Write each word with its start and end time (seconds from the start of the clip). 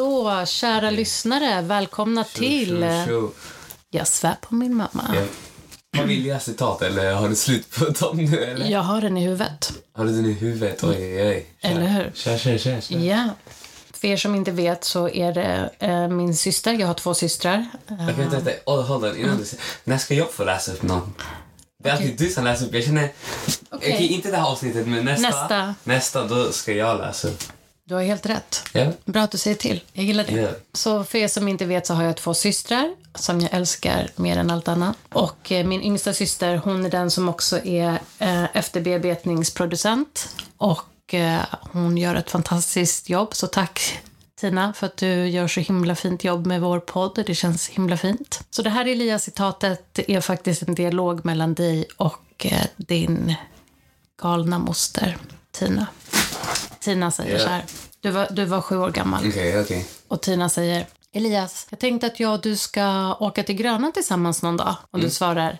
Så, 0.00 0.46
kära 0.46 0.90
lyssnare, 0.90 1.62
välkomna 1.62 2.24
till 2.24 2.80
Tjo, 3.06 3.06
tjo. 3.06 3.32
Jag 3.90 4.06
svär 4.06 4.36
på 4.40 4.54
min 4.54 4.76
mamma. 4.76 5.14
Ja. 5.14 5.22
Har 6.00 6.06
vi 6.06 6.16
läst 6.16 6.46
citat 6.46 6.82
eller 6.82 7.14
har 7.14 7.28
du 7.28 7.36
slut 7.36 7.74
på 7.78 7.84
dem 7.84 8.16
nu 8.16 8.44
eller? 8.44 8.66
Jag 8.66 8.80
har 8.80 9.00
den 9.00 9.16
i 9.16 9.24
huvudet. 9.24 9.72
Har 9.92 10.04
du 10.04 10.12
den 10.12 10.26
i 10.26 10.32
huvudet? 10.32 10.84
Oj, 10.84 10.96
oj, 10.96 11.28
oj. 11.28 11.46
Kör. 11.62 11.70
Eller 11.70 11.86
hur? 11.86 12.12
Kör, 12.14 12.38
kör, 12.38 12.58
kör. 12.58 12.80
kör. 12.80 12.98
Ja. 12.98 13.28
För 13.92 14.08
er 14.08 14.16
som 14.16 14.34
inte 14.34 14.50
vet 14.50 14.84
så 14.84 15.08
är 15.08 15.32
det 15.32 15.70
eh, 15.78 16.08
min 16.08 16.36
syster. 16.36 16.72
Jag 16.72 16.86
har 16.86 16.94
två 16.94 17.14
systrar. 17.14 17.66
Eh, 17.88 17.94
Okej, 17.94 18.14
vänta, 18.16 18.36
vänta. 18.36 18.50
Oh. 18.66 19.20
Innan 19.20 19.38
du 19.38 19.44
säger. 19.44 19.64
När 19.84 19.98
ska 19.98 20.14
jag 20.14 20.30
få 20.32 20.44
läsa 20.44 20.72
upp 20.72 20.82
någon? 20.82 21.14
Det 21.82 21.88
är 21.88 21.92
alltid 21.92 22.18
du 22.18 22.28
som 22.28 22.44
läser 22.44 22.66
upp. 22.66 22.74
Jag 22.74 22.84
känner... 22.84 23.12
Okej. 23.70 23.94
Okej, 23.94 24.06
inte 24.06 24.30
det 24.30 24.36
här 24.36 24.50
avsnittet, 24.50 24.86
men 24.86 25.04
nästa. 25.04 25.28
Nästa. 25.28 25.74
Nästa, 25.84 26.24
då 26.24 26.52
ska 26.52 26.72
jag 26.72 26.98
läsa 26.98 27.28
upp. 27.28 27.42
Du 27.90 27.94
har 27.94 28.02
helt 28.02 28.26
rätt. 28.26 28.62
Ja. 28.72 28.92
Bra 29.04 29.22
att 29.22 29.30
du 29.30 29.38
säger 29.38 29.56
till. 29.56 29.80
Jag 29.92 30.04
gillar 30.04 30.24
det. 30.24 30.32
Ja. 30.32 30.48
Så 30.72 31.04
för 31.04 31.18
er 31.18 31.28
som 31.28 31.48
inte 31.48 31.64
vet 31.64 31.86
så 31.86 31.94
har 31.94 32.04
jag 32.04 32.16
två 32.16 32.34
systrar 32.34 32.94
som 33.14 33.40
jag 33.40 33.52
älskar 33.52 34.10
mer 34.16 34.36
än 34.36 34.50
allt 34.50 34.68
annat. 34.68 34.96
Och 35.12 35.52
eh, 35.52 35.66
min 35.66 35.82
yngsta 35.82 36.12
syster, 36.12 36.56
hon 36.56 36.86
är 36.86 36.90
den 36.90 37.10
som 37.10 37.28
också 37.28 37.64
är 37.64 38.00
eh, 38.18 38.56
efterbearbetningsproducent. 38.56 40.36
Och 40.56 41.14
eh, 41.14 41.40
hon 41.72 41.98
gör 41.98 42.14
ett 42.14 42.30
fantastiskt 42.30 43.08
jobb, 43.08 43.34
så 43.34 43.46
tack 43.46 43.98
Tina 44.40 44.72
för 44.72 44.86
att 44.86 44.96
du 44.96 45.28
gör 45.28 45.48
så 45.48 45.60
himla 45.60 45.94
fint 45.94 46.24
jobb 46.24 46.46
med 46.46 46.60
vår 46.60 46.80
podd. 46.80 47.22
Det 47.26 47.34
känns 47.34 47.68
himla 47.68 47.96
fint. 47.96 48.40
Så 48.50 48.62
det 48.62 48.70
här 48.70 48.86
Elias-citatet 48.86 49.98
är 50.08 50.20
faktiskt 50.20 50.62
en 50.62 50.74
dialog 50.74 51.24
mellan 51.24 51.54
dig 51.54 51.84
och 51.96 52.46
din 52.76 53.34
galna 54.22 54.58
moster 54.58 55.16
Tina. 55.50 55.86
Tina 56.80 57.10
säger 57.10 57.32
Ja. 57.38 57.42
så 57.44 57.48
här. 57.48 57.64
Du 58.00 58.10
var, 58.10 58.26
du 58.30 58.44
var 58.44 58.60
sju 58.60 58.78
år 58.78 58.90
gammal. 58.90 59.28
Okej, 59.28 59.60
okej. 59.60 59.86
Och 60.08 60.20
Tina 60.20 60.48
säger 60.48 60.86
Elias, 61.14 61.66
jag 61.70 61.78
tänkte 61.78 62.06
att 62.06 62.20
jag 62.20 62.34
och 62.34 62.40
du 62.40 62.56
ska 62.56 63.14
åka 63.20 63.42
till 63.42 63.54
Gröna 63.54 63.90
tillsammans 63.92 64.42
någon 64.42 64.56
dag. 64.56 64.76
Och 64.90 65.00
du 65.00 65.10
svarar 65.10 65.58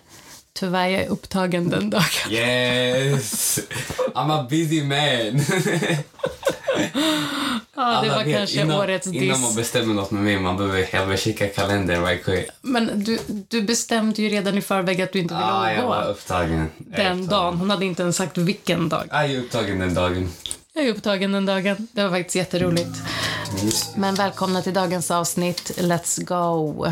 Tyvärr, 0.53 0.87
jag 0.87 1.01
är 1.01 1.07
upptagen 1.07 1.69
den 1.69 1.89
dagen. 1.89 2.03
Yes! 2.29 3.59
I'm 4.13 4.31
a 4.39 4.47
busy 4.49 4.83
man. 4.83 5.41
Ja, 7.75 8.01
det 8.03 8.09
var 8.09 8.23
vet, 8.23 8.37
kanske 8.37 8.61
innan, 8.61 8.79
årets 8.79 9.07
Innan 9.07 9.41
man 9.41 9.49
diss. 9.49 9.57
bestämmer 9.57 9.93
något 9.93 10.11
med 10.11 10.23
mig, 10.23 10.39
man 10.39 10.57
behöver, 10.57 10.79
jag 10.79 10.89
behöver 10.91 11.17
kika 11.17 11.47
kalendern 11.47 12.05
right. 12.05 12.49
Men 12.61 13.03
du, 13.03 13.19
du 13.27 13.61
bestämde 13.61 14.21
ju 14.21 14.29
redan 14.29 14.57
i 14.57 14.61
förväg 14.61 15.01
att 15.01 15.13
du 15.13 15.19
inte 15.19 15.33
ville 15.33 15.45
Ah, 15.45 15.71
jag 15.73 15.87
var 15.87 16.09
upptagen. 16.09 16.49
Jag 16.49 16.65
den 16.77 17.19
upptagen. 17.21 17.27
dagen. 17.27 17.57
Hon 17.57 17.69
hade 17.69 17.85
inte 17.85 18.01
ens 18.03 18.15
sagt 18.17 18.37
vilken 18.37 18.89
dag. 18.89 19.03
Jag 19.11 19.25
är 19.25 19.39
upptagen 19.39 19.79
den 19.79 19.93
dagen. 19.93 20.31
Jag 20.81 20.87
är 20.89 20.93
upptagen 20.93 21.31
den 21.31 21.45
dagen. 21.45 21.87
Det 21.91 22.03
var 22.03 22.09
faktiskt 22.09 22.35
jätteroligt. 22.35 22.97
Men 23.95 24.15
välkomna 24.15 24.61
till 24.61 24.73
dagens 24.73 25.11
avsnitt. 25.11 25.71
Let's 25.77 26.23
go! 26.23 26.91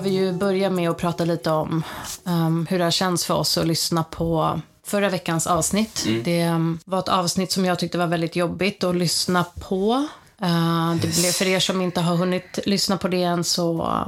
Vi 0.00 0.10
behöver 0.10 0.26
ju 0.26 0.38
börja 0.38 0.70
med 0.70 0.90
att 0.90 0.98
prata 0.98 1.24
lite 1.24 1.50
om 1.50 1.82
um, 2.24 2.66
hur 2.70 2.78
det 2.78 2.84
har 2.84 2.90
känts 2.90 3.24
för 3.24 3.34
oss 3.34 3.58
att 3.58 3.66
lyssna 3.66 4.04
på 4.04 4.60
förra 4.86 5.08
veckans 5.08 5.46
avsnitt. 5.46 6.06
Det 6.24 6.48
um, 6.48 6.78
var 6.84 6.98
ett 6.98 7.08
avsnitt 7.08 7.52
som 7.52 7.64
jag 7.64 7.78
tyckte 7.78 7.98
var 7.98 8.06
väldigt 8.06 8.36
jobbigt 8.36 8.84
att 8.84 8.96
lyssna 8.96 9.44
på. 9.44 10.08
Uh, 10.42 10.94
det 10.94 11.20
blev, 11.20 11.32
för 11.32 11.46
er 11.46 11.60
som 11.60 11.80
inte 11.80 12.00
har 12.00 12.16
hunnit 12.16 12.58
lyssna 12.66 12.96
på 12.96 13.08
det 13.08 13.22
än 13.22 13.44
så 13.44 13.98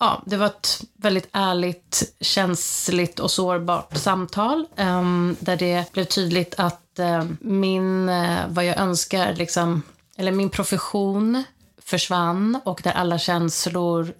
Ja, 0.00 0.22
det 0.26 0.36
var 0.36 0.46
ett 0.46 0.80
väldigt 0.96 1.28
ärligt, 1.32 2.14
känsligt 2.20 3.20
och 3.20 3.30
sårbart 3.30 3.96
samtal 3.96 4.66
um, 4.76 5.36
där 5.40 5.56
det 5.56 5.92
blev 5.92 6.04
tydligt 6.04 6.54
att 6.58 6.98
eh, 6.98 7.24
min, 7.40 8.08
eh, 8.08 8.38
vad 8.48 8.64
jag 8.64 8.78
önskar, 8.78 9.34
liksom, 9.34 9.82
eller 10.16 10.32
min 10.32 10.50
profession 10.50 11.44
försvann 11.84 12.60
och 12.64 12.80
där 12.84 12.92
alla 12.92 13.18
känslor 13.18 14.12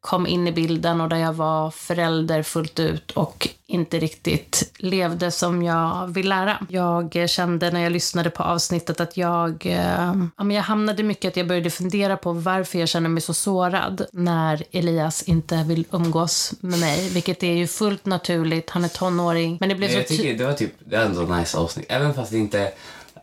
kom 0.00 0.26
in 0.26 0.46
i 0.46 0.52
bilden 0.52 1.00
och 1.00 1.08
där 1.08 1.16
jag 1.16 1.32
var 1.32 1.70
förälder 1.70 2.42
fullt 2.42 2.80
ut 2.80 3.10
och 3.10 3.48
inte 3.66 3.98
riktigt 3.98 4.72
levde 4.78 5.30
som 5.30 5.62
jag 5.62 6.06
vill 6.06 6.28
lära. 6.28 6.58
Jag 6.68 7.30
kände 7.30 7.70
när 7.70 7.80
jag 7.80 7.92
lyssnade 7.92 8.30
på 8.30 8.42
avsnittet 8.42 9.00
att 9.00 9.16
jag, 9.16 9.66
eh, 9.66 10.14
ja, 10.36 10.44
men 10.44 10.50
jag 10.50 10.62
hamnade 10.62 11.02
mycket 11.02 11.28
att 11.28 11.36
jag 11.36 11.46
började 11.48 11.70
fundera 11.70 12.16
på 12.16 12.32
varför 12.32 12.78
jag 12.78 12.88
känner 12.88 13.08
mig 13.08 13.20
så 13.20 13.34
sårad 13.34 14.06
när 14.12 14.64
Elias 14.72 15.22
inte 15.22 15.64
vill 15.68 15.84
umgås 15.90 16.54
med 16.60 16.78
mig, 16.80 17.08
vilket 17.08 17.42
är 17.42 17.52
ju 17.52 17.66
fullt 17.66 18.06
naturligt. 18.06 18.70
Han 18.70 18.84
är 18.84 18.88
tonåring, 18.88 19.56
men 19.60 19.68
det 19.68 19.74
blev 19.74 19.90
jag 19.90 20.02
så 20.02 20.08
ty- 20.08 20.16
tycker 20.16 20.38
det 20.38 20.44
var 20.44 20.52
typ, 20.52 20.72
det 20.84 20.96
var 20.96 21.04
ändå 21.04 21.20
nice 21.22 21.58
avsnitt. 21.58 21.86
Även 21.88 22.14
fast 22.14 22.30
det 22.32 22.38
inte 22.38 22.72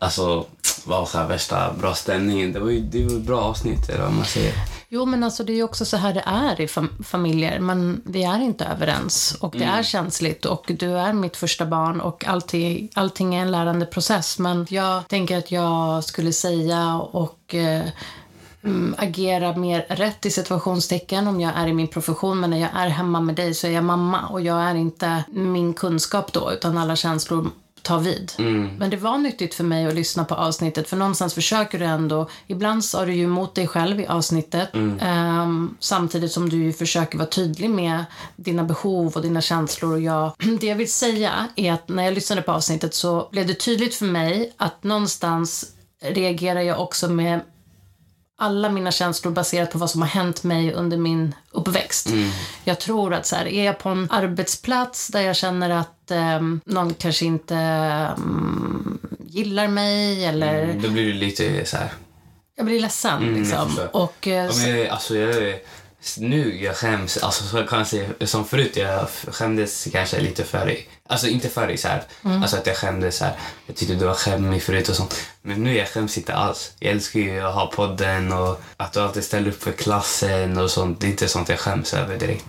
alltså, 0.00 0.46
var 0.84 1.06
så 1.06 1.18
här 1.18 1.26
värsta 1.26 1.72
bra 1.80 1.94
stämningen. 1.94 2.52
Det 2.52 2.60
var 2.60 2.70
ju 2.70 2.80
det 2.80 3.04
var 3.04 3.16
ett 3.16 3.22
bra 3.22 3.40
avsnitt, 3.40 3.88
eller 3.88 4.02
vad 4.04 4.12
man 4.12 4.24
säger. 4.24 4.52
Jo, 4.90 5.04
men 5.06 5.24
alltså 5.24 5.44
det 5.44 5.52
är 5.52 5.56
ju 5.56 5.62
också 5.62 5.84
så 5.84 5.96
här 5.96 6.14
det 6.14 6.22
är 6.26 6.60
i 6.60 6.66
fam- 6.66 7.02
familjer. 7.04 7.60
Man, 7.60 8.00
vi 8.04 8.24
är 8.24 8.40
inte 8.40 8.64
överens 8.64 9.36
och 9.40 9.54
det 9.58 9.64
är 9.64 9.82
känsligt 9.82 10.44
och 10.44 10.72
du 10.78 10.98
är 10.98 11.12
mitt 11.12 11.36
första 11.36 11.66
barn 11.66 12.00
och 12.00 12.26
allting, 12.26 12.88
allting 12.94 13.34
är 13.34 13.42
en 13.42 13.50
lärande 13.50 13.86
process. 13.86 14.38
Men 14.38 14.66
jag 14.70 15.08
tänker 15.08 15.38
att 15.38 15.50
jag 15.50 16.04
skulle 16.04 16.32
säga 16.32 16.96
och 16.96 17.54
eh, 17.54 17.84
mm, 18.64 18.94
agera 18.98 19.56
mer 19.56 19.86
rätt 19.88 20.26
i 20.26 20.30
situationstecken 20.30 21.26
om 21.26 21.40
jag 21.40 21.52
är 21.56 21.66
i 21.66 21.72
min 21.72 21.88
profession. 21.88 22.40
Men 22.40 22.50
när 22.50 22.60
jag 22.60 22.70
är 22.74 22.88
hemma 22.88 23.20
med 23.20 23.34
dig 23.34 23.54
så 23.54 23.66
är 23.66 23.70
jag 23.70 23.84
mamma 23.84 24.26
och 24.26 24.40
jag 24.40 24.60
är 24.62 24.74
inte 24.74 25.24
min 25.28 25.74
kunskap 25.74 26.32
då 26.32 26.52
utan 26.52 26.78
alla 26.78 26.96
känslor 26.96 27.50
tar 27.88 27.98
vid. 27.98 28.32
Men 28.78 28.90
det 28.90 28.96
var 28.96 29.18
nyttigt 29.18 29.54
för 29.54 29.64
mig 29.64 29.86
att 29.86 29.94
lyssna 29.94 30.24
på 30.24 30.34
avsnittet 30.34 30.88
för 30.88 30.96
någonstans 30.96 31.34
försöker 31.34 31.78
du 31.78 31.84
ändå, 31.84 32.28
ibland 32.46 32.84
sa 32.84 33.04
du 33.04 33.14
ju 33.14 33.24
emot 33.24 33.54
dig 33.54 33.66
själv 33.66 34.00
i 34.00 34.06
avsnittet 34.06 34.68
ehm, 35.00 35.76
samtidigt 35.80 36.32
som 36.32 36.48
du 36.48 36.56
ju 36.56 36.72
försöker 36.72 37.18
vara 37.18 37.28
tydlig 37.28 37.70
med 37.70 38.04
dina 38.36 38.64
behov 38.64 39.12
och 39.16 39.22
dina 39.22 39.40
känslor 39.40 39.92
och 39.92 40.00
jag, 40.00 40.32
det 40.60 40.66
jag 40.66 40.76
vill 40.76 40.92
säga 40.92 41.48
är 41.56 41.72
att 41.72 41.88
när 41.88 42.02
jag 42.02 42.14
lyssnade 42.14 42.42
på 42.42 42.52
avsnittet 42.52 42.94
så 42.94 43.28
blev 43.32 43.46
det 43.46 43.54
tydligt 43.54 43.94
för 43.94 44.06
mig 44.06 44.52
att 44.56 44.84
någonstans 44.84 45.66
reagerar 46.02 46.60
jag 46.60 46.80
också 46.80 47.08
med 47.08 47.40
alla 48.38 48.68
mina 48.68 48.90
känslor 48.90 49.32
baserat 49.32 49.70
på 49.70 49.78
vad 49.78 49.90
som 49.90 50.00
har 50.00 50.08
hänt 50.08 50.42
mig 50.42 50.72
under 50.72 50.96
min 50.96 51.34
uppväxt. 51.50 52.08
Jag 52.64 52.80
tror 52.80 53.14
att 53.14 53.26
så 53.26 53.36
här, 53.36 53.46
är 53.46 53.64
jag 53.64 53.78
på 53.78 53.88
en 53.88 54.08
arbetsplats 54.10 55.08
där 55.08 55.20
jag 55.20 55.36
känner 55.36 55.70
att 55.70 55.97
eh, 56.10 56.40
någon 56.64 56.94
kanske 56.94 57.24
inte 57.24 57.54
mm, 57.54 58.98
gillar 59.26 59.68
mig 59.68 60.24
eller 60.24 60.72
Då 60.82 60.88
blir 60.88 61.06
det 61.06 61.18
lite 61.18 61.64
så 61.66 61.76
här. 61.76 61.88
jag 62.56 62.66
blir 62.66 62.80
ledsen 62.80 63.16
Mm, 63.22 63.28
jag 63.34 63.38
liksom. 63.40 63.68
förstår. 63.68 63.96
Och 63.96 64.28
eh, 64.28 64.44
Ja, 64.46 64.52
men 64.56 64.78
jag, 64.78 64.88
alltså, 64.88 65.16
jag, 65.16 65.58
nu 66.18 66.62
jag 66.64 66.76
skäms, 66.76 67.16
alltså 67.16 67.44
så 67.44 67.62
kan 67.66 67.78
jag 67.78 67.86
säga, 67.88 68.08
som 68.24 68.44
förut 68.44 68.76
jag 68.76 69.08
skämdes 69.28 69.88
kanske 69.92 70.20
lite 70.20 70.44
för 70.44 70.66
dig. 70.66 70.88
Alltså 71.08 71.26
inte 71.28 71.48
för 71.48 71.66
dig 71.66 71.76
så 71.76 71.88
här. 71.88 72.02
Alltså 72.22 72.56
att 72.56 72.66
jag 72.66 72.76
skämdes 72.76 73.16
så 73.16 73.24
här. 73.24 73.34
Jag 73.66 73.76
tyckte 73.76 73.94
du 73.94 74.04
var 74.04 74.14
skämmig 74.14 74.62
förut 74.62 74.88
och 74.88 74.94
sånt. 74.96 75.14
Men 75.42 75.64
nu 75.64 75.76
jag 75.76 75.88
skäms 75.88 76.18
inte 76.18 76.34
alls. 76.34 76.72
Jag 76.78 76.92
älskar 76.92 77.20
ju 77.20 77.40
att 77.40 77.54
ha 77.54 77.66
podden 77.66 78.32
och 78.32 78.60
att 78.76 78.92
du 78.92 79.00
alltid 79.00 79.24
ställer 79.24 79.48
upp 79.50 79.62
för 79.62 79.72
klassen 79.72 80.58
och 80.58 80.70
sånt. 80.70 81.00
Det 81.00 81.06
är 81.06 81.10
inte 81.10 81.28
sånt 81.28 81.48
jag 81.48 81.58
skäms 81.58 81.94
över 81.94 82.16
direkt. 82.18 82.44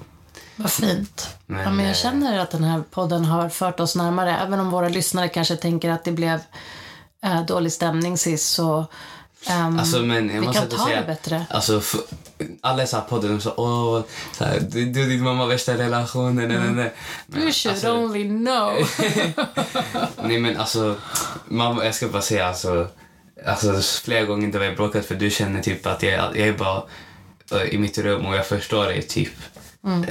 Vad 0.60 0.72
fint. 0.72 1.38
Men, 1.46 1.60
ja, 1.60 1.70
men 1.70 1.86
jag 1.86 1.92
eh, 1.92 1.98
känner 1.98 2.40
att 2.40 2.52
den 2.52 2.64
här 2.64 2.84
podden 2.92 3.26
har 3.26 3.50
fört 3.50 3.80
oss 3.80 3.96
närmare. 3.96 4.38
Även 4.38 4.60
om 4.60 4.70
våra 4.72 4.90
lyssnare 4.90 5.28
kanske 5.28 5.56
tänker 5.56 5.90
att 5.90 6.04
det 6.04 6.12
blev 6.12 6.40
eh, 7.24 7.46
dålig 7.46 7.72
stämning 7.72 8.18
sist 8.18 8.54
så 8.54 8.86
ehm, 9.48 9.80
Alltså 9.80 10.00
men 10.00 10.30
jag 10.30 10.42
vi 10.42 10.48
måste 10.48 10.62
kan 10.62 10.70
ta 10.70 10.86
säga, 10.86 11.02
det 11.02 11.08
bättre. 11.08 11.46
Alltså, 11.50 11.82
alla 12.62 12.88
så 12.88 12.98
här 12.98 13.04
podden 13.04 13.32
de 13.32 13.42
sa 13.42 13.54
åh, 13.58 14.02
så 14.38 14.44
här, 14.46 14.60
du, 14.60 14.86
du 14.86 15.04
och 15.04 15.10
din 15.10 15.24
mamma 15.24 15.46
värsta 15.46 15.78
relationen. 15.78 16.48
Nej, 16.48 16.60
nej, 16.60 16.92
nej. 17.28 17.44
You 17.44 17.52
should 17.52 17.74
alltså, 17.74 17.94
only 17.94 18.24
know. 18.24 18.90
nej 20.24 20.40
men 20.40 20.58
alltså, 20.58 20.96
mamma, 21.48 21.86
jag 21.86 21.96
ska 21.96 22.08
bara 22.08 22.22
säga 22.22 22.48
alltså, 22.48 22.88
alltså 23.46 24.02
flera 24.04 24.26
gånger 24.26 24.52
då 24.52 24.60
vi 24.60 24.68
har 24.68 24.76
bråkat 24.76 25.06
för 25.06 25.16
du 25.16 25.30
känner 25.30 25.62
typ 25.62 25.86
att 25.86 26.04
jag, 26.04 26.38
jag 26.38 26.48
är 26.48 26.54
bara 26.54 26.84
eh, 27.52 27.64
i 27.64 27.78
mitt 27.78 27.98
rum 27.98 28.26
och 28.26 28.36
jag 28.36 28.48
förstår 28.48 28.86
dig 28.86 29.02
typ. 29.02 29.34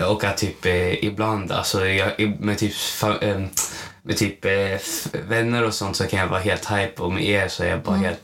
Och 0.08 0.24
att 0.24 0.36
typ 0.36 0.66
eh, 0.66 1.04
ibland, 1.04 1.52
alltså 1.52 1.86
jag, 1.86 2.36
med 2.40 2.58
typ, 2.58 2.74
eh, 3.20 3.40
med 4.02 4.16
typ 4.16 4.44
eh, 4.44 4.78
vänner 5.28 5.64
och 5.64 5.74
sånt 5.74 5.96
så 5.96 6.06
kan 6.06 6.18
jag 6.20 6.26
vara 6.26 6.40
helt 6.40 6.70
hype 6.70 7.02
och 7.02 7.12
med 7.12 7.24
er 7.24 7.48
så 7.48 7.62
är 7.62 7.68
jag 7.68 7.82
bara 7.82 7.96
helt 7.96 8.22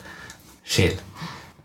chill. 0.65 0.97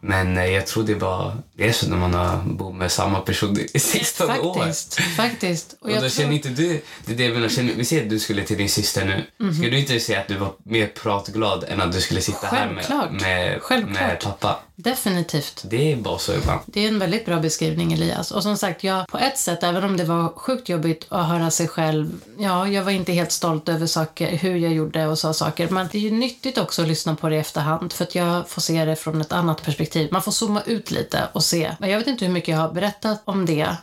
Men 0.02 0.38
eh, 0.38 0.46
jag 0.46 0.68
tror 0.68 0.84
det 0.84 0.96
var... 0.96 1.36
Det 1.56 1.68
är 1.68 1.72
så 1.72 1.90
när 1.90 1.98
man 1.98 2.14
har 2.14 2.38
bott 2.46 2.76
med 2.76 2.92
samma 2.92 3.20
person 3.20 3.58
i 3.74 3.80
16 3.80 4.30
år. 4.40 4.56
Faktiskt. 4.60 5.00
Faktiskt. 5.00 5.74
Och 5.80 5.86
Och 5.86 5.90
jag 5.92 5.96
då 5.98 6.00
tror- 6.02 6.10
känner 6.10 6.34
inte 6.36 6.50
du... 6.50 6.82
Det 7.06 7.14
är 7.14 7.18
det 7.18 7.24
jag 7.24 7.34
menar, 7.34 7.50
känner, 7.50 7.74
vi 7.74 7.86
säger 7.86 8.04
att 8.04 8.10
du 8.10 8.20
skulle 8.20 8.44
till 8.44 8.58
din 8.58 8.70
syster 8.70 9.06
nu. 9.06 9.46
Mhm. 9.46 9.54
Skulle 9.54 9.70
du 9.70 9.80
inte 9.80 10.00
säga 10.00 10.20
att 10.20 10.28
du 10.28 10.38
var 10.38 10.54
mer 10.64 10.88
pratglad 10.88 11.64
än 11.68 11.82
att 11.82 11.92
du 11.92 12.02
skulle 12.02 12.22
sitta 12.22 12.48
här 12.48 12.68
Självklart. 12.68 13.12
med, 13.12 13.22
med, 13.22 13.62
Självklart. 13.62 14.00
med 14.02 14.20
pappa? 14.20 14.60
Definitivt. 14.84 15.62
Det 15.66 15.92
är 15.92 15.96
bara 15.96 16.18
så 16.18 16.34
ibland. 16.34 16.60
Det 16.66 16.84
är 16.84 16.88
en 16.88 17.00
väldigt 17.00 17.26
bra 17.26 17.40
beskrivning, 17.40 17.94
Elias. 17.94 18.32
Och 18.32 18.44
som 18.44 18.58
sagt, 18.58 18.84
jag, 18.84 19.08
på 19.08 19.18
ett 19.18 19.38
sätt, 19.38 19.64
även 19.64 19.84
om 19.84 19.98
det 19.98 20.04
var 20.04 20.30
sjukt 20.30 20.70
jobbigt 20.70 21.06
att 21.10 21.28
höra 21.28 21.52
sig 21.52 21.68
själv, 21.68 22.22
ja, 22.38 22.68
jag 22.68 22.84
var 22.84 22.92
inte 22.92 23.14
helt 23.14 23.32
stolt 23.32 23.70
över 23.70 23.86
saker, 23.86 24.38
hur 24.38 24.56
jag 24.56 24.74
gjorde 24.74 25.08
och 25.08 25.20
sa 25.20 25.34
saker. 25.34 25.70
Men 25.70 25.88
det 25.92 25.98
är 25.98 26.02
ju 26.02 26.12
nyttigt 26.12 26.58
också 26.58 26.82
att 26.82 26.88
lyssna 26.88 27.16
på 27.16 27.30
det 27.30 27.36
i 27.36 27.40
efterhand, 27.40 27.94
för 27.94 28.04
att 28.04 28.16
jag 28.16 28.50
får 28.50 28.62
se 28.62 28.86
det 28.86 28.96
från 28.96 29.22
ett 29.22 29.32
annat 29.32 29.64
perspektiv. 29.64 30.10
Man 30.12 30.22
får 30.22 30.32
zooma 30.32 30.62
ut 30.66 30.92
lite 30.92 31.28
och 31.34 31.44
se. 31.44 31.76
Men 31.80 31.90
jag 31.90 31.98
vet 31.98 32.08
inte 32.08 32.26
hur 32.26 32.34
mycket 32.34 32.50
jag 32.50 32.58
har 32.58 32.72
berättat 32.72 33.22
om 33.26 33.46
det, 33.46 33.76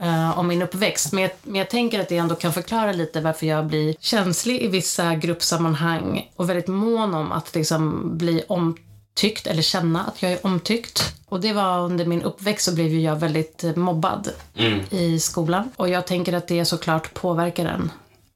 eh, 0.00 0.38
om 0.38 0.46
min 0.46 0.62
uppväxt. 0.62 1.12
Men 1.12 1.22
jag, 1.22 1.30
men 1.42 1.54
jag 1.54 1.70
tänker 1.70 2.00
att 2.00 2.08
det 2.08 2.16
ändå 2.16 2.34
kan 2.34 2.52
förklara 2.52 2.92
lite 2.92 3.20
varför 3.20 3.46
jag 3.46 3.66
blir 3.66 3.94
känslig 4.00 4.62
i 4.62 4.68
vissa 4.68 5.14
gruppsammanhang 5.14 6.30
och 6.36 6.50
väldigt 6.50 6.68
mån 6.68 7.14
om 7.14 7.32
att 7.32 7.54
liksom 7.54 8.10
bli 8.18 8.44
omtyckt 9.18 9.46
eller 9.46 9.62
känna 9.62 10.04
att 10.04 10.22
jag 10.22 10.32
är 10.32 10.38
omtyckt. 10.46 11.02
Och 11.28 11.40
det 11.40 11.52
var 11.52 11.78
under 11.80 12.06
min 12.06 12.22
uppväxt 12.22 12.64
så 12.64 12.74
blev 12.74 12.86
ju 12.88 13.00
jag 13.00 13.16
väldigt 13.16 13.64
eh, 13.64 13.76
mobbad 13.76 14.28
Mm. 14.56 14.80
i 14.90 15.20
skolan. 15.20 15.70
Och 15.76 15.88
jag 15.88 16.06
tänker 16.06 16.32
att 16.32 16.48
det 16.48 16.64
såklart 16.64 17.14
påverkar 17.14 17.66
en. 17.66 17.90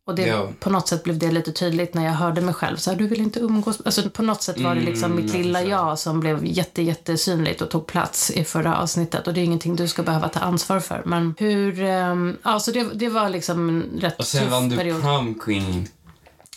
Och 0.07 0.15
det, 0.15 0.27
Ja. 0.27 0.49
på 0.61 0.71
något 0.71 0.89
sätt 0.89 1.03
blev 1.05 1.19
det 1.19 1.31
lite 1.31 1.53
tydligt 1.53 1.95
när 1.95 2.05
jag 2.05 2.13
hörde 2.13 2.41
mig 2.41 2.55
själv. 2.55 2.77
Så 2.77 2.91
här, 2.91 2.99
du 2.99 3.07
vill 3.07 3.21
inte 3.21 3.41
umgås. 3.41 3.81
Alltså, 3.85 4.11
på 4.11 4.23
något 4.23 4.43
sätt 4.43 4.61
var 4.61 4.75
det 4.75 4.81
liksom 4.81 5.13
Mm, 5.13 5.25
mitt 5.25 5.33
lilla 5.35 5.63
jag 5.63 5.99
som 5.99 6.21
blev 6.21 6.47
jätte, 6.47 6.83
jättesynligt 6.83 7.63
och 7.63 7.71
tog 7.71 7.87
plats 7.87 8.31
i 8.31 8.45
förra 8.45 8.77
avsnittet. 8.79 9.27
Och 9.27 9.35
det 9.35 9.41
är 9.41 9.45
ingenting 9.45 9.77
du 9.77 9.89
ska 9.89 10.03
behöva 10.03 10.29
ta 10.29 10.41
ansvar 10.41 10.81
för. 10.81 11.03
Men 11.05 11.35
hur... 11.39 11.83
Um, 11.83 12.37
alltså 12.43 12.73
det, 12.73 12.87
det 12.95 13.09
var 13.09 13.29
liksom 13.29 13.69
en 13.69 14.01
rätt 14.01 14.19
Och 14.19 14.27
sen 14.27 14.43
tuff 14.43 14.51
vann 14.51 14.69
du 14.69 14.77
period. 14.77 15.01
prom 15.03 15.35
queen. 15.35 15.89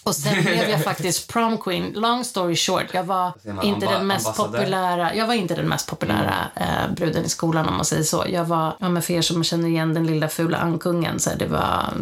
Och 0.06 0.16
sen 0.16 0.42
blev 0.44 0.70
jag 0.70 0.84
faktiskt 0.84 1.28
prom 1.28 1.58
queen. 1.58 1.92
Long 1.96 2.24
story 2.24 2.56
short, 2.56 2.94
jag 2.94 3.04
var 3.04 3.34
inte 3.64 3.86
den 3.86 4.08
mest 4.08 4.38
populära, 4.38 5.16
jag 5.16 5.28
var 5.28 5.34
inte 5.34 5.56
den 5.56 5.68
mest 5.68 5.90
populära 5.90 6.36
eh, 6.56 6.94
bruden 6.96 7.26
i 7.26 7.30
skolan 7.30 7.68
om 7.68 7.76
man 7.76 7.86
säger 7.86 8.04
så. 8.04 8.26
Jag 8.30 8.46
var, 8.46 8.76
ja 8.80 8.90
men 8.90 9.02
för 9.02 9.14
er 9.14 9.22
som 9.22 9.44
känner 9.44 9.68
igen 9.68 9.94
den 9.94 10.08
lilla 10.08 10.28
fula 10.28 10.58
ankungen 10.58 11.20
så 11.20 11.30
här, 11.30 11.38
det 11.38 11.48
var 11.48 11.94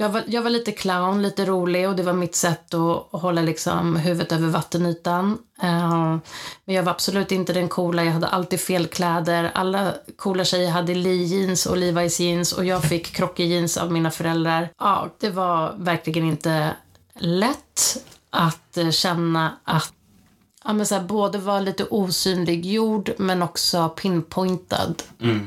jag 0.00 0.08
var, 0.08 0.22
jag 0.26 0.42
var 0.42 0.50
lite 0.50 0.72
clown, 0.72 1.22
lite 1.22 1.44
rolig 1.44 1.88
och 1.88 1.96
det 1.96 2.02
var 2.02 2.12
mitt 2.12 2.34
sätt 2.34 2.74
att, 2.74 3.14
att 3.14 3.22
hålla 3.22 3.42
liksom 3.42 3.96
huvudet 3.96 4.32
över 4.32 4.48
vattenytan. 4.48 5.38
Eh, 5.62 6.16
men 6.64 6.74
jag 6.74 6.82
var 6.82 6.92
absolut 6.92 7.32
inte 7.32 7.52
den 7.52 7.68
coola, 7.68 8.04
jag 8.04 8.12
hade 8.12 8.26
alltid 8.26 8.60
fel 8.60 8.86
kläder. 8.86 9.50
Alla 9.54 9.94
coola 10.16 10.44
tjejer 10.44 10.70
hade 10.70 10.94
Lee 10.94 11.24
jeans 11.24 11.66
och 11.66 11.76
Levi's 11.76 12.22
jeans 12.22 12.52
och 12.52 12.64
jag 12.64 12.82
fick 12.82 13.12
krockig 13.12 13.46
jeans 13.46 13.76
av 13.76 13.92
mina 13.92 14.10
föräldrar. 14.10 14.68
Ja, 14.78 15.08
det 15.18 15.30
var 15.30 15.74
verkligen 15.78 16.24
inte 16.24 16.70
lätt 17.20 18.04
att 18.30 18.76
eh, 18.76 18.90
känna 18.90 19.52
att 19.64 19.92
Ja, 20.64 20.72
men 20.72 20.86
så 20.86 20.94
här, 20.94 21.02
både 21.02 21.38
vara 21.38 21.60
lite 21.60 21.84
osynliggjord 21.84 23.10
men 23.18 23.42
också 23.42 23.88
pinpointad 23.88 25.02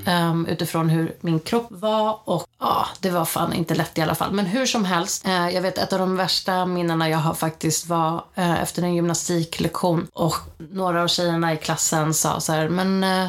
ehm, 0.05 0.45
utifrån 0.45 0.89
hur 0.89 1.15
min 1.21 1.39
kropp 1.39 1.67
var. 1.69 2.19
Och 2.29 2.47
ja, 2.59 2.87
det 2.99 3.09
var 3.09 3.25
fan 3.25 3.53
inte 3.53 3.75
lätt 3.75 3.97
i 3.97 4.01
alla 4.01 4.15
fall. 4.15 4.31
Men 4.31 4.45
hur 4.45 4.65
som 4.65 4.85
helst, 4.85 5.27
eh, 5.27 5.49
jag 5.49 5.61
vet 5.61 5.77
ett 5.77 5.93
av 5.93 5.99
de 5.99 6.15
värsta 6.17 6.65
minnena 6.65 7.09
jag 7.09 7.17
har 7.17 7.33
faktiskt 7.33 7.85
var 7.87 8.23
eh, 8.35 8.61
efter 8.61 8.83
en 8.83 8.95
gymnastiklektion 8.95 10.07
och 10.13 10.35
några 10.57 11.03
av 11.03 11.07
tjejerna 11.07 11.53
i 11.53 11.57
klassen 11.57 12.13
sa 12.13 12.39
så 12.39 12.51
här, 12.53 12.69
men 12.69 13.03
eh, 13.03 13.27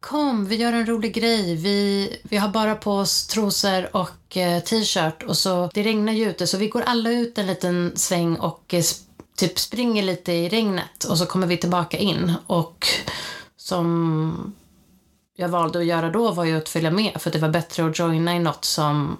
Kom, 0.00 0.46
vi 0.46 0.56
gör 0.56 0.72
en 0.72 0.86
rolig 0.86 1.14
grej. 1.14 1.54
Vi, 1.54 2.10
vi 2.22 2.36
har 2.36 2.48
bara 2.48 2.74
på 2.74 2.92
oss 2.92 3.26
trosor 3.26 3.96
och 3.96 4.36
eh, 4.36 4.62
t-shirt 4.62 5.22
och 5.22 5.36
så 5.36 5.70
det 5.74 5.82
regnar 5.82 6.12
ju 6.12 6.30
ute 6.30 6.46
så 6.46 6.56
vi 6.58 6.68
går 6.68 6.82
alla 6.82 7.10
ut 7.10 7.38
en 7.38 7.46
liten 7.46 7.92
sväng 7.96 8.36
och 8.36 8.74
eh, 8.74 8.82
typ 9.36 9.58
springer 9.58 10.02
lite 10.02 10.32
i 10.32 10.48
regnet 10.48 11.04
och 11.04 11.18
så 11.18 11.26
kommer 11.26 11.46
vi 11.46 11.56
tillbaka 11.56 11.96
in 11.98 12.32
och 12.46 12.86
som 13.56 14.54
jag 15.36 15.48
valde 15.48 15.78
att 15.78 15.84
göra 15.86 16.10
då 16.10 16.32
var 16.32 16.44
ju 16.44 16.56
att 16.56 16.68
följa 16.68 16.90
med 16.90 17.12
för 17.22 17.30
det 17.30 17.38
var 17.38 17.48
bättre 17.48 17.86
att 17.86 17.98
joina 17.98 18.36
i 18.36 18.38
något 18.38 18.64
som 18.64 19.16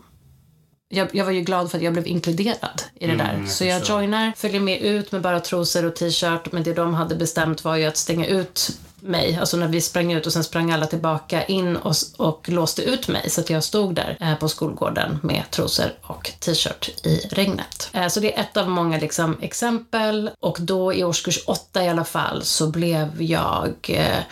jag, 0.89 1.09
jag 1.13 1.25
var 1.25 1.33
ju 1.33 1.41
glad 1.41 1.71
för 1.71 1.79
att 1.79 1.85
jag 1.85 1.93
blev 1.93 2.07
inkluderad 2.07 2.83
i 2.95 3.07
det 3.07 3.13
Mm, 3.13 3.27
där. 3.27 3.39
jag 3.41 3.49
så 3.51 3.65
jag 3.65 3.83
joinar, 3.89 4.33
följer 4.37 4.61
med 4.61 4.81
ut 4.83 5.13
med 5.13 5.23
bara 5.23 5.41
trosor 5.41 5.85
och 5.85 5.97
t-shirt. 5.97 6.53
Men 6.53 6.63
det 6.63 6.73
de 6.75 6.95
hade 6.95 7.15
bestämt 7.15 7.65
var 7.65 7.77
ju 7.77 7.85
att 7.85 7.97
stänga 7.97 8.27
ut 8.27 8.79
mig. 9.09 9.37
Alltså 9.41 9.57
när 9.57 9.69
vi 9.69 9.81
sprang 9.81 10.13
ut 10.13 10.27
och 10.27 10.33
sen 10.33 10.45
sprang 10.45 10.71
alla 10.71 10.87
tillbaka 10.87 11.45
in 11.45 11.77
och, 11.77 11.95
och 12.17 12.49
låste 12.49 12.83
ut 12.83 13.09
mig. 13.09 13.31
Så 13.31 13.41
att 13.41 13.51
jag 13.51 13.65
stod 13.65 13.95
där 13.95 14.17
eh, 14.21 14.35
på 14.35 14.49
skolgården 14.49 15.19
med 15.23 15.43
trosor 15.51 15.93
och 16.03 16.33
t-shirt 16.41 17.07
i 17.07 17.17
regnet. 17.31 17.91
Eh, 17.93 18.09
så 18.09 18.21
det 18.21 18.37
är 18.37 18.41
ett 18.41 18.57
av 18.57 18.71
många 18.71 18.99
liksom, 18.99 19.37
exempel. 19.41 20.31
Och 20.41 20.57
då 20.61 20.95
i 20.95 21.05
årskurs 21.05 21.45
åtta 21.47 21.85
i 21.85 21.89
alla 21.89 22.05
fall 22.05 22.43
så 22.43 22.71
blev 22.71 23.23
jag 23.23 23.75
eh, 23.89 24.23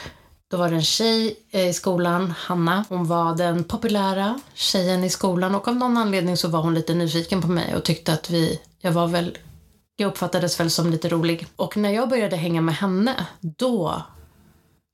då 0.54 0.58
var 0.58 0.68
det 0.68 0.76
en 0.76 0.82
tjej 0.82 1.36
eh, 1.50 1.68
i 1.68 1.72
skolan, 1.72 2.34
Hanna. 2.38 2.84
Hon 2.88 3.06
var 3.06 3.36
den 3.36 3.64
populära 3.64 4.40
tjejen 4.54 5.04
i 5.04 5.10
skolan 5.10 5.54
och 5.54 5.68
av 5.68 5.76
någon 5.76 5.96
anledning 5.96 6.36
så 6.36 6.48
var 6.48 6.62
hon 6.62 6.74
lite 6.74 6.94
nyfiken 6.94 7.42
på 7.42 7.48
mig 7.48 7.74
och 7.74 7.84
tyckte 7.84 8.12
att 8.12 8.30
vi, 8.30 8.60
jag 8.80 8.92
var 8.92 9.06
väl, 9.06 9.38
jag 9.96 10.08
uppfattades 10.08 10.60
väl 10.60 10.70
som 10.70 10.90
lite 10.90 11.08
rolig. 11.08 11.46
Och 11.56 11.76
när 11.76 11.90
jag 11.90 12.08
började 12.08 12.36
hänga 12.36 12.60
med 12.60 12.74
henne, 12.74 13.26
då, 13.40 14.02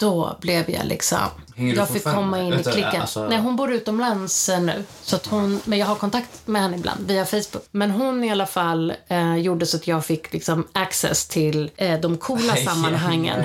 då 0.01 0.37
blev 0.41 0.71
jag 0.71 0.87
liksom, 0.87 1.19
Hänger 1.57 1.75
jag 1.77 1.89
fick 1.89 2.05
komma 2.05 2.41
in 2.41 2.55
i 2.55 2.63
klicken. 2.63 3.01
alltså- 3.01 3.29
Nej, 3.29 3.39
hon 3.39 3.57
bor 3.57 3.73
utomlands 3.73 4.51
nu. 4.61 4.85
Så 5.03 5.17
att 5.17 5.27
hon, 5.27 5.61
men 5.65 5.79
jag 5.79 5.87
har 5.87 5.95
kontakt 5.95 6.47
med 6.47 6.63
henne 6.63 6.77
ibland 6.77 7.07
via 7.07 7.25
Facebook. 7.27 7.65
Men 7.71 7.91
hon 7.91 8.25
i 8.25 8.31
alla 8.31 8.47
fall 8.47 8.93
eh, 9.09 9.37
gjorde 9.37 9.67
så 9.67 9.77
att 9.77 9.87
jag 9.87 10.05
fick 10.07 10.33
liksom 10.33 10.67
access 10.73 11.27
till 11.27 11.71
eh, 11.77 12.01
de 12.01 12.17
coola 12.17 12.57
sammanhangen. 12.67 13.45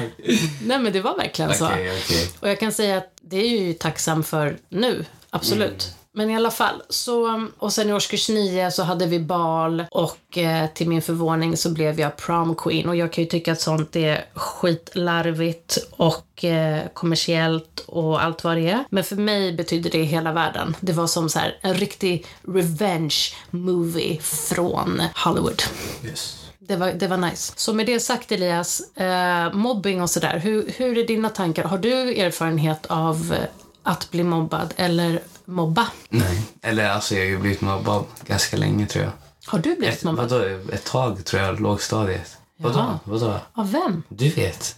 Nej 0.64 0.80
men 0.80 0.94
det 0.94 1.02
var 1.02 1.18
verkligen 1.18 1.54
så. 1.54 1.66
Okej, 1.66 1.92
okej. 2.04 2.30
Och 2.40 2.50
jag 2.50 2.60
kan 2.60 2.72
säga 2.72 2.98
att 2.98 3.12
det 3.22 3.38
är 3.38 3.48
ju 3.48 3.74
tacksam 3.74 4.24
för 4.24 4.58
nu, 4.70 5.06
absolut. 5.30 5.92
Men 6.16 6.30
i 6.30 6.36
alla 6.36 6.52
fall, 6.52 6.82
så, 6.90 7.48
och 7.58 7.74
sen 7.74 7.90
i 7.90 7.94
årskurs 7.94 8.30
nio 8.30 8.72
så 8.72 8.84
hade 8.84 9.06
vi 9.06 9.20
bal 9.20 9.86
och 9.92 10.38
eh, 10.38 10.70
till 10.74 10.90
min 10.90 11.02
förvåning 11.02 11.58
så 11.58 11.70
blev 11.70 12.00
jag 12.00 12.18
prom 12.18 12.56
queen. 12.56 12.90
Och 12.90 12.96
jag 12.96 13.14
kan 13.14 13.24
ju 13.24 13.30
tycka 13.30 13.52
att 13.52 13.62
sånt 13.62 13.96
är 13.96 14.26
skitlarvigt 14.34 15.78
och 15.92 16.44
eh, 16.44 16.84
kommersiellt 16.94 17.80
och 17.88 18.24
allt 18.24 18.44
vad 18.44 18.58
det 18.58 18.70
är. 18.70 18.86
Men 18.90 19.04
för 19.04 19.16
mig 19.16 19.54
betyder 19.54 19.90
det 19.90 20.04
hela 20.04 20.32
världen. 20.32 20.76
Det 20.80 20.94
var 20.94 21.08
som 21.08 21.30
så 21.30 21.40
här 21.40 21.58
en 21.62 21.74
riktig 21.74 22.26
revenge 22.48 23.34
movie 23.50 24.22
från 24.22 25.02
Hollywood. 25.16 25.64
Yes. 26.04 26.46
Det 26.60 26.76
var, 26.76 26.92
det 26.92 27.08
var 27.08 27.18
nice. 27.18 27.54
Så 27.56 27.74
med 27.74 27.86
det 27.86 28.00
sagt 28.00 28.32
Elias, 28.32 28.98
eh, 28.98 29.54
mobbing 29.54 30.02
och 30.02 30.10
sådär. 30.10 30.40
Hur, 30.40 30.74
hur 30.78 30.98
är 30.98 31.08
dina 31.08 31.30
tankar? 31.30 31.64
Har 31.64 31.78
du 31.78 32.22
erfarenhet 32.22 32.86
av 32.86 33.34
eh, 33.34 33.50
att 33.84 34.12
bli 34.12 34.24
mobbad 34.24 34.74
eller 34.78 35.22
mobba? 35.46 35.88
Nej. 36.10 36.42
Eller 36.62 36.90
alltså 36.90 37.16
jag 37.16 37.22
har 37.22 37.30
ju 37.30 37.38
blivit 37.38 37.62
mobbad 37.62 38.06
ganska 38.26 38.58
länge 38.58 38.86
tror 38.88 39.04
jag. 39.04 39.12
Har 39.46 39.60
du 39.60 39.76
blivit 39.76 39.96
Ett, 39.98 40.04
mobbad? 40.04 40.30
vadå, 40.30 40.46
ett 40.74 40.84
tag 40.86 41.26
tror 41.26 41.42
jag, 41.42 41.60
lågstadiet. 41.60 42.38
Vadå? 42.58 43.00
Vadå? 43.04 43.40
Av 43.54 43.72
vem? 43.72 44.04
Du 44.10 44.30
vet. 44.30 44.76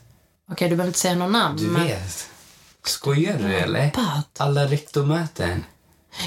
Okej, 0.52 0.70
du 0.70 0.76
behöver 0.76 0.90
inte 0.90 1.00
säga 1.00 1.16
någon 1.16 1.32
namn. 1.32 1.58
Du 1.58 1.68
men... 1.68 1.84
vet. 1.84 2.30
Skojar 2.86 3.38
du 3.38 3.56
eller? 3.56 3.92
Alla 4.38 4.66
rektormöten. 4.66 5.64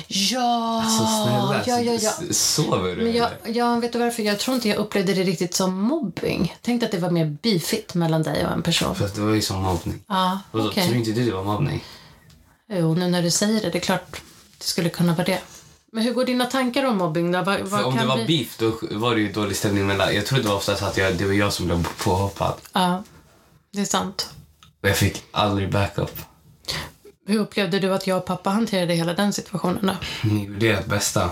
Ja! 0.09 0.83
Alltså 0.85 1.05
snälla, 1.07 1.63
ja, 1.67 1.81
ja, 1.81 1.99
ja. 2.03 2.33
sover 2.35 2.97
du 2.97 3.03
Men 3.03 3.13
jag, 3.17 3.31
jag 3.45 3.81
vet 3.81 3.93
du 3.93 3.99
varför? 3.99 4.23
Jag 4.23 4.39
tror 4.39 4.55
inte 4.55 4.69
jag 4.69 4.79
upplevde 4.79 5.15
det 5.15 5.23
riktigt 5.23 5.55
som 5.55 5.81
mobbing. 5.83 6.55
Tänkte 6.63 6.87
att 6.87 6.93
det 6.93 6.99
var 6.99 7.11
mer 7.11 7.37
beefigt 7.43 7.95
mellan 7.95 8.23
dig 8.23 8.47
och 8.47 8.53
en 8.53 8.63
person. 8.63 8.95
För 8.95 9.09
det 9.15 9.21
var 9.21 9.35
ju 9.35 9.43
som 9.43 9.63
mobbning. 9.63 10.03
Ja, 10.07 10.41
Vadå, 10.51 10.69
okej. 10.69 10.85
tror 10.85 10.97
inte 10.97 11.11
du 11.13 11.25
det 11.25 11.33
var 11.33 11.45
mobbning? 11.45 11.85
Jo, 12.73 12.95
nu 12.95 13.09
när 13.09 13.23
du 13.23 13.31
säger 13.31 13.61
det, 13.61 13.71
det 13.71 13.79
är 13.79 13.83
klart 13.83 14.23
det 14.61 14.67
skulle 14.67 14.89
kunna 14.89 15.15
vara 15.15 15.25
det. 15.25 15.41
Men 15.93 16.05
hur 16.05 16.13
går 16.13 16.25
dina 16.25 16.47
tankar 16.47 16.85
om 16.85 16.97
mobbing 16.97 17.33
då? 17.33 17.43
Vad, 17.43 17.61
vad 17.61 17.85
om 17.85 17.97
det 17.97 18.07
var 18.07 18.17
bli... 18.17 18.27
beef 18.27 18.59
då 18.59 18.99
var 18.99 19.15
det 19.15 19.21
ju 19.21 19.33
dålig 19.33 19.57
stämning 19.57 19.87
mellan... 19.87 20.15
Jag 20.15 20.27
tror 20.27 20.39
det 20.39 20.49
var 20.49 20.57
oftast 20.57 20.83
att 20.83 20.97
jag, 20.97 21.17
det 21.17 21.25
var 21.25 21.33
jag 21.33 21.53
som 21.53 21.67
blev 21.67 21.87
påhoppad. 21.99 22.55
Ja, 22.73 23.03
det 23.73 23.81
är 23.81 23.85
sant. 23.85 24.31
Och 24.83 24.89
jag 24.89 24.97
fick 24.97 25.23
aldrig 25.31 25.71
backup. 25.71 26.19
Hur 27.27 27.39
upplevde 27.39 27.79
du 27.79 27.95
att 27.95 28.07
jag 28.07 28.19
och 28.19 28.25
pappa 28.25 28.51
hanterade 28.51 28.95
hela 28.95 29.15
den 29.15 29.33
situationen 29.33 29.87
då? 29.87 30.29
Ni 30.29 30.45
gjorde 30.45 30.67
ert 30.67 30.87
bästa. 30.87 31.31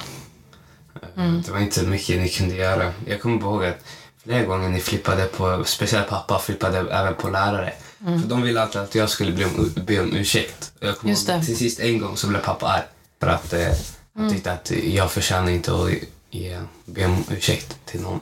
Mm. 1.16 1.42
Det 1.42 1.52
var 1.52 1.58
inte 1.58 1.82
mycket 1.82 2.20
ni 2.20 2.28
kunde 2.28 2.54
göra. 2.54 2.92
Jag 3.06 3.22
kommer 3.22 3.40
ihåg 3.40 3.64
att 3.64 3.84
flera 4.22 4.44
gånger 4.44 4.68
ni 4.68 4.80
flippade 4.80 5.24
på, 5.24 5.64
speciellt 5.66 6.08
pappa 6.08 6.38
flippade 6.38 6.78
även 6.78 7.14
på 7.14 7.30
lärare. 7.30 7.72
För 7.98 8.28
de 8.28 8.42
ville 8.42 8.62
alltid 8.62 8.80
att 8.80 8.94
jag 8.94 9.10
skulle 9.10 9.32
be 9.32 9.44
om, 9.44 9.74
be 9.86 10.00
om 10.00 10.16
ursäkt. 10.16 10.72
Jag 10.80 10.98
kommer 10.98 11.14
ihåg. 11.14 11.28
Mm. 11.28 11.46
till 11.46 11.56
sist 11.56 11.80
en 11.80 11.98
gång 11.98 12.16
så 12.16 12.26
blev 12.26 12.40
pappa 12.40 12.66
arg. 12.66 12.82
För 13.20 13.26
att 13.26 13.52
eh, 13.52 13.68
han 14.16 14.30
tyckte 14.30 14.52
att 14.52 14.70
jag 14.70 15.12
förtjänar 15.12 15.50
inte 15.50 15.72
att 15.74 15.90
ge, 16.30 16.60
be 16.84 17.04
om 17.04 17.24
ursäkt 17.30 17.76
till 17.84 18.00
någon. 18.00 18.20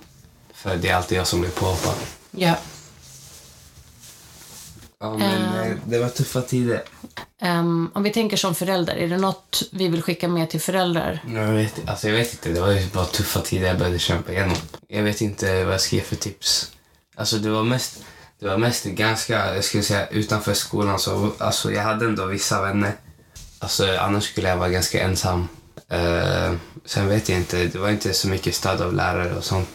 För 0.54 0.76
det 0.76 0.88
är 0.88 0.96
alltid 0.96 1.18
jag 1.18 1.26
som 1.26 1.40
blir 1.40 1.50
påhoppad. 1.50 1.94
Ja. 2.30 2.54
Ja, 5.00 5.18
men 5.18 5.70
eh, 5.70 5.76
det 5.86 5.98
var 5.98 6.08
tuffa 6.08 6.42
tider. 6.42 6.82
Ehm, 7.40 7.90
om 7.94 8.02
vi 8.02 8.10
tänker 8.10 8.36
som 8.36 8.54
förälder, 8.54 8.96
är 8.96 9.08
det 9.08 9.16
något 9.16 9.62
vi 9.72 9.88
vill 9.88 10.02
skicka 10.02 10.28
med 10.28 10.50
till 10.50 10.60
föräldrar? 10.60 11.20
Jag 11.28 11.52
vet, 11.52 11.88
alltså 11.88 12.08
jag 12.08 12.16
vet 12.16 12.32
inte, 12.32 12.48
det 12.48 12.60
var 12.60 12.94
bara 12.94 13.04
tuffa 13.04 13.40
tider 13.40 13.66
jag 13.66 13.78
började 13.78 13.98
kämpa 13.98 14.32
igenom. 14.32 14.56
Jag 14.88 15.02
vet 15.02 15.20
inte 15.20 15.64
vad 15.64 15.74
jag 15.74 15.80
ska 15.80 15.96
ge 15.96 16.02
för 16.02 16.16
tips. 16.16 16.72
Alltså 17.16 17.38
det 17.38 17.50
var 17.50 17.62
mest, 17.62 18.04
det 18.40 18.48
var 18.48 18.58
mest 18.58 18.84
ganska, 18.84 19.54
jag 19.54 19.64
skulle 19.64 19.82
säga 19.82 20.06
utanför 20.06 20.54
skolan 20.54 20.98
så, 20.98 21.32
alltså 21.38 21.72
jag 21.72 21.82
hade 21.82 22.06
ändå 22.06 22.26
vissa 22.26 22.62
vänner. 22.62 22.92
Alltså 23.58 23.96
annars 24.00 24.24
skulle 24.24 24.48
jag 24.48 24.56
vara 24.56 24.68
ganska 24.68 25.02
ensam. 25.02 25.48
Eh, 25.88 26.52
sen 26.84 27.08
vet 27.08 27.28
jag 27.28 27.38
inte, 27.38 27.64
det 27.64 27.78
var 27.78 27.88
inte 27.90 28.12
så 28.12 28.28
mycket 28.28 28.54
stöd 28.54 28.80
av 28.82 28.94
lärare 28.94 29.34
och 29.36 29.44
sånt 29.44 29.68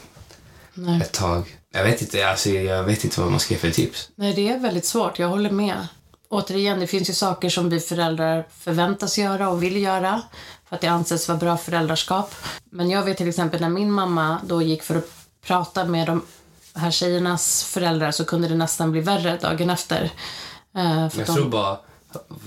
Nej. 0.74 1.02
ett 1.02 1.12
tag. 1.12 1.58
Jag 1.74 1.84
vet 1.84 2.02
inte, 2.02 2.30
alltså 2.30 2.50
jag 2.50 2.84
vet 2.84 3.04
inte 3.04 3.22
vad 3.22 3.32
man 3.32 3.40
ska 3.40 3.54
ge 3.54 3.60
för 3.60 3.72
tips. 3.72 4.10
Nej, 4.16 4.34
det 4.34 4.50
är 4.50 4.60
väldigt 4.60 4.86
svårt. 4.86 5.20
Jag 5.20 5.28
håller 5.28 5.50
med. 5.52 5.88
Återigen, 6.30 6.80
det 6.80 6.88
finns 6.88 7.10
ju 7.10 7.14
saker 7.14 7.50
som 7.50 7.70
vi 7.70 7.80
föräldrar 7.80 8.46
förväntas 8.60 9.18
göra 9.18 9.50
och 9.50 9.64
vill 9.64 9.78
göra 9.82 10.22
för 10.70 10.76
att 10.76 10.82
det 10.82 10.88
anses 10.88 11.28
vara 11.28 11.38
bra 11.38 11.58
föräldraskap. 11.58 12.36
Men 12.72 12.90
jag 12.90 13.04
vet 13.04 13.18
till 13.18 13.30
exempel 13.30 13.62
när 13.62 13.70
min 13.70 13.92
mamma 13.92 14.38
då 14.46 14.62
gick 14.62 14.84
för 14.84 14.96
att 14.96 15.10
prata 15.46 15.86
med 15.86 16.08
de 16.08 16.22
här 16.76 16.92
tjejernas 16.92 17.64
föräldrar 17.64 18.12
så 18.12 18.26
kunde 18.26 18.48
det 18.48 18.56
nästan 18.56 18.92
bli 18.92 19.02
värre 19.02 19.38
dagen 19.38 19.70
efter. 19.70 20.10
Eh, 20.78 21.02
Jag 21.02 21.12
de- 21.16 21.24
tror 21.26 21.50
bara, 21.50 21.78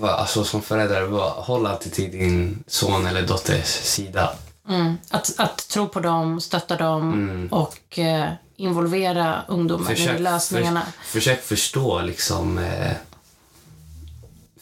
alltså 0.01 0.45
som 0.45 0.63
förälder, 0.63 1.07
håll 1.43 1.67
alltid 1.67 1.93
till 1.93 2.11
din 2.11 2.65
son 2.67 3.07
eller 3.07 3.27
dotters 3.27 3.67
sida. 3.67 4.31
Mm. 4.69 4.99
Att, 5.11 5.35
att 5.39 5.69
tro 5.69 5.89
på 5.89 6.01
dem, 6.01 6.41
stötta 6.41 6.77
dem 6.77 7.49
och 7.51 7.99
eh, 7.99 8.29
involvera 8.57 9.43
ungdomar 9.49 9.93
i 9.93 10.19
lösningarna. 10.19 10.83
för, 10.83 11.13
försök 11.13 11.43
förstå 11.43 12.03
liksom... 12.03 12.59
Eh, 12.59 12.93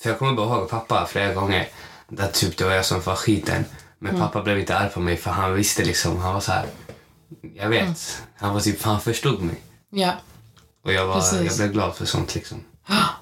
för 0.00 0.10
jag 0.10 0.18
kommer 0.18 0.32
bara 0.32 0.56
ihåg 0.56 0.68
pappa 0.68 1.06
flera 1.06 1.34
gånger 1.34 1.68
där 2.08 2.28
typ 2.28 2.56
det 2.56 2.64
var 2.64 2.72
jag 2.72 2.84
som 2.84 3.00
var 3.00 3.16
skiten. 3.16 3.64
Men 3.98 4.18
pappa 4.18 4.42
blev 4.42 4.58
inte 4.58 4.78
arg 4.78 4.90
på 4.90 5.00
mig 5.00 5.16
för 5.16 5.30
han 5.30 5.54
visste 5.54 5.84
liksom, 5.84 6.18
han 6.18 6.34
var 6.34 6.40
så 6.40 6.52
här. 6.52 6.66
Jag 7.54 7.68
vet. 7.68 8.22
Han 8.36 8.54
var 8.54 8.60
typ, 8.60 8.82
han 8.82 9.00
förstod 9.00 9.42
mig. 9.42 9.62
Ja. 9.90 10.12
Och 10.84 10.92
jag, 10.92 11.06
var, 11.06 11.14
Precis. 11.14 11.42
jag 11.42 11.56
blev 11.56 11.72
glad 11.72 11.94
för 11.94 12.04
sånt 12.04 12.34
liksom. 12.34 12.64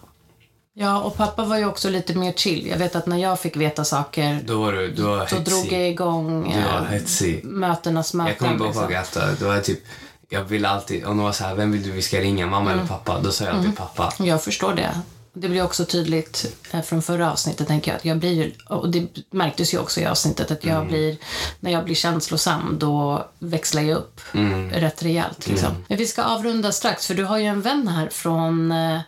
ja, 0.80 1.00
och 1.00 1.16
pappa 1.16 1.44
var 1.44 1.58
ju 1.58 1.64
också 1.66 1.90
lite 1.90 2.14
mer 2.14 2.32
chill. 2.32 2.66
Jag 2.66 2.78
vet 2.78 2.96
att 2.96 3.06
när 3.06 3.16
jag 3.18 3.40
fick 3.40 3.56
veta 3.56 3.84
saker, 3.84 4.40
Då 4.44 4.60
var 4.60 4.72
du, 4.72 4.90
du 4.92 5.02
var 5.02 5.28
då 5.30 5.38
drog 5.38 5.72
jag 5.72 5.88
igång 5.88 6.52
Du 6.54 6.62
var 6.62 6.78
eh, 6.78 6.84
hetsig. 6.84 7.44
mötenas 7.44 8.14
möten. 8.14 8.28
Jag 8.28 8.38
kommer 8.38 8.56
bara 8.58 8.66
liksom. 8.68 8.82
ihåg 8.84 8.94
att 8.94 9.16
eh, 9.16 9.28
det 9.38 9.44
var 9.44 9.60
typ, 9.60 9.80
jag 10.28 10.44
ville 10.44 10.68
alltid, 10.68 11.04
om 11.04 11.16
det 11.16 11.22
var 11.22 11.32
så 11.32 11.44
här, 11.44 11.54
vem 11.54 11.72
vill 11.72 11.82
du 11.82 11.90
vi 11.90 12.02
ska 12.02 12.20
ringa, 12.20 12.46
mamma 12.46 12.70
Mm. 12.70 12.78
eller 12.78 12.88
pappa? 12.88 13.20
Då 13.20 13.30
sa 13.32 13.44
jag 13.44 13.54
alltid 13.56 13.76
pappa. 13.76 14.12
Jag 14.18 14.42
förstår 14.42 14.74
det. 14.74 15.00
Det 15.32 15.48
blir 15.48 15.64
också 15.64 15.84
tydligt 15.84 16.54
eh, 16.72 16.80
från 16.82 17.02
förra 17.02 17.32
avsnittet, 17.32 17.66
tänker 17.68 17.90
jag. 17.90 17.96
Att 17.98 18.04
jag 18.04 18.18
blir, 18.18 18.52
och 18.68 18.88
det 18.90 19.06
märktes 19.30 19.74
ju 19.74 19.78
också 19.78 20.00
i 20.00 20.06
avsnittet, 20.06 20.50
att 20.50 20.64
jag 20.64 20.76
Mm. 20.76 20.88
blir, 20.88 21.16
när 21.60 21.70
jag 21.70 21.84
blir 21.84 21.94
känslosam, 21.94 22.76
då 22.78 23.26
växlar 23.38 23.82
jag 23.82 23.98
upp 23.98 24.20
Mm. 24.34 24.70
rätt 24.70 25.02
rejält. 25.02 25.46
Liksom. 25.46 25.84
Men 25.88 25.98
vi 25.98 26.06
ska 26.06 26.22
avrunda 26.22 26.72
strax, 26.72 27.06
för 27.06 27.14
du 27.14 27.24
har 27.24 27.38
ju 27.38 27.44
en 27.46 27.60
vän 27.62 27.88
här 27.88 28.08
från 28.12 28.72
eh, 28.72 29.00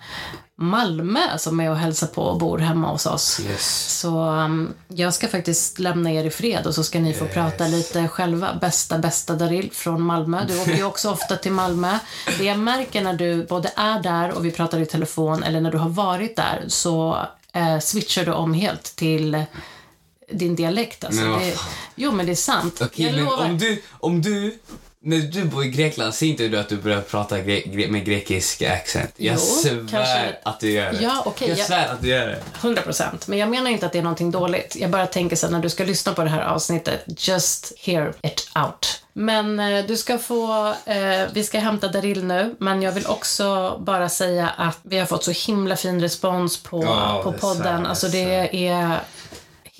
Malmö 0.58 1.38
som 1.38 1.60
är 1.60 1.70
och 1.70 1.76
hälsar 1.76 2.06
på 2.06 2.22
och 2.22 2.38
bor 2.38 2.58
hemma 2.58 2.88
hos 2.92 3.06
oss. 3.06 3.40
Yes. 3.40 3.98
Så 4.00 4.24
um, 4.24 4.74
jag 4.88 5.14
ska 5.14 5.28
faktiskt 5.28 5.78
lämna 5.78 6.12
er 6.12 6.24
i 6.24 6.30
fred 6.30 6.66
och 6.66 6.74
så 6.74 6.84
ska 6.84 7.00
ni 7.00 7.14
få 7.14 7.26
prata 7.26 7.66
lite 7.66 8.08
själva. 8.08 8.54
Bästa, 8.60 8.98
bästa 8.98 9.34
Daril 9.34 9.70
från 9.72 10.02
Malmö. 10.02 10.44
Du 10.48 10.60
åker 10.60 10.76
ju 10.76 10.84
också 10.84 11.10
ofta 11.10 11.36
till 11.36 11.52
Malmö. 11.52 11.98
Det 12.38 12.44
jag 12.44 12.58
märker 12.58 13.02
när 13.02 13.14
du 13.14 13.46
både 13.46 13.72
är 13.76 14.02
där 14.02 14.32
och 14.32 14.44
vi 14.44 14.50
pratar 14.50 14.80
i 14.80 14.86
telefon 14.86 15.42
eller 15.42 15.60
när 15.60 15.70
du 15.70 15.78
har 15.78 15.88
varit 15.88 16.36
där 16.36 16.64
så 16.68 17.26
eh, 17.52 17.78
switchar 17.78 18.24
du 18.24 18.32
om 18.32 18.54
helt 18.54 18.96
till 18.96 19.44
din 20.32 20.56
dialekt. 20.56 21.04
Alltså. 21.04 21.22
Men 21.22 21.40
Det, 21.40 21.56
jo, 21.94 22.12
men 22.12 22.26
det 22.26 22.32
är 22.32 22.36
sant. 22.36 22.80
Okej, 22.82 23.06
jag 23.06 23.14
lovar. 23.14 23.44
om 23.44 23.58
du, 23.58 23.82
om 23.90 24.22
du, 24.22 24.58
när 25.04 25.18
du 25.18 25.44
bor 25.44 25.64
i 25.64 25.68
Grekland, 25.68 26.14
ser 26.14 26.26
inte 26.26 26.48
du 26.48 26.58
att 26.58 26.68
du 26.68 26.76
börjar 26.76 27.00
prata 27.00 27.40
gre 27.40 27.60
gre 27.60 27.88
med 27.88 28.04
grekisk 28.04 28.62
accent? 28.62 29.12
Jag 29.16 29.34
Jo, 29.34 29.38
svär 29.40 29.86
kanske. 29.90 30.36
att 30.42 30.60
du 30.60 30.70
gör 30.70 30.92
det. 30.92 30.98
Ja, 31.02 31.22
okej, 31.26 31.48
jag 31.48 31.58
jag- 31.58 31.66
svär 31.66 31.88
att 31.92 32.02
du 32.02 32.08
gör 32.08 32.26
det. 32.26 32.38
100 32.60 32.82
procent. 32.82 33.26
Men 33.28 33.38
jag 33.38 33.48
menar 33.48 33.70
inte 33.70 33.86
att 33.86 33.92
det 33.92 33.98
är 33.98 34.02
någonting 34.02 34.30
dåligt. 34.30 34.76
Jag 34.76 34.90
bara 34.90 35.06
tänker 35.06 35.36
så 35.36 35.46
här, 35.46 35.52
när 35.52 35.60
du 35.60 35.70
ska 35.70 35.84
lyssna 35.84 36.12
på 36.12 36.22
det 36.24 36.30
här 36.30 36.42
avsnittet, 36.42 37.04
just 37.28 37.72
hear 37.78 38.12
it 38.22 38.48
out. 38.54 38.98
Men 39.12 39.60
eh, 39.60 39.84
du 39.86 39.96
ska 39.96 40.18
få, 40.18 40.74
eh, 40.86 40.96
vi 41.32 41.44
ska 41.44 41.58
hämta 41.58 41.88
Daril 41.88 42.24
nu, 42.24 42.54
men 42.58 42.82
jag 42.82 42.92
vill 42.92 43.06
också 43.06 43.76
bara 43.80 44.08
säga 44.08 44.48
att 44.48 44.78
vi 44.82 44.98
har 44.98 45.06
fått 45.06 45.24
så 45.24 45.30
himla 45.30 45.76
fin 45.76 46.00
respons 46.00 46.62
på, 46.62 46.82
Ja, 46.82 47.20
på 47.24 47.32
podden. 47.32 47.86
Alltså 47.86 48.08
det 48.08 48.58
är 48.68 49.00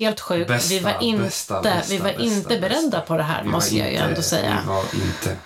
helt 0.05 0.19
sjukt. 0.19 0.47
Bästa, 0.47 0.73
vi 0.73 0.79
var 0.79 0.95
inte, 1.01 1.23
bästa, 1.23 1.61
bästa, 1.61 1.93
vi 1.93 1.97
var 1.97 2.21
inte 2.21 2.59
beredda 2.59 2.99
på 3.01 3.17
det 3.17 3.23
här, 3.23 3.43
Vi 3.43 3.49
måste 3.49 3.77
jag 3.77 3.87
ju 3.87 3.93
inte- 3.93 4.05
ändå 4.05 4.21
säga. 4.21 4.57
Vi 4.63 4.67
var 4.69 4.83
inte. 4.95 5.37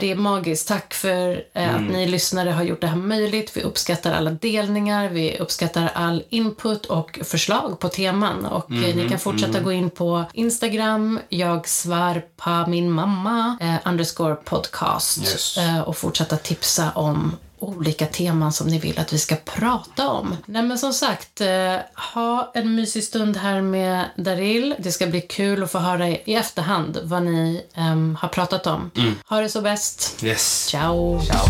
Det 0.00 0.10
är 0.10 0.14
magiskt. 0.16 0.68
Tack 0.68 0.94
för 0.94 1.30
eh, 1.54 1.68
Mm. 1.68 1.74
att 1.86 1.92
ni 1.92 2.06
lyssnare 2.06 2.50
har 2.50 2.62
gjort 2.62 2.80
det 2.80 2.86
här 2.86 2.96
möjligt. 2.96 3.56
Vi 3.56 3.62
uppskattar 3.62 4.12
alla 4.12 4.30
delningar, 4.30 5.08
vi 5.08 5.38
uppskattar 5.38 5.90
all 5.94 6.22
input 6.28 6.86
och 6.86 7.18
förslag 7.24 7.78
på 7.78 7.88
teman. 7.88 8.46
Och 8.46 8.70
eh, 8.70 8.76
Mm-hmm, 8.76 8.94
ni 9.02 9.08
kan 9.08 9.18
fortsätta 9.18 9.60
gå 9.60 9.72
in 9.72 9.90
på 9.90 10.24
Instagram, 10.32 11.20
jag 11.28 11.68
svär 11.68 12.24
på 12.36 12.64
min 12.70 12.90
mamma, 12.90 13.56
eh, 13.60 13.74
underscore 13.84 14.34
podcast. 14.34 15.18
Yes. 15.18 15.58
Eh, 15.58 15.80
och 15.80 15.96
fortsätta 15.96 16.36
tipsa 16.36 16.90
om 16.94 17.36
olika 17.62 18.06
teman 18.06 18.52
som 18.52 18.66
ni 18.66 18.78
vill 18.78 18.98
att 18.98 19.12
vi 19.12 19.18
ska 19.18 19.36
prata 19.36 20.08
om. 20.08 20.36
Nej 20.46 20.62
men 20.62 20.78
som 20.78 20.92
sagt, 20.92 21.40
eh, 21.40 21.76
ha 22.14 22.52
en 22.54 22.74
mysig 22.74 23.04
stund 23.04 23.36
här 23.36 23.60
med 23.60 24.04
Daril. 24.16 24.74
Det 24.78 24.92
ska 24.92 25.06
bli 25.06 25.20
kul 25.20 25.62
att 25.62 25.72
få 25.72 25.78
höra 25.78 26.08
i 26.08 26.34
efterhand 26.34 26.98
vad 27.02 27.22
ni 27.22 27.66
ehm, 27.74 28.18
har 28.20 28.28
pratat 28.28 28.66
om. 28.66 28.90
Ha 29.28 29.40
det 29.40 29.48
så 29.48 29.60
bäst. 29.60 30.24
Yes. 30.24 30.66
Ciao. 30.66 31.22
Ciao. 31.22 31.46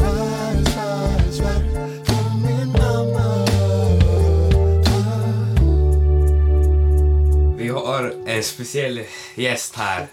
Vi 7.56 7.68
har 7.68 8.14
en 8.26 8.42
speciell 8.42 9.00
gäst 9.34 9.76
här. 9.76 10.06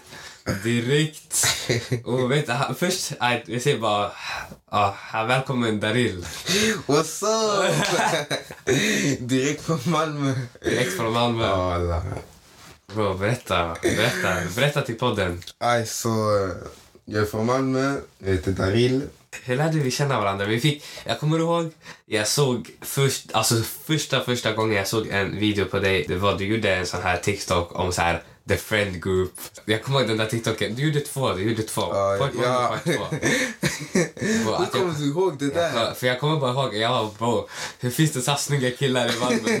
Direkt. 0.64 1.46
Och 2.04 2.30
vet 2.30 2.46
du, 2.46 2.52
han- 2.52 2.74
först, 2.74 3.12
jag 3.46 3.62
säger 3.62 3.78
bara, 3.78 4.12
ja, 4.70 4.96
välkommen 5.12 5.80
Daril. 5.80 6.24
What's 6.86 7.24
up? 7.24 7.74
Direkt 9.28 9.62
från 9.64 9.80
Malmö. 9.84 10.34
Direkt 10.64 10.96
från 10.96 11.12
Malmö. 11.12 11.46
Ja, 11.46 11.74
alla. 11.74 12.02
Bro, 12.94 13.14
berätta, 13.14 13.76
berätta, 13.82 14.36
berätta 14.56 14.82
till 14.82 14.98
podden. 14.98 15.42
Aj, 15.58 15.86
så 15.86 16.08
jag 17.04 17.22
är 17.22 17.26
från 17.26 17.46
Malmö, 17.46 17.96
jag 18.18 18.30
heter 18.32 18.52
Daril. 18.52 19.02
Hur 19.42 19.56
lärde 19.56 19.78
vi 19.78 19.90
känna 19.90 20.20
varandra? 20.20 20.46
Vi 20.46 20.60
fick, 20.60 20.84
jag 21.06 21.20
kommer 21.20 21.38
ihåg, 21.38 21.70
jag 22.06 22.28
såg 22.28 22.70
först, 22.80 23.32
alltså 23.32 23.54
första, 23.86 24.20
första 24.24 24.52
gången 24.52 24.76
jag 24.76 24.88
såg 24.88 25.08
en 25.08 25.38
video 25.38 25.64
på 25.64 25.78
dig, 25.78 26.04
det 26.08 26.16
var 26.16 26.38
du 26.38 26.44
gjorde 26.46 26.74
en 26.76 26.86
sån 26.86 27.02
här 27.02 27.16
TikTok 27.16 27.78
om 27.78 27.92
så 27.92 28.02
här 28.02 28.22
the 28.50 28.56
friend 28.56 29.02
group. 29.02 29.32
Jag 29.64 29.82
kommer 29.82 29.98
ihåg 30.00 30.08
den 30.08 30.16
där 30.16 30.26
TikToken, 30.26 30.74
du 30.74 30.82
gjorde 30.82 31.00
två, 31.00 31.32
du 31.32 31.42
gjorde 31.42 31.62
två. 31.62 31.80
Ja, 31.80 32.16
part 32.18 32.34
one 32.34 32.44
ja. 32.44 32.68
part 32.68 32.84
två. 32.84 33.16
Hur 34.14 34.50
jag- 34.50 34.72
kommer 34.72 34.94
du 34.98 35.06
ihåg 35.06 35.38
det 35.38 35.54
där? 35.54 35.72
Ja, 35.74 35.94
för 35.94 36.06
jag 36.06 36.20
kommer 36.20 36.40
bara 36.40 36.50
ihåg, 36.50 36.76
jag 36.76 36.90
var 36.90 37.10
bro, 37.18 37.48
hur 37.80 37.90
finns 37.90 38.12
det 38.12 38.20
så 38.20 38.30
här 38.30 38.38
snygga 38.38 38.70
killar 38.70 39.16
i 39.16 39.18
Malmö? 39.18 39.60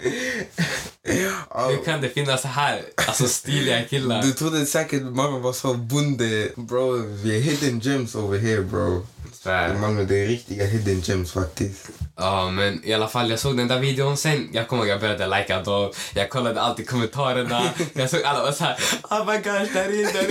Hur 1.68 1.84
kan 1.84 2.00
det 2.00 2.08
finnas 2.08 2.42
så 2.42 2.48
här 2.48 2.82
alltså, 2.94 3.28
stiliga 3.28 3.84
killar? 3.84 4.22
Du 4.22 4.32
trodde 4.32 4.66
säkert 4.66 5.02
mamma 5.02 5.38
var 5.38 5.52
så 5.52 5.74
bonde. 5.74 6.48
Bro, 6.56 6.96
vi 6.96 7.36
är 7.36 7.40
hidden 7.40 7.80
gems 7.80 8.14
over 8.14 8.38
here 8.38 8.62
bro. 8.62 9.06
I 9.32 9.36
Svär. 9.36 9.74
Malmö, 9.74 10.04
det 10.04 10.22
är 10.24 10.26
riktiga 10.26 10.64
hidden 10.66 11.00
gems 11.00 11.32
faktiskt. 11.32 11.88
Ja, 12.16 12.50
men 12.50 12.84
i 12.84 12.92
alla 12.94 13.08
fall, 13.08 13.30
jag 13.30 13.38
såg 13.38 13.56
den 13.56 13.68
där 13.68 13.78
videon 13.78 14.16
sen. 14.16 14.48
Jag 14.52 14.68
kommer 14.68 14.84
jag 14.84 15.00
började 15.00 15.26
likea 15.26 15.62
dem. 15.62 15.92
Jag 16.14 16.30
kollade 16.30 16.60
alltid 16.60 16.88
kommentarerna. 16.88 17.62
Jag 17.92 18.10
såg 18.10 18.22
alla 18.22 18.42
var 18.42 18.52
så 18.52 18.64
här, 18.64 18.76
oh 19.10 19.26
my 19.26 19.36
gosh, 19.36 19.72
där 19.74 19.84
är 19.84 20.12
där 20.12 20.30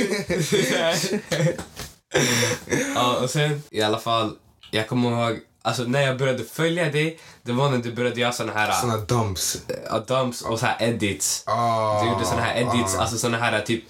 är 0.77 1.59
Ja, 2.95 3.17
och 3.23 3.29
sen 3.29 3.63
i 3.69 3.81
alla 3.81 3.99
fall, 3.99 4.35
jag 4.71 4.87
kommer 4.87 5.09
ihåg, 5.11 5.39
alltså 5.61 5.83
när 5.83 6.01
jag 6.01 6.17
började 6.17 6.43
följa 6.43 6.91
dig, 6.91 7.19
det 7.43 7.51
var 7.51 7.69
när 7.69 7.77
du 7.77 7.91
började 7.93 8.19
göra 8.21 8.31
såna 8.31 8.53
här 8.53 8.71
Såna 8.71 8.97
dumps. 8.97 9.57
uh, 9.93 9.99
dumps 10.05 10.41
och 10.41 10.59
så 10.59 10.65
här 10.65 10.75
edits. 10.89 11.43
Ah, 11.45 12.03
Du 12.03 12.09
gjorde 12.09 12.25
såna 12.25 12.41
här 12.41 12.61
edits, 12.61 12.95
ah. 12.95 13.01
alltså 13.01 13.17
såna 13.17 13.37
här 13.37 13.61
typ 13.61 13.83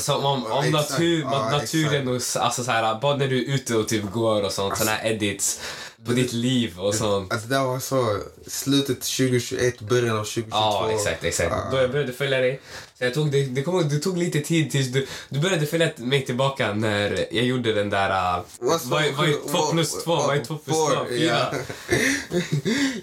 som 0.00 0.24
om, 0.24 0.46
om 0.46 0.64
Exakt, 0.64 0.90
natur, 0.90 1.20
ja, 1.22 1.50
naturen 1.50 2.08
och 2.08 2.14
alltså 2.14 2.64
så 2.64 2.70
här, 2.70 3.00
bara 3.00 3.16
när 3.16 3.28
du 3.28 3.38
är 3.38 3.54
ute 3.54 3.76
och 3.76 3.88
typ 3.88 4.12
går 4.12 4.42
och 4.42 4.52
sånt, 4.52 4.78
såna 4.78 4.90
här 4.90 5.10
edits. 5.10 5.60
på 6.06 6.12
ditt 6.12 6.32
liv 6.32 6.78
och 6.78 6.94
sånt. 6.94 7.32
Alltså 7.32 7.48
det 7.48 7.54
där 7.54 7.64
var 7.64 7.80
så 7.80 8.18
slutet 8.46 9.00
2021, 9.00 9.80
början 9.80 10.16
av 10.18 10.24
2022. 10.24 10.56
Ja, 10.58 10.90
exakt, 10.94 11.24
exakt. 11.24 11.54
Då 11.70 11.76
jag 11.76 11.90
började 11.92 12.12
följa 12.12 12.38
dig. 12.38 12.60
Så 13.00 13.04
jag 13.06 13.14
tog, 13.14 13.30
det, 13.30 13.42
det, 13.44 13.62
kom, 13.62 13.88
det 13.88 13.98
tog 13.98 14.18
lite 14.18 14.40
tid 14.40 14.70
tills 14.70 14.88
du, 14.88 15.06
du 15.28 15.40
började 15.40 15.66
följa 15.66 15.90
mig 15.96 16.24
tillbaka 16.26 16.74
när 16.74 17.26
jag 17.30 17.44
gjorde 17.44 17.72
den 17.72 17.90
där... 17.90 18.10
Uh, 18.10 18.44
What's 18.60 18.80
vad, 18.84 19.04
är- 19.04 19.48
två 19.52 19.72
plus 19.72 20.04
två? 20.04 20.16
Vad 20.16 20.36
är 20.36 20.44
två 20.44 20.56
plus 20.56 20.76
två? 20.76 20.88
Fyra. 21.08 21.36
ja. 21.36 21.52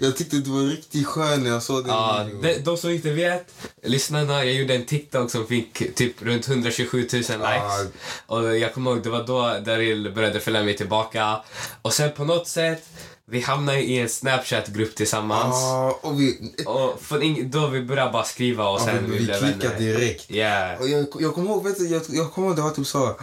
jag 0.00 0.16
tyckte 0.16 0.36
du 0.36 0.50
var 0.50 0.62
riktigt 0.62 1.06
skön 1.06 1.42
när 1.42 1.50
jag 1.50 1.62
såg 1.62 1.84
den 1.84 1.94
Ja, 1.94 2.26
de, 2.42 2.58
de 2.58 2.76
som 2.76 2.90
inte 2.90 3.10
vet, 3.10 3.54
lyssnarna, 3.82 4.44
jag 4.44 4.54
gjorde 4.54 4.74
en 4.74 4.84
TikTok 4.84 5.30
som 5.30 5.46
fick 5.46 5.94
typ 5.94 6.22
runt 6.22 6.48
127 6.48 6.98
000 6.98 7.06
likes. 7.08 7.36
Ja. 7.38 7.84
Och 8.26 8.58
jag 8.58 8.74
kommer 8.74 8.90
ihåg, 8.90 9.02
det 9.02 9.10
var 9.10 9.26
då 9.26 9.58
Daryl 9.64 10.12
började 10.14 10.40
följa 10.40 10.62
mig 10.62 10.76
tillbaka. 10.76 11.36
Och 11.82 11.92
sen 11.92 12.12
på 12.12 12.24
något 12.24 12.48
sätt, 12.48 12.82
vi 13.30 13.40
hamnade 13.40 13.80
i 13.80 13.98
en 13.98 14.08
Snapchat-grupp 14.08 14.94
tillsammans. 14.94 15.54
Ja, 15.54 15.98
och 16.02 16.20
vi, 16.20 16.54
Och 16.66 17.00
från 17.00 17.50
då 17.50 17.66
vi 17.66 17.82
började 17.82 18.12
bara 18.12 18.24
skriva 18.24 18.68
och 18.68 18.80
sen 18.80 19.10
vi, 19.10 19.18
vi 19.18 19.24
blev 19.24 19.40
vänner. 19.40 19.78
direkt. 19.78 20.30
Yeah. 20.30 20.80
Och 20.80 20.88
jag, 20.88 21.06
jag 21.20 21.34
kommer 21.34 21.50
ihåg, 21.50 21.64
vet 21.64 21.78
du, 21.78 21.88
jag, 21.88 22.02
jag 22.08 22.32
kommer 22.32 22.48
ihåg 22.48 22.56
det 22.56 22.62
var 22.62 22.70
typ 22.70 22.86
så, 22.86 23.06
äh, 23.08 23.16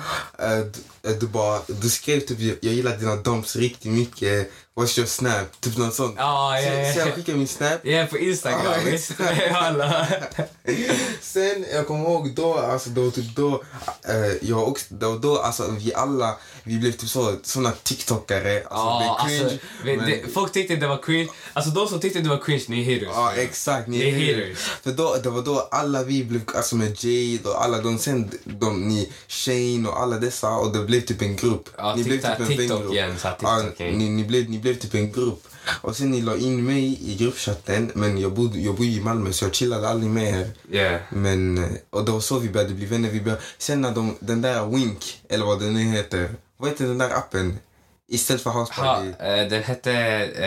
du, 1.02 1.10
äh, 1.12 1.18
du 1.20 1.28
bara, 1.28 1.60
du 1.68 1.90
skrev 1.90 2.20
typ 2.20 2.40
jag, 2.40 2.58
jag 2.62 2.74
gillar 2.74 2.98
dina 2.98 3.16
dumps 3.16 3.56
riktigt 3.56 3.92
mycket, 3.92 4.52
what's 4.76 4.98
your 5.00 5.08
snap? 5.08 5.62
Typ 5.62 5.78
något 5.78 5.94
sånt. 5.94 6.16
Ja, 6.18 6.60
ja, 6.62 6.74
ja. 6.74 6.94
Så, 6.94 7.00
jag 7.00 7.14
skickade 7.16 7.38
min 7.38 7.48
snap. 7.48 7.80
Ja, 7.86 8.06
på 8.10 8.18
Instagram. 8.18 8.62
Ja, 8.66 8.92
visst? 8.92 9.12
Alla. 9.54 10.08
Sen, 11.22 11.66
jag 11.74 11.88
kommer 11.88 12.04
ihåg 12.06 12.36
då, 12.36 12.54
alltså 12.54 12.90
var 12.90 13.12
typ 13.12 13.36
då, 13.36 13.64
äh, 14.08 14.48
jag 14.50 14.68
också, 14.68 14.86
var 14.90 15.20
då, 15.20 15.38
alltså 15.40 15.64
vi 15.80 15.94
alla, 15.94 16.38
vi 16.64 16.78
blev 16.78 16.92
typ 16.92 17.10
så, 17.10 17.36
såna 17.44 17.72
TikTokare. 17.84 18.64
Alltså, 18.70 18.70
Ja, 18.76 19.18
det 19.20 19.24
är 19.24 19.28
cringe, 19.30 19.44
alltså, 19.44 19.58
men- 19.86 20.06
det, 20.10 20.34
folk 20.34 20.52
tyckte 20.54 20.76
det 20.76 20.88
var 20.88 20.98
cringe. 21.04 21.28
Alltså 21.54 21.72
de 21.72 21.88
som 21.88 22.00
tyckte 22.00 22.20
det 22.20 22.30
var 22.30 22.38
cringe, 22.38 22.64
ni 22.68 22.82
är 22.82 22.94
haters. 22.96 23.16
Ja, 23.16 23.34
exakt. 23.34 23.88
Ni 23.88 24.02
är 24.02 24.12
haters. 24.44 24.58
För 24.84 24.92
då, 24.92 25.16
det 25.24 25.30
var 25.30 25.42
då 25.42 25.68
alla 25.72 26.04
vi 26.04 26.24
blev, 26.24 26.42
alltså 26.56 26.76
med 26.76 27.04
Jade 27.04 27.50
och 27.50 27.64
alla 27.64 27.78
de 27.82 27.98
sen, 28.00 28.32
de, 28.44 28.88
ni, 28.88 29.12
Shane 29.28 29.90
och 29.90 30.00
alla 30.02 30.16
dessa 30.20 30.50
och 30.52 30.74
det 30.78 30.80
blev 30.84 31.02
typ 31.02 31.22
en 31.22 31.36
grupp. 31.36 31.70
Ja, 31.78 31.96
ni 31.96 32.04
blev 32.04 32.22
TikTok- 32.22 32.42
en 32.42 32.48
TikTok 32.58 32.94
igen, 32.94 33.16
så 33.22 33.30
TikTok 33.30 33.80
igen. 33.80 33.98
ni, 33.98 34.10
ni, 34.10 34.24
blev, 34.24 34.50
ni 34.50 34.58
blev 34.66 34.76
typ 34.80 34.94
en 34.94 35.12
grupp. 35.12 35.48
Och 35.82 35.96
sen 35.96 36.12
ni 36.12 36.22
la 36.22 36.36
in 36.38 36.64
mig 36.66 37.00
i 37.12 37.16
gruppchatten, 37.16 37.92
men 37.96 38.18
jag 38.18 38.34
bodde, 38.34 38.60
jag 38.60 38.76
bodde 38.76 38.90
i 38.90 39.00
Malmö 39.02 39.32
så 39.34 39.46
jag 39.46 39.56
chillade 39.56 39.90
aldrig 39.90 40.12
med 40.12 40.40
er. 40.40 40.48
Yeah. 40.72 41.02
Men, 41.10 41.58
eh, 41.64 41.70
och 41.90 42.06
det 42.06 42.12
var 42.12 42.20
så 42.20 42.40
vi 42.40 42.50
började 42.50 42.74
bli 42.74 42.86
vänner. 42.86 43.10
Vi 43.10 43.22
började, 43.22 43.42
sen 43.58 43.82
när 43.82 43.92
de, 43.92 44.16
den 44.20 44.42
där 44.42 44.66
Wink, 44.66 45.22
eller 45.30 45.46
vad 45.46 45.60
den 45.60 45.74
nu 45.74 45.80
heter, 45.84 46.30
vad 46.58 46.70
heter 46.70 46.86
den 46.88 46.98
där 46.98 47.10
appen? 47.10 47.60
Istället 48.08 48.42
för 48.42 48.50
House 48.52 48.74
Ha, 48.74 48.84
Party. 48.96 49.08
eh, 49.20 49.50
den 49.50 49.64
hette 49.64 49.92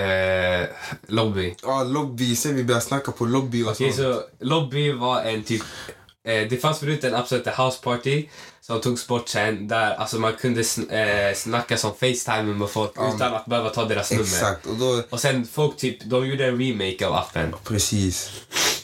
eh, 0.02 0.66
Lobby. 1.06 1.54
Ja, 1.62 1.82
lobby. 1.84 2.36
Sen 2.36 2.56
vi 2.56 2.64
började 2.64 2.84
snacka 2.84 3.12
på 3.12 3.24
lobby 3.26 3.62
och 3.64 3.70
Okej, 3.70 3.92
sånt. 3.92 3.96
så 4.16 4.44
Lobby 4.44 4.92
var 4.92 5.22
en 5.22 5.42
typ... 5.42 5.62
Eh, 6.28 6.48
det 6.50 6.56
fanns 6.62 6.78
förut 6.78 7.04
en 7.04 7.14
app 7.14 7.28
som 7.28 7.38
hette 7.38 7.62
House 7.62 7.78
Party 7.82 8.26
som 8.68 8.80
togs 8.80 9.06
bort 9.06 9.28
sen 9.28 9.68
där 9.68 9.94
alltså 9.94 10.18
man 10.18 10.32
kunde 10.32 10.62
sn- 10.62 11.28
eh, 11.28 11.34
snacka 11.34 11.76
som 11.76 11.90
Facetime 11.94 12.42
med 12.42 12.68
folk 12.70 12.90
utan 13.14 13.34
att 13.34 13.46
behöva 13.46 13.70
ta 13.70 13.84
deras 13.84 14.10
nummer. 14.10 14.24
Exakt. 14.24 14.66
Och 14.66 14.76
då, 14.76 15.02
Och 15.10 15.20
sen 15.20 15.46
folk 15.52 15.76
typ, 15.76 16.04
de 16.04 16.26
gjorde 16.26 16.46
en 16.46 16.58
remake 16.60 17.06
av 17.06 17.14
appen. 17.14 17.54
Precis. 17.64 18.30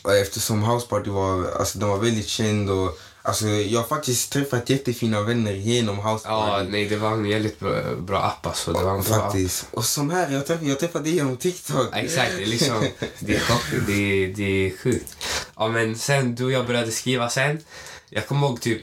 Och 0.03 0.15
eftersom 0.17 0.63
House 0.65 0.87
Party 0.87 1.11
var, 1.11 1.51
alltså, 1.59 1.79
den 1.79 1.89
var 1.89 1.99
väldigt 1.99 2.29
känd 2.29 2.71
och 2.71 2.99
alltså, 3.23 3.47
jag 3.47 3.81
har 3.81 3.87
faktiskt 3.89 4.33
träffat 4.33 4.71
jättefina 4.71 5.21
vänner 5.23 5.53
genom 5.53 5.97
House 5.99 6.25
Ja, 6.29 6.47
Party. 6.47 6.69
nej 6.71 6.85
det 6.89 6.97
var 6.97 7.11
en 7.13 7.29
väldigt 7.29 7.61
bra, 7.61 7.95
bra 7.99 8.19
app 8.23 8.47
alltså. 8.47 8.73
Det 8.73 8.85
var 8.85 8.95
en 8.95 9.03
bra 9.03 9.15
app. 9.17 9.23
Faktiskt. 9.23 9.67
Och 9.71 9.85
som 9.85 10.11
här, 10.11 10.31
jag 10.31 10.47
träffade, 10.47 10.69
jag 10.69 10.79
träffade 10.81 11.05
dig 11.05 11.15
genom 11.15 11.37
TikTok. 11.37 11.89
Ja, 11.93 11.99
Exakt, 11.99 12.33
det 12.37 12.43
är 12.43 12.47
liksom... 12.47 12.85
Det 13.19 13.35
är, 13.37 13.41
chock- 13.41 13.81
det, 13.87 13.93
är- 14.25 14.29
det 14.29 14.67
är 14.67 14.77
sjukt. 14.79 15.17
Ja, 15.57 15.69
men 15.69 15.99
sen 15.99 16.35
du 16.35 16.45
och 16.45 16.53
jag 16.53 16.67
började 16.67 16.91
skriva 16.91 17.31
sen. 17.31 17.61
Jag 18.11 18.27
kommer 18.27 18.47
ihåg 18.47 18.61
typ... 18.61 18.83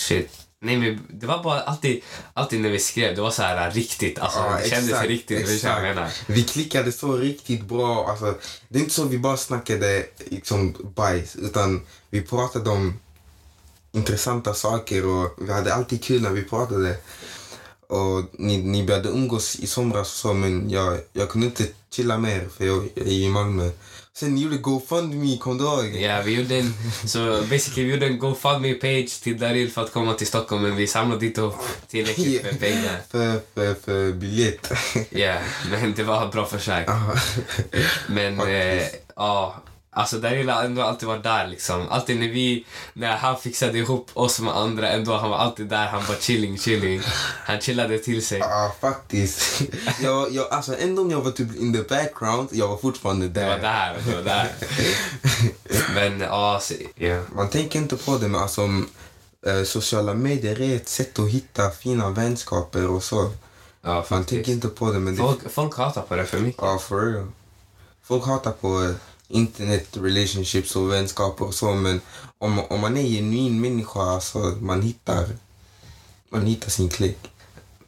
Shit. 0.00 0.30
Nej, 0.62 0.76
men 0.76 1.00
det 1.10 1.26
var 1.26 1.42
bara 1.42 1.60
alltid, 1.60 2.00
alltid 2.34 2.60
när 2.60 2.70
vi 2.70 2.78
skrev, 2.78 3.14
det 3.14 3.22
var 3.22 3.30
så 3.30 3.42
här 3.42 3.70
riktigt. 3.70 4.18
Alltså, 4.18 4.38
Ja, 4.38 4.58
det 4.62 4.68
kändes 4.68 4.90
exakt, 4.90 5.08
riktigt. 5.08 5.40
Exakt. 5.40 5.64
Jag 5.64 5.82
menar. 5.82 6.10
Vi 6.26 6.42
klickade 6.42 6.92
så 6.92 7.16
riktigt 7.16 7.64
bra. 7.64 8.08
Alltså, 8.08 8.34
det 8.68 8.78
är 8.78 8.82
inte 8.82 8.94
så 8.94 9.04
vi 9.04 9.18
bara 9.18 9.36
snackade 9.36 10.06
liksom 10.30 10.76
bajs, 10.96 11.36
utan 11.36 11.86
vi 12.10 12.22
pratade 12.22 12.70
om 12.70 12.98
intressanta 13.92 14.54
saker 14.54 15.06
och 15.06 15.34
vi 15.38 15.52
hade 15.52 15.74
alltid 15.74 16.04
kul 16.04 16.22
när 16.22 16.30
vi 16.30 16.44
pratade. 16.44 16.96
Och 17.88 18.24
ni, 18.32 18.56
ni 18.56 18.86
började 18.86 19.08
umgås 19.08 19.56
i 19.56 19.66
somras 19.66 20.00
och 20.00 20.16
så, 20.16 20.34
men 20.34 20.70
jag, 20.70 20.98
jag 21.12 21.28
kunde 21.30 21.46
inte 21.46 21.66
chilla 21.90 22.18
mer 22.18 22.48
för 22.56 22.64
jag, 22.66 22.88
jag 22.94 23.06
är 23.06 23.10
i 23.10 23.28
Malmö. 23.28 23.70
Sen 24.20 24.34
ni 24.34 24.40
gjorde 24.42 24.56
GoFundMe, 24.56 25.38
kom 25.38 25.58
du 25.58 25.64
ihåg? 25.64 25.96
Ja, 25.96 26.22
vi 26.24 26.34
gjorde 26.36 26.56
en, 26.56 26.74
så 27.04 27.42
basically, 27.50 27.84
vi 27.84 27.92
gjorde 27.92 28.06
en 28.06 28.18
GoFundMe-page 28.18 29.22
till 29.22 29.38
Daryl 29.38 29.70
för 29.70 29.82
att 29.82 29.92
komma 29.92 30.14
till 30.14 30.26
Stockholm, 30.26 30.62
men 30.62 30.76
vi 30.76 30.86
samlade 30.86 31.26
inte 31.26 31.40
upp 31.40 31.54
tillräckligt 31.88 32.42
med 32.44 32.60
pengar. 32.60 33.00
För, 33.10 33.40
för, 33.54 33.74
för 33.74 34.12
biljett. 34.12 34.72
Ja, 35.10 35.34
men 35.70 35.94
det 35.94 36.02
var 36.02 36.26
ett 36.26 36.32
bra 36.32 36.46
försök. 36.46 36.88
Men 38.08 38.40
eh, 38.40 38.82
ja, 39.16 39.62
alltså 39.92 40.18
Daryl 40.18 40.48
har 40.48 40.64
ändå 40.64 40.82
alltid 40.82 41.08
varit 41.08 41.22
där 41.22 41.46
liksom. 41.46 41.88
Alltid 41.88 42.20
när 42.20 42.28
vi, 42.28 42.66
när 42.92 43.16
han 43.16 43.36
fixade 43.38 43.78
ihop 43.78 44.10
oss 44.14 44.40
med 44.40 44.56
andra 44.56 44.88
ändå, 44.90 45.16
han 45.16 45.30
var 45.30 45.38
alltid 45.38 45.66
där. 45.66 45.86
Han 45.86 46.02
bara 46.08 46.16
chilling, 46.16 46.58
chilling. 46.58 47.02
Han 47.44 47.60
chillade 47.60 47.98
till 47.98 48.26
sig. 48.26 48.38
Ja, 48.38 48.74
faktiskt. 48.80 49.62
Jag, 50.02 50.32
jag, 50.32 50.52
alltså, 50.52 50.76
ändå 50.78 51.02
om 51.02 51.10
jag 51.10 51.20
var 51.20 51.30
typ 51.30 51.56
in 51.56 51.72
the 51.72 51.82
background, 51.82 52.48
jag 52.52 52.68
var 52.68 52.76
fortfarande 52.76 53.28
Det 53.28 53.40
var 53.44 53.58
där. 53.58 53.60
där, 53.60 53.96
det 54.06 54.16
var 54.16 54.22
där. 54.22 54.48
Men 55.94 56.20
ja, 56.20 56.58
så- 56.62 56.74
ja. 56.94 57.22
Man 57.34 57.48
tänker 57.50 57.78
inte 57.78 57.96
på 57.96 58.18
det, 58.18 58.28
men 58.28 58.40
alltså, 58.40 58.62
eh, 59.46 59.62
sociala 59.64 60.14
medier 60.14 60.60
är 60.60 60.76
ett 60.76 60.88
sätt 60.88 61.18
att 61.18 61.28
hitta 61.30 61.70
fina 61.70 62.10
vänskaper 62.10 62.86
och 62.90 63.02
så. 63.04 63.30
Ja, 63.82 63.94
Man 63.94 64.04
faktiskt. 64.04 64.28
tänker 64.30 64.52
inte 64.52 64.68
på 64.68 64.92
det, 64.92 64.98
men 64.98 65.16
det... 65.16 65.22
Folk, 65.22 65.50
folk 65.52 65.76
hatar 65.76 66.02
på 66.02 66.16
det 66.16 66.26
för 66.26 66.38
mycket. 66.38 66.62
Ja, 66.62 66.78
for 66.78 67.00
real. 67.12 67.26
Folk 68.04 68.26
hatar 68.26 68.52
på 68.52 68.82
eh, 68.84 68.90
internet 69.30 69.88
relationships 69.92 70.76
och 70.76 70.92
vänskaper 70.92 71.44
och 71.44 71.54
så, 71.54 71.74
men 71.74 72.00
om, 72.38 72.58
om 72.58 72.80
man 72.80 72.96
är 72.96 73.00
en 73.00 73.06
genuin 73.06 73.60
människa, 73.60 74.00
alltså, 74.00 74.38
man 74.38 74.82
hittar, 74.82 75.26
man 76.30 76.46
hittar 76.46 76.70
sin 76.70 76.88
klick. 76.88 77.18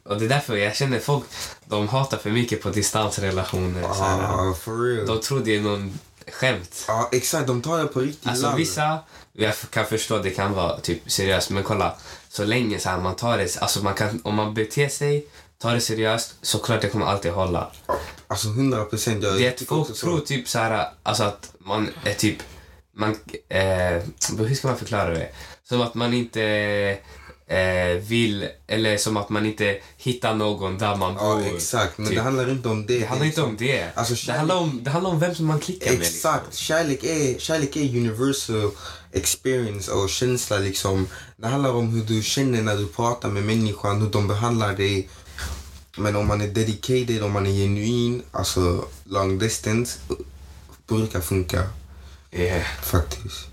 Och 0.05 0.19
det 0.19 0.25
är 0.25 0.29
därför 0.29 0.55
jag 0.57 0.75
känner 0.75 0.99
folk, 0.99 1.23
de 1.65 1.87
hatar 1.87 2.17
för 2.17 2.29
mycket 2.31 2.61
på 2.61 2.69
distansrelationer. 2.69 3.93
Så 3.93 4.03
här. 4.03 4.21
Ja, 4.21 4.53
for 4.61 4.77
real. 4.95 5.05
De 5.07 5.21
tror 5.21 5.39
det 5.39 5.55
är 5.55 5.61
någon 5.61 5.99
skämt. 6.31 6.85
Ja, 6.87 7.09
exakt. 7.11 7.47
De 7.47 7.61
tar 7.61 7.77
det 7.79 7.87
på 7.87 7.99
riktigt 7.99 8.27
Alltså 8.27 8.45
ladd. 8.45 8.55
vissa, 8.57 8.99
jag 9.33 9.53
kan 9.69 9.85
förstå 9.85 10.15
att 10.15 10.23
det 10.23 10.29
kan 10.31 10.53
vara 10.53 10.79
typ 10.79 11.11
seriöst, 11.11 11.49
men 11.49 11.63
kolla. 11.63 11.95
Så 12.29 12.43
länge 12.45 12.79
så 12.79 12.89
här, 12.89 12.99
man 12.99 13.15
tar 13.15 13.37
det, 13.37 13.57
alltså 13.61 13.83
man 13.83 13.93
kan, 13.93 14.21
om 14.23 14.35
man 14.35 14.53
beter 14.53 14.89
sig, 14.89 15.27
tar 15.57 15.73
det 15.73 15.81
seriöst, 15.81 16.35
så 16.41 16.59
klart 16.59 16.81
det 16.81 16.89
kommer 16.89 17.05
alltid 17.05 17.31
hålla. 17.31 17.71
Alltså 18.33 18.47
hundra 18.49 18.83
procent. 18.85 19.21
Det 19.21 19.67
folk 19.67 19.93
tror 19.95 20.19
typ 20.19 20.47
så 20.49 20.59
här, 20.59 20.87
alltså 21.03 21.23
att 21.23 21.51
man 21.59 21.89
är 22.03 22.13
typ, 22.13 22.37
man, 22.95 23.15
eh, 23.49 24.01
hur 24.47 24.55
ska 24.55 24.67
man 24.67 24.77
förklara 24.77 25.09
det? 25.09 25.29
Som 25.63 25.81
att 25.81 25.95
man 25.95 26.13
inte 26.13 26.43
eh, 27.47 27.97
vill, 28.01 28.47
eller 28.67 28.97
som 28.97 29.17
att 29.17 29.29
man 29.29 29.45
inte 29.45 29.77
hittar 29.97 30.33
någon 30.35 30.77
där 30.77 30.95
man 30.95 31.13
Ja, 31.19 31.35
bor. 31.35 31.55
exakt. 31.55 31.97
Men 31.97 32.07
typ. 32.07 32.15
det 32.15 32.21
handlar 32.21 32.51
inte 32.51 32.69
om 32.69 32.85
det. 32.85 32.99
Det 32.99 33.05
handlar 33.05 33.25
inte 33.27 33.41
om 33.41 33.55
det. 33.59 33.85
Alltså, 33.95 34.13
det, 34.13 34.17
kärlek- 34.19 34.37
handlar 34.37 34.55
om, 34.55 34.79
det 34.83 34.89
handlar 34.89 35.11
om 35.11 35.19
vem 35.19 35.35
som 35.35 35.45
man 35.45 35.59
klickar 35.59 35.91
med. 35.91 35.99
Liksom. 35.99 36.15
Exakt. 36.15 36.55
Kärlek 36.55 37.03
är, 37.03 37.39
kärlek 37.39 37.75
är 37.75 37.81
universal 37.97 38.71
experience 39.11 39.91
och 39.91 40.09
känsla 40.09 40.57
liksom. 40.57 41.07
Det 41.37 41.47
handlar 41.47 41.71
om 41.73 41.89
hur 41.89 42.03
du 42.03 42.23
känner 42.23 42.61
när 42.61 42.75
du 42.77 42.87
pratar 42.87 43.29
med 43.29 43.43
människan, 43.43 44.01
hur 44.01 44.09
de 44.09 44.27
behandlar 44.27 44.73
dig. 44.73 45.09
Men 45.97 46.15
om 46.15 46.27
man 46.27 46.41
är 46.41 46.47
dedicated, 46.47 47.23
om 47.23 47.31
man 47.31 47.47
är 47.47 47.51
genuin, 47.51 48.23
alltså 48.31 48.85
long 49.03 49.39
distance, 49.39 49.99
brukar 50.87 51.21
funka 51.21 51.69
Yeah. 52.31 52.65
faktiskt. 52.81 53.47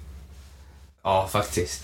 Ja, 1.02 1.28
faktiskt. 1.32 1.82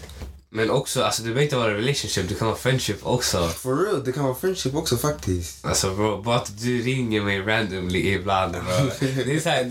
Men 0.56 0.70
också, 0.70 1.02
alltså 1.02 1.22
det 1.22 1.26
behöver 1.26 1.42
inte 1.42 1.56
vara 1.56 1.74
relationship, 1.74 2.28
det 2.28 2.34
kan 2.34 2.46
vara 2.46 2.56
friendship 2.56 3.06
också. 3.06 3.48
For 3.48 3.76
real, 3.76 4.04
det 4.04 4.12
kan 4.12 4.24
vara 4.24 4.34
friendship 4.34 4.74
också 4.74 4.96
faktiskt. 4.96 5.64
Alltså 5.64 5.94
bro, 5.94 6.22
bara 6.22 6.36
att 6.36 6.58
du 6.58 6.82
ringer 6.82 7.22
mig 7.22 7.40
randomly 7.40 8.12
ibland 8.14 8.52
bro. 8.52 8.90
Det 9.00 9.36
är 9.36 9.40
såhär, 9.40 9.64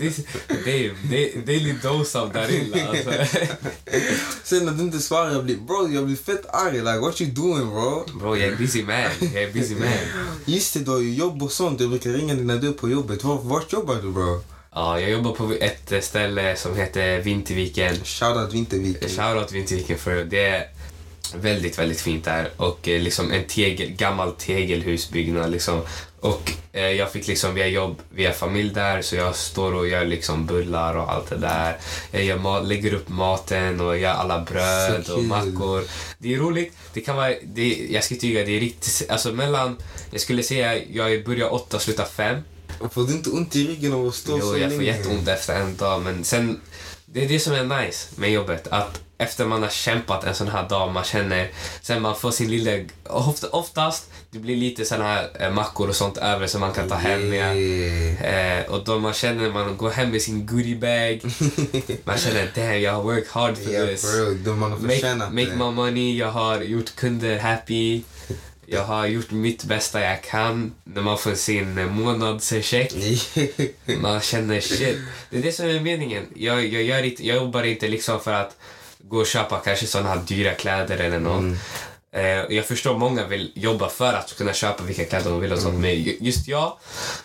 det 0.64 0.86
är, 0.86 1.46
daily 1.46 1.74
dose 1.82 2.20
av 2.20 2.32
Darilla 2.32 2.88
alltså. 2.88 3.10
Sen 4.44 4.64
när 4.64 4.72
du 4.72 4.82
inte 4.82 4.98
svarar, 4.98 5.32
jag 5.32 5.44
blir, 5.44 5.56
bro, 5.56 5.88
jag 5.88 6.06
blir 6.06 6.16
fett 6.16 6.46
arg. 6.48 6.78
Like, 6.78 6.98
what 6.98 7.20
you 7.20 7.30
doing 7.30 7.70
bro? 7.70 8.04
Bro, 8.18 8.36
jag 8.36 8.48
är 8.48 8.56
busy 8.56 8.82
man. 8.82 8.94
Jag 9.34 9.42
är 9.42 9.52
busy 9.52 9.74
man. 9.74 9.88
Just 10.44 10.74
det, 10.74 10.80
du 10.80 10.90
har 10.90 11.00
ju 11.00 11.14
jobb 11.14 11.42
och 11.42 11.52
sånt. 11.52 11.80
Jag 11.80 11.90
brukar 11.90 12.10
ringa 12.10 12.34
dig 12.34 12.44
när 12.44 12.56
du 12.56 12.68
är 12.68 12.72
på 12.72 12.88
jobbet. 12.88 13.24
Var, 13.24 13.38
vart 13.42 13.72
jobbar 13.72 13.94
du 13.94 14.10
bro? 14.10 14.42
Ja, 14.74 15.00
jag 15.00 15.10
jobbar 15.10 15.32
på 15.32 15.52
ett 15.60 16.04
ställe 16.04 16.56
som 16.56 16.76
heter 16.76 17.20
Vinterviken. 17.20 17.96
Shoutout 18.04 18.54
Vinterviken. 18.54 19.08
Shoutout 19.08 19.52
Vinterviken 19.52 19.98
för 19.98 20.24
det 20.24 20.75
Väldigt, 21.34 21.78
väldigt 21.78 22.00
fint 22.00 22.24
där. 22.24 22.50
Och 22.56 22.88
eh, 22.88 23.00
liksom 23.00 23.32
en 23.32 23.44
tegel, 23.44 23.90
gammal 23.90 24.32
tegelhusbyggnad 24.32 25.50
liksom. 25.50 25.80
Och 26.20 26.52
eh, 26.72 26.82
jag 26.90 27.12
fick 27.12 27.26
liksom 27.26 27.54
via 27.54 27.66
jobb, 27.66 27.96
via 28.10 28.32
familj 28.32 28.70
där, 28.74 29.02
så 29.02 29.16
jag 29.16 29.36
står 29.36 29.74
och 29.74 29.88
gör 29.88 30.04
liksom 30.04 30.46
bullar 30.46 30.96
och 30.96 31.12
allt 31.12 31.30
det 31.30 31.36
där. 31.36 31.76
Jag 32.10 32.24
gör 32.24 32.38
mat, 32.38 32.66
lägger 32.66 32.94
upp 32.94 33.08
maten 33.08 33.80
och 33.80 33.98
gör 33.98 34.12
alla 34.12 34.40
bröd 34.40 35.10
och 35.10 35.24
mackor. 35.24 35.84
Det 36.18 36.34
är 36.34 36.38
roligt. 36.38 36.72
Det 36.92 37.00
kan 37.00 37.16
vara, 37.16 37.32
det, 37.44 37.86
jag 37.90 38.04
ska 38.04 38.14
tycka 38.14 38.44
det 38.44 38.56
är 38.56 38.60
riktigt, 38.60 39.10
alltså 39.10 39.32
mellan, 39.32 39.76
jag 40.10 40.20
skulle 40.20 40.42
säga 40.42 40.78
jag 40.92 41.24
börjar 41.24 41.54
åtta 41.54 41.76
och 41.76 41.82
slutar 41.82 42.04
fem. 42.04 42.40
Och 42.78 42.92
Får 42.92 43.02
du 43.02 43.12
inte 43.12 43.30
ont 43.30 43.56
i 43.56 43.66
ryggen 43.66 43.92
av 43.92 44.06
att 44.06 44.14
stå 44.14 44.38
Jo, 44.38 44.52
så 44.52 44.58
jag 44.58 44.70
får 44.70 44.78
länge? 44.78 44.96
jätteont 44.96 45.28
efter 45.28 45.60
en 45.60 45.76
dag, 45.76 46.02
men 46.02 46.24
sen... 46.24 46.60
Det 47.08 47.24
är 47.24 47.28
det 47.28 47.40
som 47.40 47.52
är 47.52 47.82
nice 47.84 48.08
med 48.16 48.32
jobbet. 48.32 48.66
Att 48.70 49.00
efter 49.18 49.46
man 49.46 49.62
har 49.62 49.70
kämpat 49.70 50.24
en 50.24 50.34
sån 50.34 50.48
här 50.48 50.68
dag, 50.68 50.92
man 50.92 51.04
känner... 51.04 51.50
Sen 51.80 52.02
man 52.02 52.16
får 52.16 52.30
sin 52.30 52.50
lilla... 52.50 52.84
Ofta, 53.04 53.48
oftast, 53.48 54.10
det 54.30 54.38
blir 54.38 54.56
lite 54.56 54.84
såna 54.84 55.04
här 55.04 55.28
eh, 55.40 55.50
mackor 55.50 55.88
och 55.88 55.96
sånt 55.96 56.18
över 56.18 56.46
som 56.46 56.60
man 56.60 56.72
kan 56.72 56.88
ta 56.88 56.94
hem. 56.94 57.32
Yeah. 57.32 58.58
Eh, 58.58 58.70
och 58.70 58.84
då 58.84 58.98
man 58.98 59.12
känner 59.12 59.50
man 59.50 59.76
går 59.76 59.90
hem 59.90 60.10
med 60.10 60.22
sin 60.22 60.46
goodiebag. 60.46 61.20
man 62.04 62.18
känner 62.18 62.50
damn, 62.54 62.80
jag 62.80 62.92
har 62.92 63.02
worked 63.02 63.28
hard 63.30 63.56
for 63.56 63.70
Yeah, 63.70 63.86
this. 63.86 64.06
Då 64.44 64.54
man 64.54 64.72
har 64.72 64.78
Make, 64.78 65.14
make 65.16 65.56
my 65.56 65.70
money, 65.70 66.18
jag 66.18 66.30
har 66.30 66.60
gjort 66.60 66.96
kunder 66.96 67.38
happy. 67.38 68.02
Jag 68.68 68.84
har 68.84 69.06
gjort 69.06 69.30
mitt 69.30 69.64
bästa 69.64 70.00
jag 70.00 70.22
kan 70.22 70.74
när 70.84 71.02
man 71.02 71.18
får 71.18 71.34
sin 71.34 71.78
eh, 71.78 71.86
månadscheck. 71.86 72.92
Man 74.00 74.20
känner 74.20 74.60
shit. 74.60 74.98
Det 75.30 75.38
är 75.38 75.42
det 75.42 75.52
som 75.52 75.66
är 75.66 75.80
meningen. 75.80 76.26
Jag, 76.34 76.66
jag, 76.66 76.82
gör 76.82 77.02
inte, 77.02 77.26
jag 77.26 77.36
jobbar 77.36 77.62
inte 77.62 77.88
liksom 77.88 78.20
för 78.20 78.32
att 78.32 78.56
gå 79.08 79.18
och 79.18 79.26
köpa 79.26 79.58
kanske 79.58 79.86
såna 79.86 80.08
här 80.08 80.20
dyra 80.26 80.52
kläder 80.54 80.98
eller 80.98 81.18
något. 81.20 81.40
Mm. 81.40 81.56
Eh, 82.12 82.56
jag 82.56 82.64
förstår 82.66 82.98
många 82.98 83.26
vill 83.26 83.52
jobba 83.54 83.88
för 83.88 84.12
att 84.12 84.36
kunna 84.38 84.52
köpa 84.52 84.82
vilka 84.84 85.04
kläder 85.04 85.30
de 85.30 85.40
vill 85.40 85.52
och 85.52 85.58
Mm. 85.58 85.70
sånt. 85.72 85.82
Men 85.82 85.90
ju- 86.02 86.16
just 86.20 86.48
jag, 86.48 86.76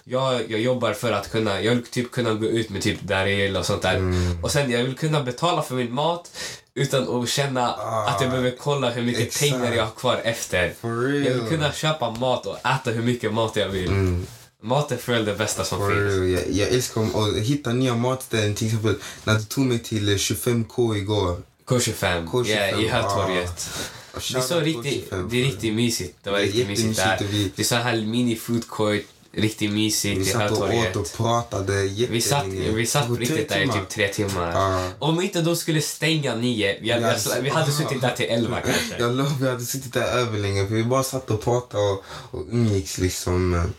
jag, 0.04 0.52
jag 0.52 0.60
jobbar 0.60 0.94
för 0.94 1.12
att 1.12 1.32
kunna, 1.32 1.62
jag 1.62 1.76
vill 1.76 1.86
typ 1.86 2.12
kunna 2.12 2.34
gå 2.34 2.46
ut 2.46 2.70
med 2.70 2.82
typ 2.82 3.02
Daryl 3.02 3.58
och 3.58 3.65
sånt 3.65 3.82
där. 3.82 3.96
Mm. 3.96 4.44
Och 4.44 4.52
sen 4.52 4.72
jag 4.72 4.84
vill 4.84 4.98
kunna 4.98 5.24
betala 5.24 5.62
för 5.62 5.76
min 5.76 5.94
mat 5.94 6.32
utan 6.76 7.22
att 7.24 7.30
känna 7.30 7.74
att 8.08 8.22
jag 8.22 8.30
behöver 8.30 8.56
kolla 8.60 8.89
hur 8.89 9.02
mycket 9.04 9.22
Ah, 9.22 9.24
exakt. 9.26 9.52
pengar 9.52 9.74
jag 9.76 9.84
har 9.84 9.91
kvar 9.91 10.22
efter. 10.24 10.74
Jag 10.82 11.34
vill 11.34 11.48
kunna 11.50 11.72
köpa 11.72 12.10
mat 12.12 12.46
och 12.46 12.58
äta 12.65 12.91
hur 12.91 13.04
mycket 13.04 13.34
mat 13.34 13.56
jag 13.56 13.70
vill. 13.70 14.20
Mat 14.63 14.91
är 14.91 14.98
för 14.98 15.20
det 15.20 15.34
bästa 15.36 15.63
som 15.63 15.82
Mm. 15.82 15.89
For 15.94 16.02
finns. 16.02 16.15
real. 16.39 16.48
Jag, 16.58 16.67
jag 16.67 16.76
älskar 16.76 17.02
att 17.02 17.38
hitta 17.38 17.74
nya 17.74 17.96
matställen. 17.96 18.56
Till 18.56 18.67
exempel 18.67 18.96
när 19.24 19.36
du 19.36 19.44
tog 19.44 19.65
mig 19.65 19.80
till 19.80 20.10
eh, 20.10 20.15
25K 20.15 20.96
igår. 20.98 21.38
K25, 21.72 22.28
K25, 22.28 22.48
yeah, 22.48 22.84
i 22.84 22.88
Hötorget. 22.88 23.70
Ah. 24.14 24.20
Det 24.34 24.38
är 24.38 24.42
så 24.42 24.60
riktigt, 24.60 25.10
det 25.30 25.42
är 25.42 25.46
riktigt 25.46 25.74
mysigt. 25.74 26.18
Det 26.24 26.30
var 26.32 26.38
Det 26.40 26.46
riktigt 26.46 26.68
mysigt 26.68 26.96
där. 26.98 27.18
vi- 27.32 27.52
Det 27.56 27.62
är 27.62 27.66
så 27.66 27.76
här 27.76 28.02
mini 28.02 28.36
food 28.36 28.68
court, 28.70 29.02
riktigt 29.34 29.72
mysigt 29.72 30.18
Vi 30.18 30.22
i 30.22 30.26
satt 30.26 30.52
och 30.52 30.58
åt 30.58 30.64
Hötorget. 30.70 30.96
och 30.96 31.14
pratade 31.18 31.74
Vi 32.10 32.22
satt, 32.22 32.46
vi 32.48 32.86
satt 32.86 33.08
På 33.08 33.16
riktigt 33.16 33.50
där 33.50 33.62
i 33.62 33.68
typ 33.68 33.90
tre 33.90 34.08
timmar. 34.08 34.52
Ja. 34.52 34.90
Om 35.00 35.22
inte 35.22 35.42
de 35.42 35.56
skulle 35.56 35.82
stänga 35.82 36.36
nio, 36.36 36.78
vi 36.82 36.92
hade, 36.92 37.06
Yes. 37.08 37.28
vi 37.42 37.50
hade 37.50 37.72
suttit 37.72 38.02
där 38.02 38.16
till 38.16 38.26
elva 38.26 38.60
kanske. 38.62 38.96
Jag 39.00 39.12
lovar, 39.16 39.32
vi 39.42 39.48
hade 39.50 39.66
suttit 39.66 39.94
där 39.94 40.18
över 40.18 40.40
länge 40.40 40.68
för 40.68 40.76
vi 40.76 40.84
bara 40.84 41.04
satt 41.04 41.32
och 41.32 41.42
pratade 41.44 41.84
och, 41.84 42.04
och 42.32 42.46
umgicks 42.52 42.98
liksom. 42.98 43.72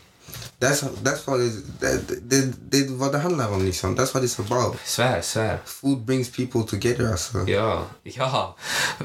That's, 0.63 0.85
that's 1.03 1.27
what 1.27 1.41
it, 1.41 1.53
det, 1.81 2.21
det, 2.23 2.53
det, 2.71 2.91
vad 2.91 3.13
det 3.13 3.19
handlar 3.19 3.53
om 3.53 3.65
liksom. 3.65 3.97
That's 3.97 4.15
what 4.15 4.23
it's 4.23 4.41
about. 4.41 4.77
Svär, 4.85 5.23
svär. 5.23 5.59
Food 5.65 6.05
brings 6.05 6.31
people 6.31 6.63
together 6.63 7.11
alltså. 7.11 7.39
Ja, 7.49 7.87
ja. 8.03 8.57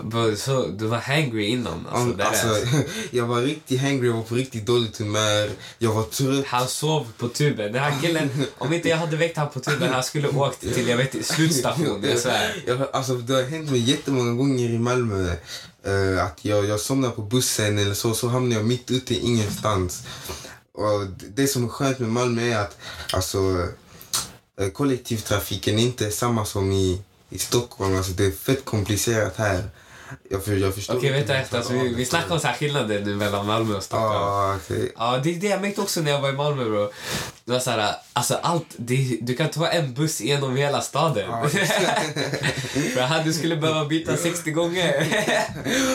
But 0.04 0.40
Så, 0.40 0.68
du 0.68 0.86
var 0.86 0.98
hangry 0.98 1.46
innan. 1.46 1.88
Alltså, 1.92 2.18
det 2.18 2.24
är 2.24 2.28
alltså, 2.28 2.80
jag 3.12 3.26
var 3.26 3.42
riktigt 3.42 3.82
hungry, 3.82 4.08
jag 4.08 4.14
var 4.14 4.24
på 4.24 4.36
riktigt 4.36 4.66
dåligt 4.66 4.98
humör. 4.98 5.50
Jag 5.78 5.94
var 5.94 6.04
trött. 6.04 6.46
Han 6.46 6.68
sov 6.68 7.08
på 7.18 7.28
tuben. 7.28 7.74
Den 7.74 7.84
här 7.84 8.02
killen, 8.02 8.30
om 8.58 8.74
inte 8.74 8.90
jag 8.90 8.98
hade 8.98 9.18
väckt 9.18 9.38
han 9.38 9.50
på 9.50 9.60
tuben, 9.60 9.94
han 9.94 10.04
skulle 10.04 10.28
åkt 10.28 10.60
till 10.60 10.88
jag 10.88 10.98
vet, 10.98 11.26
slutstation. 11.26 12.04
Jag 12.04 12.20
svär. 12.20 12.56
Jag, 12.68 12.88
alltså, 12.94 13.14
det 13.14 13.34
har 13.34 13.44
hänt 13.44 13.72
mig 13.72 13.80
jättemånga 13.80 14.34
gånger 14.34 14.70
i 14.70 14.80
Malmö 14.80 15.36
eh, 15.84 16.26
att 16.26 16.46
jag, 16.46 16.66
jag 16.66 16.80
somnar 16.80 17.10
på 17.10 17.22
bussen 17.22 17.78
eller 17.78 17.94
så, 17.94 18.14
så 18.14 18.28
hamnar 18.28 18.56
jag 18.56 18.66
mitt 18.66 18.92
ute 18.92 19.14
i 19.14 19.20
ingenstans. 19.20 20.04
Och 20.78 21.08
det 21.36 21.48
som 21.48 21.64
är 21.64 21.70
skönt 21.70 22.00
med 22.00 22.10
Malmö 22.10 22.42
är 22.42 22.58
att 22.58 22.78
alltså, 23.14 23.68
eh, 24.60 24.70
kollektivtrafiken 24.70 25.80
är 25.80 25.84
inte 25.84 26.12
samma 26.12 26.46
som 26.46 26.72
i, 26.72 27.02
i 27.30 27.38
Stockholm. 27.38 27.96
Alltså, 27.96 28.12
det 28.12 28.26
är 28.26 28.32
fett 28.32 28.66
komplicerat 28.66 29.38
här. 29.38 29.70
Jag, 30.30 30.46
för, 30.46 30.56
jag 30.56 30.76
förstår 30.76 30.98
Okej, 30.98 31.12
vänta 31.12 31.36
efter. 31.36 31.58
Alltså, 31.58 31.74
vi, 31.74 31.94
vi 31.94 32.06
snackar 32.06 32.34
om 32.34 32.40
så 32.40 32.48
här 32.48 32.54
skillnader 32.54 33.02
nu 33.06 33.16
mellan 33.16 33.46
Malmö 33.46 33.76
och 33.76 33.84
Stockholm. 33.84 34.14
Ah, 34.14 34.56
okej. 34.56 34.92
Ja, 34.98 35.20
det 35.24 35.36
är 35.36 35.40
det 35.40 35.48
jag 35.48 35.62
märkte 35.62 35.82
också 35.82 36.02
när 36.02 36.12
jag 36.12 36.22
var 36.22 36.30
i 36.30 36.34
Malmö 36.34 36.64
bro. 36.64 36.92
Det 37.46 37.54
var 37.54 37.60
så 37.60 37.72
här, 37.72 37.96
alltså 38.14 38.40
allt, 38.42 38.66
det, 38.78 39.18
du 39.22 39.36
kan 39.36 39.50
ta 39.50 39.68
en 39.68 39.94
buss 39.94 40.22
genom 40.22 40.58
hela 40.58 40.82
staden. 40.82 41.50
För 42.94 43.02
här 43.02 43.24
du 43.24 43.34
skulle 43.34 43.56
behöva 43.56 43.86
byta 43.86 44.18
60 44.18 44.52
gånger. 44.52 45.08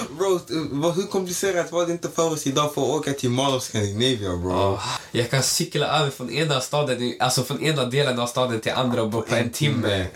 Bro, 0.18 0.40
vad, 0.70 0.94
hur 0.94 1.02
komplicerat 1.02 1.72
var 1.72 1.86
det 1.86 1.92
inte 1.92 2.08
för 2.08 2.32
oss 2.32 2.46
idag 2.46 2.74
för 2.74 2.82
att 2.82 2.88
åka 2.88 3.12
till 3.12 3.30
Mall 3.30 3.54
of 3.54 3.62
Scandinavia 3.62 4.36
bro? 4.36 4.52
Åh, 4.52 4.84
jag 5.12 5.30
kan 5.30 5.42
cykla 5.42 5.86
över 5.86 6.10
från 6.10 6.30
ena 6.30 6.60
staden, 6.60 7.14
alltså 7.20 7.44
från 7.44 7.62
ena 7.62 7.84
delen 7.84 8.20
av 8.20 8.26
staden 8.26 8.60
till 8.60 8.72
andra 8.72 9.02
och 9.02 9.28
på 9.28 9.34
en 9.34 9.50
timme. 9.50 10.06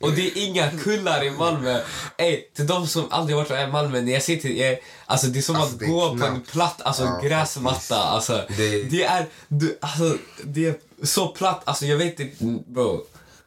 Och 0.00 0.12
det 0.12 0.26
är 0.26 0.44
inga 0.44 0.70
kullar 0.70 1.24
i 1.24 1.30
Malmö. 1.30 1.80
Ey, 2.18 2.40
till 2.56 2.66
de 2.66 2.86
som 2.86 3.06
aldrig 3.10 3.33
varit 3.34 3.50
i 3.68 3.72
Malmö, 3.72 4.00
när 4.00 4.12
jag 4.12 4.22
sitter, 4.22 4.48
jag, 4.48 4.78
alltså 5.06 5.26
det 5.26 5.38
är 5.38 5.42
som 5.42 5.56
Alltså, 5.56 5.74
att 5.74 5.78
är 5.86 5.86
gå 5.86 6.18
på 6.18 6.24
en 6.24 6.40
platt 6.40 6.82
alltså, 6.84 7.02
Ja, 7.02 7.20
gräsmatta. 7.28 7.96
Alltså, 7.96 8.42
det... 8.56 8.82
Det- 8.82 9.04
är, 9.04 9.26
du, 9.48 9.78
alltså, 9.80 10.16
det 10.44 10.66
är 10.66 10.74
så 11.02 11.28
platt, 11.28 11.62
alltså 11.64 11.86
jag 11.86 11.96
vet 11.96 12.20
inte, 12.20 12.62
bro. 12.66 13.06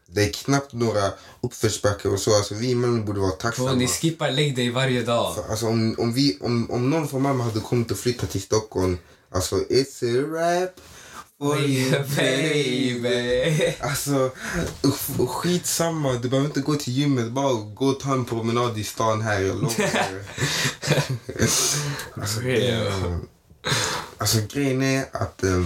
Det 0.09 0.23
är 0.23 0.33
knappt 0.33 0.73
några 0.73 1.11
uppförsbackar 1.41 2.09
och 2.13 2.19
så. 2.19 2.35
Alltså, 2.35 2.55
vi 2.55 2.69
i 2.69 2.75
Malmö 2.75 3.03
borde 3.03 3.19
vara 3.19 3.29
bro 3.29 3.37
tacksamma. 3.37 3.73
ni 3.73 3.87
skippar 3.87 4.31
lägg 4.31 4.55
dig 4.55 4.69
varje 4.69 5.03
dag. 5.03 5.35
Alltså, 5.49 5.67
om, 5.67 5.95
om, 5.97 6.13
vi, 6.13 6.37
om, 6.41 6.71
om 6.71 6.89
någon 6.89 7.07
från 7.07 7.21
Malmö 7.21 7.43
hade 7.43 7.59
kommit 7.59 7.91
och 7.91 7.97
flyttat 7.97 8.29
till 8.31 8.41
Stockholm, 8.41 8.97
alltså 9.31 9.55
it's 9.55 10.03
a 10.03 10.25
rap 10.33 10.71
for 11.39 11.59
you 11.59 11.91
baby. 12.15 13.75
Alltså, 13.79 14.31
usch, 14.85 15.29
skitsamma. 15.29 16.13
Du 16.13 16.29
behöver 16.29 16.47
inte 16.47 16.61
gå 16.61 16.75
till 16.75 16.93
gymmet. 16.93 17.31
Bara 17.31 17.53
gå 17.53 17.85
och 17.87 17.99
ta 17.99 18.13
en 18.13 18.25
promenad 18.25 18.77
i 18.77 18.83
stan 18.83 19.21
här. 19.21 19.41
Jag 19.41 19.55
lovar. 19.55 20.23
alltså, 22.21 22.39
Real. 22.41 23.19
alltså, 24.17 24.37
grejen 24.53 24.81
är 24.81 25.05
att 25.11 25.43
eh, 25.43 25.63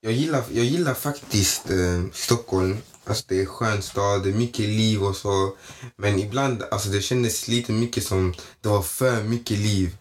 jag, 0.00 0.12
gillar, 0.12 0.44
jag 0.52 0.64
gillar 0.64 0.94
faktiskt 0.94 1.70
eh, 1.70 2.02
Stockholm. 2.12 2.78
Alltså, 3.06 3.24
det 3.28 3.36
är 3.36 3.40
en 3.40 3.46
skön 3.46 3.82
stad, 3.82 4.22
det 4.22 4.28
är 4.28 4.34
mycket 4.34 4.68
liv 4.68 5.02
och 5.02 5.16
så. 5.16 5.56
Men 5.96 6.18
ibland 6.18 6.62
alltså, 6.70 6.88
det 6.88 7.00
kändes 7.00 7.48
lite 7.48 7.72
mycket 7.72 8.04
som 8.06 8.34
det 8.60 8.68
var 8.68 8.82
för 8.82 9.22
mycket 9.22 9.58
liv. 9.58 9.96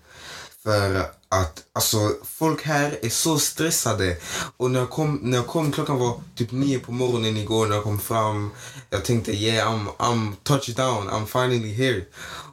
För 0.63 1.11
att 1.41 1.63
alltså, 1.73 1.97
folk 2.25 2.63
här 2.63 2.99
är 3.01 3.09
så 3.09 3.39
stressade. 3.39 4.17
Och 4.57 4.71
när 4.71 4.79
jag, 4.79 4.89
kom, 4.89 5.19
när 5.23 5.37
jag 5.37 5.47
kom, 5.47 5.71
klockan 5.71 5.99
var 5.99 6.21
typ 6.35 6.51
nio 6.51 6.79
på 6.79 6.91
morgonen 6.91 7.37
igår 7.37 7.67
när 7.67 7.75
jag 7.75 7.83
kom 7.83 7.99
fram. 7.99 8.51
Jag 8.89 9.05
tänkte 9.05 9.31
yeah 9.31 9.73
I'm, 9.73 9.87
I'm 9.97 10.33
touchdown, 10.43 11.09
I'm 11.09 11.25
finally 11.25 11.73
here. 11.73 12.05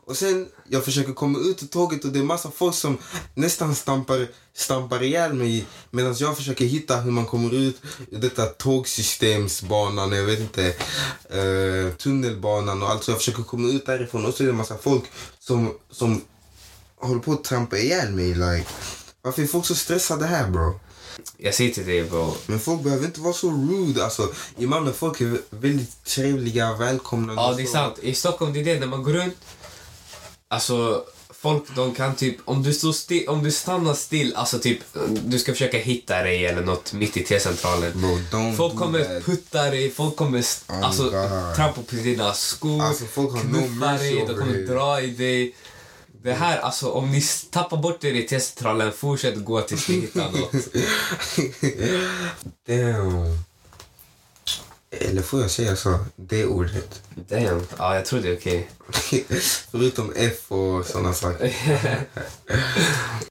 Och 0.06 0.16
sen 0.16 0.48
jag 0.68 0.84
försöker 0.84 1.12
komma 1.12 1.38
ut 1.38 1.62
ur 1.62 1.66
tåget 1.66 2.04
och 2.04 2.12
det 2.12 2.18
är 2.18 2.22
massa 2.22 2.50
folk 2.50 2.74
som 2.74 2.98
nästan 3.34 3.74
stampar, 3.74 4.28
stampar 4.54 5.02
ihjäl 5.02 5.32
mig. 5.32 5.66
Medan 5.90 6.14
jag 6.18 6.36
försöker 6.36 6.64
hitta 6.64 6.96
hur 6.96 7.10
man 7.10 7.26
kommer 7.26 7.54
ut 7.54 7.82
ur 8.10 8.18
detta 8.18 8.46
tågsystemsbanan, 8.46 10.12
jag 10.12 10.24
vet 10.24 10.40
inte, 10.40 10.66
eh, 11.30 11.94
tunnelbanan 11.96 12.82
och 12.82 12.90
allt. 12.90 13.04
Så 13.04 13.10
jag 13.10 13.18
försöker 13.18 13.42
komma 13.42 13.68
ut 13.68 13.86
därifrån 13.86 14.26
och 14.26 14.34
så 14.34 14.42
är 14.42 14.46
det 14.46 14.52
en 14.52 14.56
massa 14.56 14.78
folk 14.78 15.04
som, 15.38 15.74
som 15.90 16.22
håller 17.00 17.20
på 17.20 17.32
att 17.32 17.44
trampa 17.44 17.78
ihjäl 17.78 18.10
mig. 18.12 18.34
Like. 18.34 18.66
Varför 19.22 19.42
är 19.42 19.46
folk 19.46 19.66
så 19.66 19.74
stressade 19.74 20.26
här 20.26 20.48
bro? 20.48 20.80
Jag 21.36 21.54
säger 21.54 21.74
till 21.74 21.86
dig 21.86 22.04
bro, 22.04 22.34
Men 22.46 22.60
folk 22.60 22.82
behöver 22.82 23.06
inte 23.06 23.20
vara 23.20 23.32
så 23.34 23.50
rude. 23.50 24.04
Alltså, 24.04 24.32
I 24.58 24.66
Malmö 24.66 24.92
folk 24.92 25.20
är 25.20 25.38
väldigt 25.50 26.04
trevliga, 26.04 26.74
välkomnande. 26.74 27.42
Ja, 27.42 27.50
och 27.50 27.56
det 27.56 27.62
är 27.62 27.66
sant. 27.66 27.98
I 28.02 28.14
Stockholm, 28.14 28.52
det 28.52 28.60
är 28.60 28.64
det. 28.64 28.80
När 28.80 28.86
man 28.86 29.02
går 29.02 29.12
runt... 29.12 29.36
Alltså, 30.48 31.04
folk 31.30 31.62
de 31.76 31.94
kan 31.94 32.14
typ... 32.14 32.36
Om 32.44 32.62
du, 32.62 32.72
står 32.72 32.92
still, 32.92 33.28
om 33.28 33.42
du 33.44 33.50
stannar 33.50 33.94
still, 33.94 34.34
alltså 34.36 34.58
typ... 34.58 34.78
Du 35.24 35.38
ska 35.38 35.52
försöka 35.52 35.78
hitta 35.78 36.22
dig 36.22 36.46
eller 36.46 36.62
något 36.62 36.92
mitt 36.92 37.16
i 37.16 37.24
T-centralen. 37.24 37.92
Bro, 38.30 38.52
Folk 38.56 38.76
kommer 38.78 39.04
that. 39.04 39.24
putta 39.24 39.70
dig, 39.70 39.90
folk 39.90 40.16
kommer 40.16 40.38
Oh 40.40 40.84
alltså, 40.84 41.02
God. 41.02 41.54
trampa 41.56 41.82
på 41.82 41.96
dina 41.96 42.32
skor, 42.34 42.82
Alltså, 42.82 43.04
folk 43.04 43.34
no 43.34 43.40
knuffa 43.40 43.68
mercy 43.68 44.04
dig, 44.04 44.24
de 44.26 44.36
kommer 44.36 44.66
dra 44.66 45.00
i 45.00 45.10
dig. 45.10 45.54
Det 46.22 46.32
här, 46.32 46.58
alltså 46.58 46.90
om 46.90 47.12
ni 47.12 47.22
tappar 47.50 47.76
bort 47.76 48.04
er 48.04 48.14
i 48.14 48.22
T-centralen, 48.22 48.92
fortsätt 48.92 49.44
gå 49.44 49.60
tills 49.60 49.88
ni 49.88 50.00
hittar 50.00 50.30
något. 50.30 50.52
Damn. 52.66 53.38
Eller 54.90 55.22
får 55.22 55.40
jag 55.40 55.50
säga 55.50 55.76
så? 55.76 55.98
Det 56.16 56.46
ordet. 56.46 57.02
Damn. 57.14 57.66
Ja, 57.78 57.94
jag 57.94 58.04
tror 58.04 58.20
det 58.20 58.28
är 58.28 58.36
okej. 58.36 58.70
Förutom 59.70 60.12
F 60.16 60.52
och 60.52 60.86
sådana 60.86 61.14
saker. 61.14 61.52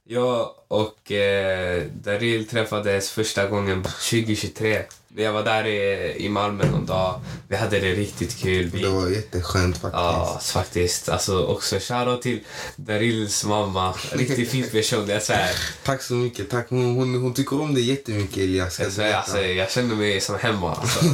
Jag 0.04 0.50
och 0.68 1.12
eh, 1.12 1.82
Daryl 2.02 2.46
träffades 2.48 3.10
första 3.10 3.46
gången 3.46 3.82
2023. 3.82 4.82
Jag 5.16 5.32
var 5.32 5.42
där 5.42 5.66
i, 5.66 6.14
i 6.18 6.28
Malmö 6.28 6.70
någon 6.70 6.86
dag. 6.86 7.20
Vi 7.48 7.56
hade 7.56 7.80
det 7.80 7.92
riktigt 7.94 8.36
kul. 8.38 8.70
Vi, 8.74 8.82
Det 8.82 8.88
var 8.88 9.08
jätteskönt 9.08 9.74
faktiskt. 9.78 9.94
Ja, 9.94 10.40
faktiskt. 10.42 11.08
Alltså 11.08 11.44
också 11.46 11.76
shoutout 11.80 12.22
till 12.22 12.40
Daryls 12.76 13.44
mamma. 13.44 13.94
Riktigt 14.12 14.50
fin 14.50 14.68
person. 14.70 15.08
Jag 15.08 15.22
svär. 15.22 15.50
Tack 15.84 16.02
så 16.02 16.14
mycket. 16.14 16.50
Tack. 16.50 16.66
Hon, 16.68 16.94
hon, 16.96 17.14
hon 17.14 17.34
tycker 17.34 17.60
om 17.60 17.74
dig 17.74 17.84
jättemycket 17.84 18.36
Elias. 18.36 18.80
Jag, 18.80 18.92
svär 18.92 19.12
alltså, 19.14 19.40
jag 19.40 19.70
känner 19.70 19.94
mig 19.94 20.20
som 20.20 20.38
hemma. 20.38 20.74
Alltså. 20.74 21.04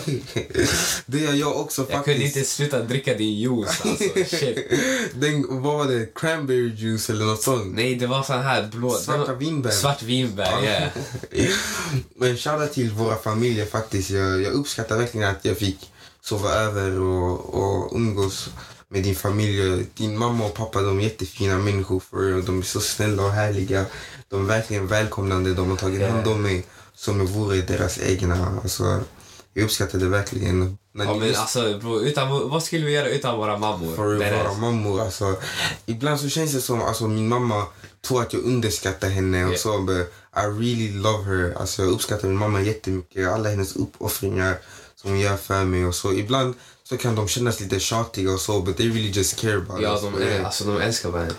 Det 1.06 1.18
gör 1.18 1.32
jag 1.34 1.56
också 1.56 1.82
Jag 1.82 1.88
faktiskt. 1.90 2.04
kunde 2.04 2.24
inte 2.24 2.44
sluta 2.44 2.82
dricka 2.82 3.14
din 3.14 3.34
juice. 3.38 3.80
Alltså. 3.84 4.36
Shit. 4.36 4.55
Den, 5.14 5.62
vad 5.62 5.78
var 5.78 5.86
det? 5.86 6.14
Cranberry 6.14 6.74
juice 6.74 7.10
eller 7.10 7.24
något 7.24 7.42
sånt? 7.42 7.74
Nej, 7.74 7.94
det 7.94 8.06
var 8.06 8.22
sån 8.22 8.42
här 8.42 8.68
blå... 8.72 8.90
Svarta 8.90 9.34
vinbär. 9.34 9.70
Svart 9.70 10.02
vinbär, 10.02 10.62
ja. 10.62 11.02
Men 12.16 12.36
shoutout 12.36 12.72
till 12.72 12.90
våra 12.90 13.16
familjer 13.16 13.66
faktiskt. 13.66 14.10
Jag, 14.10 14.42
jag 14.42 14.52
uppskattar 14.52 14.98
verkligen 14.98 15.28
att 15.28 15.44
jag 15.44 15.56
fick 15.58 15.92
sova 16.20 16.50
över 16.50 17.00
och, 17.00 17.54
och 17.54 17.96
umgås 17.96 18.48
med 18.88 19.02
din 19.02 19.16
familj. 19.16 19.86
Din 19.94 20.18
mamma 20.18 20.44
och 20.44 20.54
pappa 20.54 20.82
de 20.82 20.98
är 20.98 21.02
jättefina 21.02 21.58
människor 21.58 22.00
för. 22.00 22.42
De 22.42 22.58
är 22.58 22.62
så 22.62 22.80
snälla 22.80 23.22
och 23.22 23.32
härliga. 23.32 23.84
De 24.28 24.42
är 24.42 24.48
verkligen 24.48 24.86
välkomnande. 24.86 25.54
De 25.54 25.70
har 25.70 25.76
tagit 25.76 26.10
hand 26.10 26.26
om 26.26 26.42
mig 26.42 26.64
som 26.94 27.14
om 27.14 27.26
jag 27.26 27.32
vore 27.32 27.60
deras 27.60 27.98
egna. 27.98 28.60
Alltså, 28.62 29.00
jag 29.56 29.64
uppskattar 29.64 29.98
det 29.98 30.06
verkligen. 30.08 30.78
När 30.92 31.04
Ja, 31.04 31.14
men 31.14 31.34
alltså, 31.36 31.78
bro, 31.78 32.00
utan, 32.00 32.48
vad 32.50 32.62
skulle 32.62 32.86
vi 32.86 32.92
göra 32.92 33.08
utan 33.08 33.38
våra 33.38 33.58
mammor? 33.58 33.96
för 33.96 34.18
Berätta. 34.18 34.42
våra 34.48 34.54
mammor. 34.58 35.00
Alltså, 35.00 35.36
ibland 35.86 36.20
så 36.20 36.28
känns 36.28 36.52
det 36.52 36.60
som 36.60 36.82
alltså, 36.82 37.08
min 37.08 37.28
mamma 37.28 37.66
tror 38.06 38.22
att 38.22 38.32
jag 38.32 38.42
underskattar 38.42 39.08
henne 39.08 39.44
och 39.44 39.50
Yeah. 39.50 39.60
så. 39.60 39.78
But 39.82 39.96
I 40.36 40.40
really 40.40 40.92
love 40.92 41.24
her. 41.24 41.54
Alltså, 41.60 41.82
jag 41.82 41.90
uppskattar 41.92 42.28
min 42.28 42.36
mamma 42.38 42.60
jättemycket. 42.62 43.28
Alla 43.28 43.48
hennes 43.48 43.76
uppoffringar 43.76 44.58
som 44.96 45.10
hon 45.10 45.20
gör 45.20 45.36
för 45.36 45.64
mig 45.64 45.86
och 45.86 45.94
så. 45.94 46.12
Ibland 46.12 46.54
så 46.84 46.96
kan 46.96 47.14
de 47.14 47.28
kännas 47.28 47.60
lite 47.60 47.80
tjatiga 47.80 48.32
och 48.32 48.40
så, 48.40 48.60
but 48.60 48.76
they 48.76 48.88
really 48.88 49.10
just 49.10 49.40
care 49.40 49.56
about 49.56 49.82
Ja, 49.82 49.92
us. 49.94 50.00
de, 50.02 50.44
alltså, 50.44 50.64
de 50.64 50.80
älskar 50.80 51.08
varandra. 51.10 51.34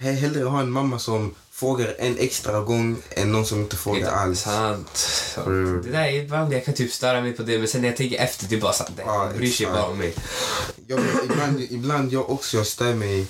He- 0.00 0.12
Hellre 0.12 0.44
ha 0.44 0.60
en 0.60 0.70
mamma 0.70 0.98
som 0.98 1.34
frågar 1.58 1.94
en 1.98 2.18
extra 2.18 2.60
gång 2.60 2.96
än 3.10 3.32
någon 3.32 3.46
som 3.46 3.58
inte 3.60 3.76
frågar 3.76 4.12
alls. 4.12 4.40
Sant. 4.40 4.98
För- 5.34 5.82
Det 5.82 5.90
där 5.90 6.02
är 6.04 6.12
ibland 6.12 6.52
jag 6.52 6.64
kan 6.64 6.74
typ 6.74 6.92
störa 6.92 7.20
mig 7.20 7.32
på 7.32 7.42
det, 7.42 7.58
men 7.58 7.68
sen 7.68 7.80
när 7.82 7.88
jag 7.88 7.96
tänker 7.96 8.18
efter, 8.18 8.46
det 8.48 8.56
är 8.56 8.60
bara 8.60 8.72
såhär, 8.72 8.92
Ja, 9.06 9.30
bryr 9.36 9.50
sig 9.50 9.66
bara 9.66 9.84
om 9.86 9.98
mig. 9.98 10.14
Jag, 10.86 11.00
ibland, 11.24 11.60
ibland 11.70 12.12
jag 12.12 12.30
också 12.30 12.56
jag 12.56 12.66
stör 12.66 12.94
mig 12.94 13.26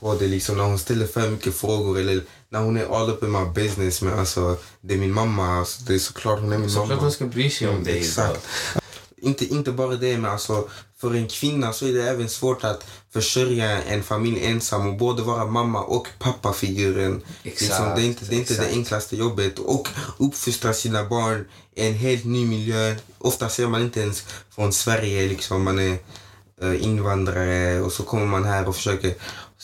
på 0.00 0.14
det 0.14 0.26
liksom 0.26 0.56
när 0.56 0.64
hon 0.64 0.78
ställer 0.78 1.06
för 1.06 1.30
mycket 1.30 1.54
frågor 1.54 1.98
eller 1.98 2.22
när 2.48 2.60
hon 2.60 2.76
är 2.76 2.96
all 3.02 3.10
up 3.10 3.22
in 3.22 3.30
my 3.32 3.44
business. 3.54 4.02
Men 4.02 4.18
alltså, 4.18 4.56
det 4.80 4.94
är 4.94 4.98
min 4.98 5.12
mamma. 5.12 5.58
Alltså, 5.58 5.82
det 5.82 5.94
är 5.94 5.98
såklart 5.98 6.40
hon 6.40 6.52
är 6.52 6.58
min 6.58 6.70
Såklart 6.70 6.88
mamma. 6.88 7.00
hon 7.02 7.12
ska 7.12 7.24
bry 7.24 7.50
sig 7.50 7.68
om 7.68 7.72
Mm, 7.74 7.84
dig. 7.84 7.98
Exakt. 7.98 8.46
Inte, 9.22 9.44
inte 9.44 9.72
bara 9.72 9.96
det, 9.96 10.18
men 10.18 10.30
alltså, 10.30 10.68
för 11.00 11.14
en 11.14 11.28
kvinna 11.28 11.72
så 11.72 11.86
är 11.86 11.92
det 11.92 12.08
även 12.08 12.28
svårt 12.28 12.64
att 12.64 12.84
försörja 13.12 13.82
en 13.82 14.02
familj 14.02 14.46
ensam 14.46 14.88
och 14.88 14.96
både 14.96 15.22
vara 15.22 15.46
mamma 15.46 15.82
och 15.82 16.08
pappafiguren. 16.18 17.22
Exakt, 17.42 17.70
Liksom, 17.70 17.92
det 17.96 18.02
är 18.02 18.06
inte, 18.06 18.24
det, 18.24 18.34
är 18.34 18.38
inte 18.38 18.54
det 18.54 18.70
enklaste 18.70 19.16
jobbet. 19.16 19.58
Och 19.58 19.88
uppfostra 20.18 20.72
sina 20.72 21.04
barn 21.04 21.44
i 21.74 21.86
en 21.86 21.94
helt 21.94 22.24
ny 22.24 22.46
miljö. 22.46 22.94
Ofta 23.18 23.48
ser 23.48 23.66
man 23.66 23.82
inte 23.82 24.00
ens 24.00 24.24
från 24.50 24.72
Sverige. 24.72 25.28
Liksom. 25.28 25.62
Man 25.62 25.78
är 25.78 25.98
eh, 26.62 26.84
invandrare 26.84 27.80
och 27.80 27.92
så 27.92 28.02
kommer 28.02 28.26
man 28.26 28.44
här 28.44 28.68
och 28.68 28.76
försöker 28.76 29.14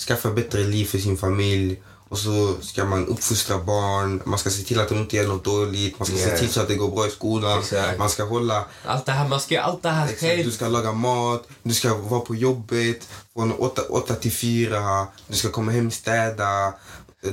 skaffa 0.06 0.30
bättre 0.30 0.64
liv 0.64 0.84
för 0.84 0.98
sin 0.98 1.16
familj. 1.16 1.82
Och 2.08 2.18
så 2.18 2.54
ska 2.62 2.84
man 2.84 3.06
uppfostra 3.06 3.58
barn, 3.58 4.22
man 4.24 4.38
ska 4.38 4.50
se 4.50 4.62
till 4.62 4.80
att 4.80 4.88
de 4.88 4.98
inte 4.98 5.16
gör 5.16 5.28
något 5.28 5.44
dåligt, 5.44 5.98
man 5.98 6.06
ska 6.06 6.16
Yeah. 6.16 6.30
se 6.30 6.38
till 6.38 6.48
så 6.52 6.60
att 6.60 6.68
det 6.68 6.74
går 6.74 6.90
bra 6.90 7.06
i 7.06 7.10
skolan, 7.10 7.58
Exakt. 7.58 7.98
man 7.98 8.10
ska 8.10 8.24
hålla 8.24 8.64
Allt 8.84 9.06
det 9.06 9.12
här, 9.12 9.28
man 9.28 9.40
ska 9.40 9.54
göra 9.54 9.64
allt 9.64 9.82
det 9.82 9.88
här 9.88 10.04
Exakt, 10.04 10.20
själv. 10.20 10.44
du 10.44 10.50
ska 10.52 10.68
laga 10.68 10.92
mat, 10.92 11.48
du 11.62 11.74
ska 11.74 11.94
vara 11.94 12.20
på 12.20 12.34
jobbet 12.34 13.08
från 13.34 13.52
8 13.88 14.14
till 14.14 14.32
4, 14.32 15.06
du 15.28 15.36
ska 15.36 15.48
komma 15.50 15.72
hem, 15.72 15.90
städa, 15.90 16.74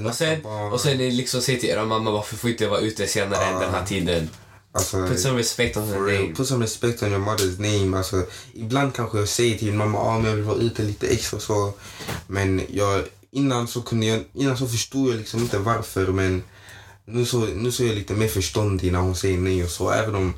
Och 0.08 0.16
sen, 0.16 0.46
och 0.46 0.80
sen 0.82 0.98
liksom 0.98 1.42
säga 1.42 1.60
till 1.60 1.70
era 1.70 1.86
mamma 1.86 2.12
varför 2.12 2.36
får 2.36 2.50
inte 2.50 2.68
vara 2.68 2.80
ute 2.80 3.08
senare 3.08 3.46
än 3.46 3.60
den 3.60 3.72
här 3.74 3.86
tiden. 3.86 4.30
alltså, 4.74 5.08
Put 5.08 5.20
some 5.20 5.40
respect 5.40 5.78
on 5.78 5.88
her 5.88 6.00
real, 6.00 6.22
name. 6.24 6.36
put 6.36 6.48
some 6.48 6.64
respect 6.66 7.04
on 7.04 7.10
your 7.10 7.20
mother's 7.26 7.60
name. 7.82 7.98
Alltså, 7.98 8.26
ibland 8.54 8.94
kanske 8.96 9.18
jag 9.20 9.28
säger 9.30 9.58
till 9.58 9.68
min 9.68 9.78
mamma 9.78 10.00
att 10.00 10.26
ah, 10.26 10.28
jag 10.28 10.36
vill 10.36 10.44
vara 10.44 10.58
ute 10.58 10.84
lite 10.84 11.08
extra 11.08 11.40
så. 11.40 11.74
Men 12.28 12.62
jag, 12.70 13.04
innan, 13.34 13.68
så 13.68 13.82
kunde 13.82 14.06
jag, 14.06 14.24
innan 14.34 14.58
så 14.58 14.68
förstod 14.68 15.10
jag 15.10 15.18
liksom 15.18 15.40
inte 15.40 15.58
varför 15.58 16.08
men 16.08 16.44
nu 17.06 17.26
så, 17.26 17.40
nu 17.40 17.72
så 17.72 17.84
är 17.84 17.88
jag 17.88 17.96
lite 17.96 18.14
mer 18.14 18.28
förståndig 18.28 18.92
när 18.92 19.00
hon 19.00 19.16
säger 19.16 19.38
nej 19.38 19.64
och 19.64 19.70
så. 19.70 19.92
Även 19.92 20.16
om 20.16 20.34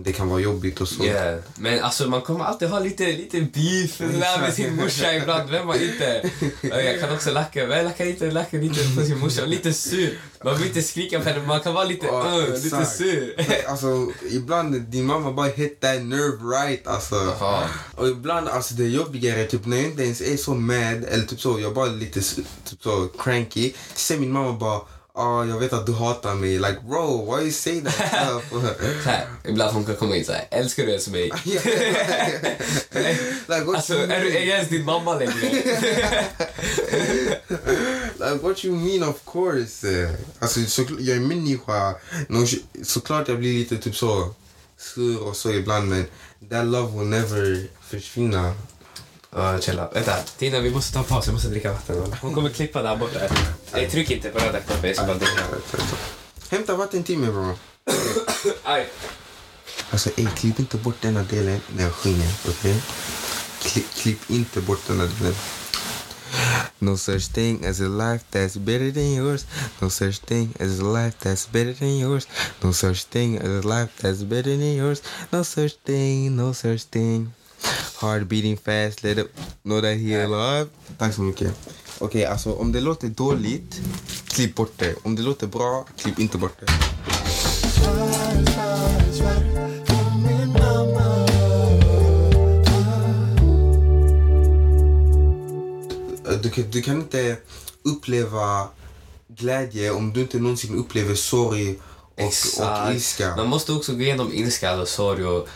det 0.00 0.12
kan 0.12 0.28
vara 0.28 0.40
jobbigt 0.40 0.80
och 0.80 0.88
så. 0.88 1.04
Yeah. 1.04 1.38
Men 1.54 1.80
alltså 1.80 2.08
man 2.08 2.22
kommer 2.22 2.44
alltid 2.44 2.68
ha 2.68 2.78
lite, 2.78 3.06
lite 3.06 3.40
beef 3.40 4.00
med 4.40 4.54
sin 4.54 4.76
morsa 4.76 5.14
ibland. 5.14 5.50
Vem 5.50 5.66
har 5.66 5.74
inte? 5.74 6.30
Och 6.62 6.82
Jag 6.82 7.00
kan 7.00 7.14
också 7.14 7.30
lacka, 7.30 7.66
men 7.66 7.76
jag 7.76 7.84
lackar 7.84 8.04
inte, 8.06 8.30
lackar 8.30 8.58
lite 8.58 8.96
på 8.96 9.04
sin 9.04 9.18
morsa. 9.18 9.44
Lite 9.44 9.72
sur. 9.72 10.18
Man 10.44 10.58
vill 10.58 10.66
inte 10.66 10.82
skrika 10.82 11.20
på 11.20 11.28
henne, 11.28 11.46
man 11.46 11.60
kan 11.60 11.74
vara 11.74 11.84
lite, 11.84 12.06
Ja, 12.06 12.44
uh, 12.48 12.64
lite 12.64 12.86
sur. 12.86 13.34
Alltså, 13.68 14.12
ibland 14.30 14.80
din 14.80 15.04
mamma 15.04 15.32
bara 15.32 15.46
hit 15.48 15.80
that 15.80 16.02
nerve 16.02 16.56
right. 16.56 16.86
Alltså. 16.86 17.14
Ja. 17.40 17.64
Och 17.96 18.08
ibland, 18.08 18.48
alltså 18.48 18.74
det 18.74 18.88
jobbigare, 18.88 19.44
typ 19.44 19.66
när 19.66 19.76
jag 19.76 19.86
inte 19.86 20.02
ens 20.02 20.20
är 20.20 20.36
så 20.36 20.54
mad, 20.54 21.04
eller 21.04 21.24
typ 21.26 21.40
så, 21.40 21.60
jag 21.60 21.74
bara 21.74 21.86
är 21.86 21.96
lite 21.96 22.20
typ 22.64 22.82
så 22.82 23.08
cranky. 23.18 23.72
Säger 23.94 24.20
min 24.20 24.32
mamma 24.32 24.52
bara, 24.52 24.80
ah, 25.18 25.44
jag 25.44 25.58
vet 25.58 25.72
att 25.72 25.86
du 25.86 25.92
hatar 25.92 26.34
mig. 26.34 26.58
Like 26.58 26.76
bro, 26.88 27.36
why 27.36 27.42
you 27.42 27.52
say 27.52 27.80
that 27.80 27.92
stuff? 27.94 28.44
Så 29.04 29.08
här, 29.10 29.26
ibland 29.44 29.74
hon 29.74 29.84
kan 29.84 29.96
komma 29.96 30.16
in 30.16 30.24
såhär, 30.24 30.46
älskar 30.50 30.82
du 30.82 30.88
ens 30.90 31.08
mig? 31.18 31.22
like, 33.48 33.64
what 33.64 33.76
Alltså 33.76 33.94
you 33.94 34.12
är 34.12 34.20
du 34.20 34.36
är 34.36 34.40
jag 34.40 34.56
ens 34.56 34.68
din 34.68 34.84
mamma 34.84 35.14
längre? 35.14 35.32
Like, 38.18 38.42
what 38.42 38.64
you 38.64 38.76
mean 38.76 39.02
of 39.08 39.24
course? 39.24 40.08
Alltså, 40.38 40.60
så, 40.64 40.82
jag 40.98 41.16
är 41.16 41.20
människa. 41.20 41.94
Nå, 42.28 42.46
Såklart 42.82 43.28
jag 43.28 43.38
blir 43.38 43.58
lite 43.58 43.78
typ 43.78 43.96
så 43.96 44.34
sur 44.78 45.22
och 45.22 45.36
så 45.36 45.50
ibland 45.52 45.88
men 45.88 46.04
that 46.50 46.66
love 46.66 46.98
will 46.98 47.08
never 47.08 47.66
försvinna. 47.80 48.54
Ja, 49.30 49.60
chilla. 49.60 49.88
Vänta, 49.92 50.16
Tina 50.38 50.60
vi 50.60 50.70
måste 50.70 50.92
ta 50.92 50.98
en 50.98 51.04
paus, 51.04 51.26
jag 51.26 51.32
måste 51.32 51.48
dricka 51.48 51.72
vatten. 51.72 52.14
Hon 52.20 52.34
kommer 52.34 52.50
klippa 52.50 52.82
där 52.82 52.96
borta. 52.96 53.18
Nej, 53.72 53.90
tryck 53.90 54.10
inte 54.10 54.28
på 54.30 54.38
röda 54.38 54.60
knappen, 54.60 54.88
jag 54.88 54.96
ska 54.96 55.06
bara 55.06 55.16
dricka. 55.16 55.42
Hämta 56.50 56.76
vatten 56.76 57.02
till 57.02 57.18
mig 57.18 57.30
bro. 57.30 57.54
Aj. 58.62 58.88
Alltså 59.90 60.10
ey, 60.16 60.26
klipp 60.36 60.58
inte 60.60 60.76
bort 60.76 60.96
denna 61.00 61.22
delen 61.22 61.60
när 61.76 61.84
jag 61.84 61.92
sjunger, 61.92 62.28
okej? 62.48 62.82
Klipp, 63.62 63.94
klipp 63.94 64.30
inte 64.30 64.60
bort 64.60 64.80
denna 64.86 65.06
delen. 65.06 65.34
No 66.78 66.96
such 66.96 67.32
thing 67.32 67.64
as 67.64 67.80
a 67.80 67.88
life 67.88 68.24
that's 68.30 68.56
better 68.58 68.92
than 68.92 69.14
yours. 69.14 69.46
No 69.80 69.90
such 69.90 70.20
thing 70.20 70.54
as 70.60 70.80
a 70.80 70.84
life 70.84 71.16
that's 71.22 71.46
better 71.46 71.74
than 71.74 71.98
yours. 71.98 72.28
No 72.62 72.72
such 72.72 73.04
thing 73.04 73.38
as 73.38 73.64
a 73.64 73.68
life 73.68 73.90
that's 74.00 74.22
better 74.22 74.56
than 74.56 74.76
yours. 74.76 75.02
No 75.30 75.42
such 75.42 75.74
thing, 75.84 76.36
no 76.36 76.52
such 76.52 76.84
thing. 76.84 77.32
Heart 78.00 78.28
beating 78.28 78.56
fast, 78.56 79.02
let 79.04 79.18
it 79.18 79.26
know 79.62 79.80
that 79.80 79.96
he 79.96 80.24
alive. 80.24 80.68
Tack 80.98 81.14
så 81.14 81.22
mycket. 81.22 81.52
Okej, 81.98 82.24
alltså 82.24 82.52
om 82.52 82.72
det 82.72 82.80
låter 82.80 83.08
dåligt, 83.08 83.80
klipp 84.28 84.54
bort 84.54 84.72
det. 84.76 84.94
Om 85.02 85.16
det 85.16 85.22
låter 85.22 85.46
bra, 85.46 85.86
klipp 85.96 86.18
inte 86.18 86.38
bort 86.38 86.60
det. 86.60 86.66
Mamma 90.46 91.08
du 96.42 96.50
kan, 96.50 96.70
du 96.70 96.82
kan 96.82 96.96
inte 96.96 97.36
uppleva 97.82 98.68
glädje 99.28 99.90
om 99.90 100.12
du 100.12 100.20
inte 100.20 100.38
någonsin 100.38 100.74
upplever 100.74 101.14
sorg 101.14 101.78
och, 102.14 102.24
och 102.24 102.92
ilska. 102.92 103.36
Man 103.36 103.48
måste 103.48 103.72
också 103.72 103.92
gå 103.92 104.00
igenom 104.00 104.32
ilska 104.32 104.80
och 104.80 104.88
sorg 104.88 105.24
och 105.24 105.48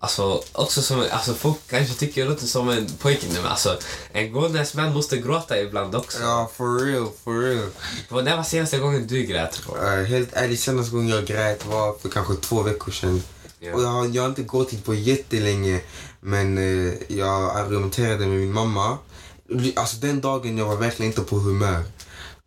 Alltså, 0.00 0.42
också 0.52 0.82
som, 0.82 1.04
alltså 1.10 1.34
folk 1.34 1.56
kanske 1.70 1.94
tycker 1.94 2.20
jag 2.20 2.30
låter 2.30 2.46
som 2.46 2.68
en 2.68 2.86
pojke 2.98 3.26
nu, 3.32 3.34
men 3.42 3.46
alltså 3.50 3.78
en 4.12 4.32
gåndes 4.32 4.74
man 4.74 4.92
måste 4.94 5.16
gråta 5.18 5.60
ibland 5.60 5.94
också. 5.96 6.18
Ja, 6.22 6.50
for 6.56 6.78
real, 6.86 7.08
for 7.24 7.40
real. 7.40 7.70
Vad- 8.08 8.24
När 8.24 8.36
var 8.36 8.44
senaste 8.44 8.78
gången 8.78 9.06
du 9.06 9.22
grät? 9.22 9.60
Uh, 9.82 10.04
helt 10.04 10.28
ärligt, 10.32 10.60
senaste 10.60 10.92
gången 10.92 11.08
jag 11.08 11.26
grät 11.26 11.66
var 11.66 11.94
för 12.02 12.08
kanske 12.08 12.34
två 12.34 12.62
veckor 12.62 12.92
sedan. 12.92 13.22
Ja. 13.60 13.74
Och 13.74 13.82
jag, 13.82 13.88
har- 13.88 14.06
jag 14.14 14.22
har 14.22 14.28
inte 14.28 14.42
gråtit 14.42 14.84
på 14.84 14.94
jättelänge, 14.94 15.80
men 16.20 16.58
eh, 16.58 16.94
jag 17.08 17.56
argumenterade 17.56 18.26
med 18.26 18.38
min 18.38 18.52
mamma. 18.52 18.98
Alltså 19.76 19.96
den 19.96 20.20
dagen 20.20 20.58
jag 20.58 20.66
var 20.66 20.76
verkligen 20.76 21.12
inte 21.12 21.22
på 21.22 21.36
humör. 21.36 21.84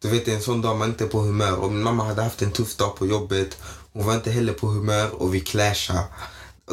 Du 0.01 0.07
vet 0.09 0.27
en 0.27 0.41
sån 0.41 0.61
dag 0.61 0.77
man 0.77 0.89
inte 0.89 1.03
är 1.03 1.07
på 1.07 1.19
humör. 1.19 1.55
Och 1.55 1.71
min 1.71 1.83
mamma 1.83 2.03
hade 2.05 2.21
haft 2.23 2.41
en 2.41 2.51
tuff 2.51 2.75
dag 2.75 2.95
på 2.95 3.07
jobbet. 3.07 3.57
Hon 3.93 4.05
var 4.05 4.13
inte 4.15 4.31
heller 4.31 4.53
på 4.53 4.67
humör 4.67 5.09
och 5.21 5.33
vi 5.35 5.39
clashade. 5.39 6.03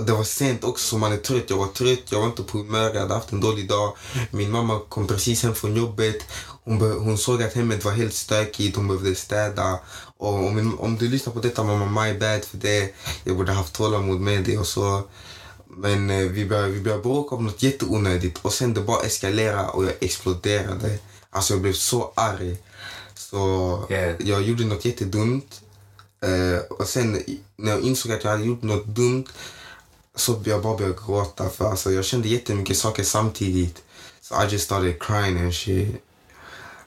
Det 0.07 0.13
var 0.13 0.25
sent 0.25 0.65
också 0.65 0.89
så 0.89 0.99
man 0.99 1.13
är 1.13 1.17
trött. 1.17 1.51
Jag 1.51 1.57
var 1.57 1.67
trött, 1.67 2.03
jag 2.11 2.19
var 2.21 2.27
inte 2.27 2.43
på 2.43 2.59
humör, 2.59 2.91
jag 2.95 3.01
hade 3.01 3.15
haft 3.15 3.33
en 3.33 3.41
dålig 3.41 3.69
dag. 3.69 3.97
Min 4.31 4.51
mamma 4.51 4.81
kom 4.89 5.07
precis 5.07 5.43
hem 5.43 5.55
från 5.55 5.77
jobbet. 5.77 6.17
Hon, 6.65 6.79
be, 6.79 6.87
hon 6.87 7.19
såg 7.19 7.43
att 7.43 7.55
hemmet 7.55 7.85
var 7.85 7.93
helt 7.93 8.15
stökigt, 8.15 8.77
hon 8.77 8.89
behövde 8.89 9.15
städa. 9.15 9.79
Och 10.17 10.35
om, 10.35 10.81
om 10.81 10.97
du 10.97 11.09
lyssnar 11.09 11.33
på 11.33 11.41
detta 11.41 11.65
mamma, 11.65 12.03
my 12.03 12.19
bad 12.19 12.45
för 12.45 12.57
det. 12.57 12.95
Jag 13.25 13.37
borde 13.37 13.53
haft 13.53 13.75
tålamod 13.75 14.21
med 14.21 14.45
det 14.45 14.59
och 14.59 14.67
så. 14.67 15.03
Men 15.67 16.11
eh, 16.11 16.27
vi 16.29 16.47
började, 16.47 16.69
vi 16.69 16.81
började 16.81 17.03
bråka 17.03 17.35
om 17.35 17.45
något 17.45 17.63
jätteonödigt 17.63 18.39
och 18.43 18.53
sen 18.53 18.75
det 18.75 18.81
bara 18.81 19.03
eskalerade 19.03 19.69
och 19.69 19.85
jag 19.85 19.93
exploderade. 20.01 20.99
Alltså 21.31 21.55
jag 21.55 21.63
blev 21.63 21.73
så 21.73 22.13
arg. 22.17 22.57
Så 23.15 23.87
Yeah. 23.91 24.17
jag 24.19 24.43
gjorde 24.43 24.65
något 24.65 24.85
jättedumt. 24.85 25.61
Eh, 26.21 26.59
och 26.71 26.89
sen 26.89 27.23
när 27.57 27.71
jag 27.71 27.81
insåg 27.81 28.13
att 28.13 28.25
jag 28.25 28.31
hade 28.31 28.45
gjort 28.45 28.63
något 28.63 28.87
dumt 28.87 29.25
så 30.19 30.43
jag 30.45 30.63
bara 30.63 30.77
började 30.77 30.99
gråta 31.07 31.49
för 31.49 31.71
alltså, 31.71 31.93
jag 31.93 32.05
kände 32.05 32.29
jättemycket 32.29 32.79
saker 32.79 33.03
samtidigt. 33.05 33.83
Så 34.21 34.35
I 34.45 34.47
just 34.53 34.65
started 34.65 35.03
crying 35.03 35.39
and 35.39 35.55
shit. 35.55 35.89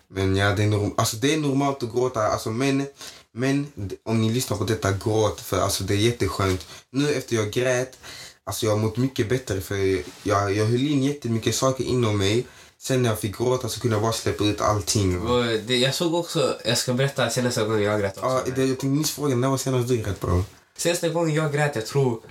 Men 0.07 0.35
ja, 0.35 0.51
det 0.55 0.63
är, 0.63 0.67
norm- 0.67 0.93
alltså, 0.97 1.17
det 1.17 1.33
är 1.33 1.37
normalt 1.37 1.83
att 1.83 1.91
gråta. 1.91 2.27
Alltså, 2.27 2.49
men, 2.49 2.85
men 3.33 3.67
om 4.05 4.21
ni 4.21 4.29
lyssnar 4.33 4.57
på 4.57 4.63
detta, 4.63 4.91
gråt. 4.91 5.41
För 5.41 5.61
alltså, 5.61 5.83
det 5.83 5.93
är 5.93 5.97
jätteskönt. 5.97 6.65
Nu 6.91 7.13
efter 7.13 7.35
jag 7.35 7.51
grät, 7.51 7.97
alltså, 8.43 8.65
jag 8.65 8.73
har 8.73 8.79
mått 8.79 8.97
mycket 8.97 9.29
bättre. 9.29 9.61
För 9.61 9.75
jag, 10.23 10.53
jag 10.55 10.65
höll 10.65 10.87
in 10.87 11.03
jättemycket 11.03 11.55
saker 11.55 11.83
inom 11.83 12.17
mig. 12.17 12.45
Sen 12.79 13.01
när 13.01 13.09
jag 13.09 13.19
fick 13.19 13.37
gråta 13.37 13.69
så 13.69 13.79
kunde 13.79 13.95
jag 13.95 14.01
bara 14.01 14.13
släppa 14.13 14.43
ut 14.43 14.61
allting. 14.61 15.25
Det, 15.67 15.77
jag 15.77 15.95
såg 15.95 16.13
också, 16.13 16.57
jag 16.65 16.77
ska 16.77 16.93
berätta 16.93 17.29
senaste 17.29 17.63
gången 17.63 17.81
jag 17.81 17.99
grät 17.99 18.17
också. 18.17 18.29
Ja, 18.29 18.41
det, 18.55 18.61
jag 18.61 18.67
tänkte 18.79 18.85
nyss 18.87 19.11
fråga, 19.11 19.35
när 19.35 19.47
var 19.47 19.57
senast 19.57 19.87
du 19.87 19.97
grät 19.97 20.21
bro? 20.21 20.43
Senaste 20.77 21.09
gången 21.09 21.35
jag 21.35 21.53
grät, 21.53 21.75
jag 21.75 21.85
tror, 21.85 22.21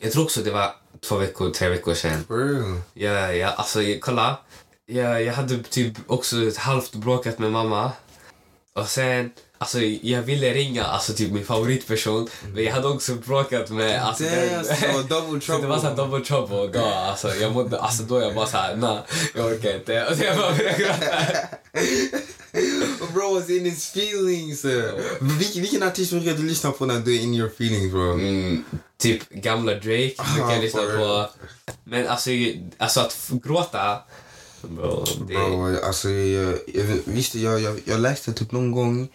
jag 0.00 0.12
tror 0.12 0.24
också 0.24 0.40
det 0.42 0.50
var 0.50 0.74
två 1.00 1.16
veckor, 1.16 1.50
tre 1.50 1.68
veckor 1.68 1.94
sedan. 1.94 2.24
Ja, 2.94 3.32
ja, 3.32 3.48
alltså 3.48 3.80
kolla. 4.00 4.38
Jag, 4.86 5.22
jag 5.22 5.32
hade 5.32 5.62
typ 5.62 5.94
också 6.06 6.36
ett 6.42 6.56
halvt 6.56 6.94
bråkat 6.94 7.38
med 7.38 7.52
mamma. 7.52 7.92
Och 8.72 8.88
sen, 8.88 9.32
alltså 9.58 9.80
jag 9.82 10.22
ville 10.22 10.54
ringa 10.54 10.84
alltså 10.84 11.12
typ 11.12 11.32
min 11.32 11.44
favoritperson. 11.44 12.28
Men 12.54 12.64
jag 12.64 12.72
hade 12.72 12.88
också 12.88 13.14
bråkat 13.14 13.70
med... 13.70 14.02
Alltså, 14.04 14.24
Damn, 14.24 14.64
så 14.64 15.02
double 15.08 15.40
Så 15.40 15.58
det 15.58 15.66
var 15.66 15.78
såhär 15.78 15.94
trouble. 15.94 16.18
double 16.18 16.24
trouble. 16.24 16.80
Ja, 16.80 16.94
alltså, 17.10 17.34
jag 17.34 17.52
mådde, 17.52 17.80
alltså 17.80 18.02
då 18.02 18.20
jag 18.20 18.34
bara 18.34 18.46
såhär, 18.46 18.76
nej, 18.76 18.98
jag 19.34 19.46
orkar 19.46 19.74
inte. 19.74 20.06
Och 20.06 20.16
så 20.16 20.24
jag 20.24 20.36
bara 20.36 20.52
började 20.52 20.78
gråta. 20.78 21.16
Bro 23.14 23.34
was 23.34 23.50
in 23.50 23.64
his 23.64 23.90
feelings. 23.90 24.64
Vil, 24.64 25.60
vilken 25.60 25.82
artist 25.82 26.12
brukar 26.12 26.32
du 26.34 26.42
lyssna 26.42 26.70
på 26.70 26.86
när 26.86 27.00
du 27.00 27.16
är 27.16 27.20
in 27.20 27.34
your 27.34 27.48
feelings 27.48 27.92
bro? 27.92 28.12
Mm, 28.12 28.64
typ 28.98 29.30
gamla 29.30 29.72
Drake 29.72 30.14
brukar 30.34 30.52
jag 30.52 30.62
lyssna 30.62 30.82
på. 30.82 31.28
Men 31.84 32.08
alltså, 32.08 32.30
alltså 32.78 33.00
att 33.00 33.30
gråta... 33.44 33.98
Bro, 34.62 35.04
det, 35.28 35.34
Bro, 35.34 35.76
alltså, 35.84 36.08
jag, 36.10 36.58
jag, 36.66 36.84
visst, 37.04 37.34
jag, 37.34 37.60
jag, 37.60 37.80
jag 37.84 38.00
läste 38.00 38.32
typ 38.32 38.52
någon 38.52 38.72
gång 38.72 39.08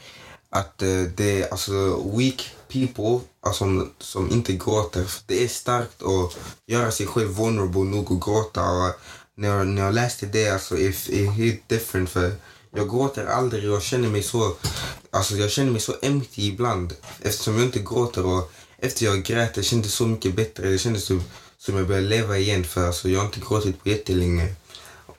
att 0.54 0.82
eh, 0.82 1.04
det 1.16 1.42
är 1.42 1.52
alltså 1.52 2.04
weak 2.18 2.52
people 2.68 3.20
alltså, 3.42 3.88
som, 4.00 4.32
inte 4.32 4.54
gråter. 4.54 5.06
Det 5.26 5.44
är 5.44 5.48
starkt 5.48 6.04
att 6.04 6.38
göra 6.68 6.92
sig 6.92 7.08
själv 7.08 7.30
vulnerable 7.30 7.84
nog 7.84 8.12
att 8.12 8.24
gråta. 8.24 8.70
Och 8.70 8.92
när, 9.36 9.58
jag, 9.58 9.68
när 9.68 9.82
jag 9.82 9.94
läste 9.94 10.26
det, 10.26 10.50
alltså, 10.50 10.78
it, 10.78 11.10
it 11.10 11.32
hit 11.32 11.70
different. 11.70 12.10
För 12.10 12.36
jag 12.76 12.90
gråter 12.90 13.26
aldrig 13.26 13.70
och 13.70 13.76
jag 13.76 13.84
känner 13.84 14.10
mig 14.10 14.24
så, 14.24 14.56
alltså, 15.12 15.36
jag 15.36 15.52
känner 15.52 15.72
mig 15.72 15.82
så 15.82 15.96
empty 16.02 16.48
ibland 16.48 16.94
eftersom 17.22 17.58
jag 17.58 17.66
inte 17.66 17.80
gråter. 17.80 18.26
Och 18.26 18.52
efter 18.78 19.06
jag 19.06 19.24
grät, 19.24 19.54
det 19.54 19.64
kändes 19.64 19.94
så 19.94 20.08
mycket 20.08 20.36
bättre. 20.36 20.70
Det 20.70 20.78
kändes 20.78 21.06
som, 21.06 21.24
som 21.58 21.78
jag 21.78 21.88
började 21.88 22.08
leva 22.08 22.38
igen 22.38 22.64
för 22.64 22.88
alltså, 22.88 23.10
jag 23.10 23.20
har 23.20 23.26
inte 23.26 23.40
gråtit 23.40 23.84
på 23.84 23.90
jättelänge. 23.90 24.56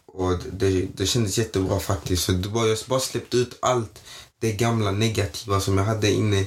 Och 0.06 0.38
det, 0.52 0.86
det 0.94 1.06
kändes 1.06 1.38
jättebra 1.38 1.80
faktiskt. 1.80 2.24
För 2.24 2.32
det 2.32 2.48
bara, 2.48 2.66
jag 2.66 2.78
bara 2.86 3.00
släppte 3.00 3.36
ut 3.36 3.58
allt 3.60 4.00
det 4.40 4.52
gamla 4.52 4.90
negativa 4.90 5.60
som 5.60 5.78
jag 5.78 5.84
hade 5.84 6.10
inne. 6.10 6.46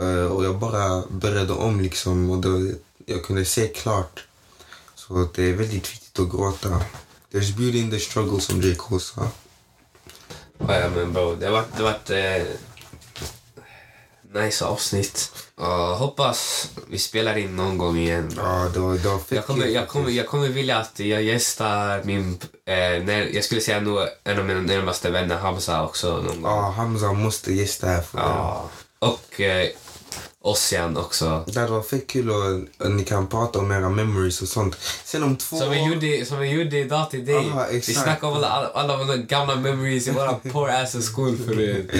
Eh, 0.00 0.24
och 0.24 0.44
jag 0.44 0.58
bara 0.58 1.02
började 1.10 1.52
om 1.52 1.80
liksom. 1.80 2.30
Och 2.30 2.38
då, 2.38 2.70
jag 3.06 3.24
kunde 3.24 3.44
se 3.44 3.68
klart. 3.68 4.24
Så 4.94 5.28
det 5.34 5.42
är 5.42 5.52
väldigt 5.52 5.92
viktigt 5.92 6.18
att 6.18 6.30
gråta. 6.30 6.80
There's 7.32 7.56
beauty 7.56 7.78
in 7.78 7.90
the 7.90 7.98
struggle 7.98 8.40
som 8.40 8.60
J. 8.60 8.74
Cole 8.74 9.00
sa. 9.00 9.28
Ja, 10.58 10.80
ja, 10.80 10.90
men 10.90 11.12
bro, 11.12 11.34
det 11.34 11.46
har 11.46 11.52
varit, 11.52 11.76
det 11.76 11.82
har 11.82 11.92
varit 11.92 12.10
eh, 12.10 12.42
nice 14.42 14.64
avsnitt. 14.64 15.32
Och 15.58 15.66
hoppas 15.96 16.70
vi 16.88 16.98
spelar 16.98 17.38
in 17.38 17.56
någon 17.56 17.78
gång 17.78 17.96
igen. 17.96 18.32
Ja, 18.36 18.68
var 18.74 19.18
fett 19.18 19.36
Jag 19.36 19.46
kommer, 19.46 19.66
jag, 19.66 19.88
kommer, 19.88 20.10
jag 20.10 20.26
kommer 20.26 20.48
vilja 20.48 20.78
att 20.78 20.98
jag 21.00 21.22
gästar 21.22 22.02
min... 22.04 22.38
Eh, 22.64 22.74
när, 23.04 23.34
jag 23.34 23.44
skulle 23.44 23.60
säga 23.60 23.80
nog 23.80 23.98
en 24.24 24.38
av 24.38 24.44
mina 24.44 24.60
närmaste 24.60 25.10
vänner, 25.10 25.36
Hamza, 25.36 25.84
också 25.84 26.16
någon 26.16 26.42
gång. 26.42 26.52
Ja, 26.52 26.70
Hamza 26.70 27.12
måste 27.12 27.52
gästa 27.52 27.86
här. 27.86 28.02
För 28.02 28.18
Ja. 28.18 28.68
Och 28.98 29.40
eh, 29.40 29.68
Ossian 30.42 30.96
också. 30.96 31.44
Det 31.46 31.60
hade 31.60 31.72
varit 31.72 31.86
fett 31.88 32.06
kul 32.06 32.30
att, 32.30 32.86
att 32.86 32.92
ni 32.92 33.04
kan 33.04 33.26
prata 33.26 33.58
om 33.58 33.70
era 33.72 33.88
memories 33.88 34.42
och 34.42 34.48
sånt. 34.48 34.76
Sen 35.04 35.22
om 35.22 35.36
två 35.36 35.56
Som 35.58 35.70
vi 35.70 35.80
år- 35.80 35.88
gjorde, 35.88 36.24
som 36.26 36.38
vi 36.38 36.48
gjorde 36.48 36.78
idag 36.78 37.10
till 37.10 37.24
dig. 37.26 37.46
Ja, 37.54 37.66
vi 37.70 37.80
snackade 37.82 38.26
om 38.26 38.34
alla, 38.38 38.48
alla, 38.48 38.68
alla 38.68 38.96
våra 39.04 39.16
gamla 39.16 39.56
memories 39.56 40.08
i 40.08 40.10
våra 40.10 40.32
poor 40.52 40.70
ass 40.70 41.08
school 41.14 41.36
förut. 41.46 41.90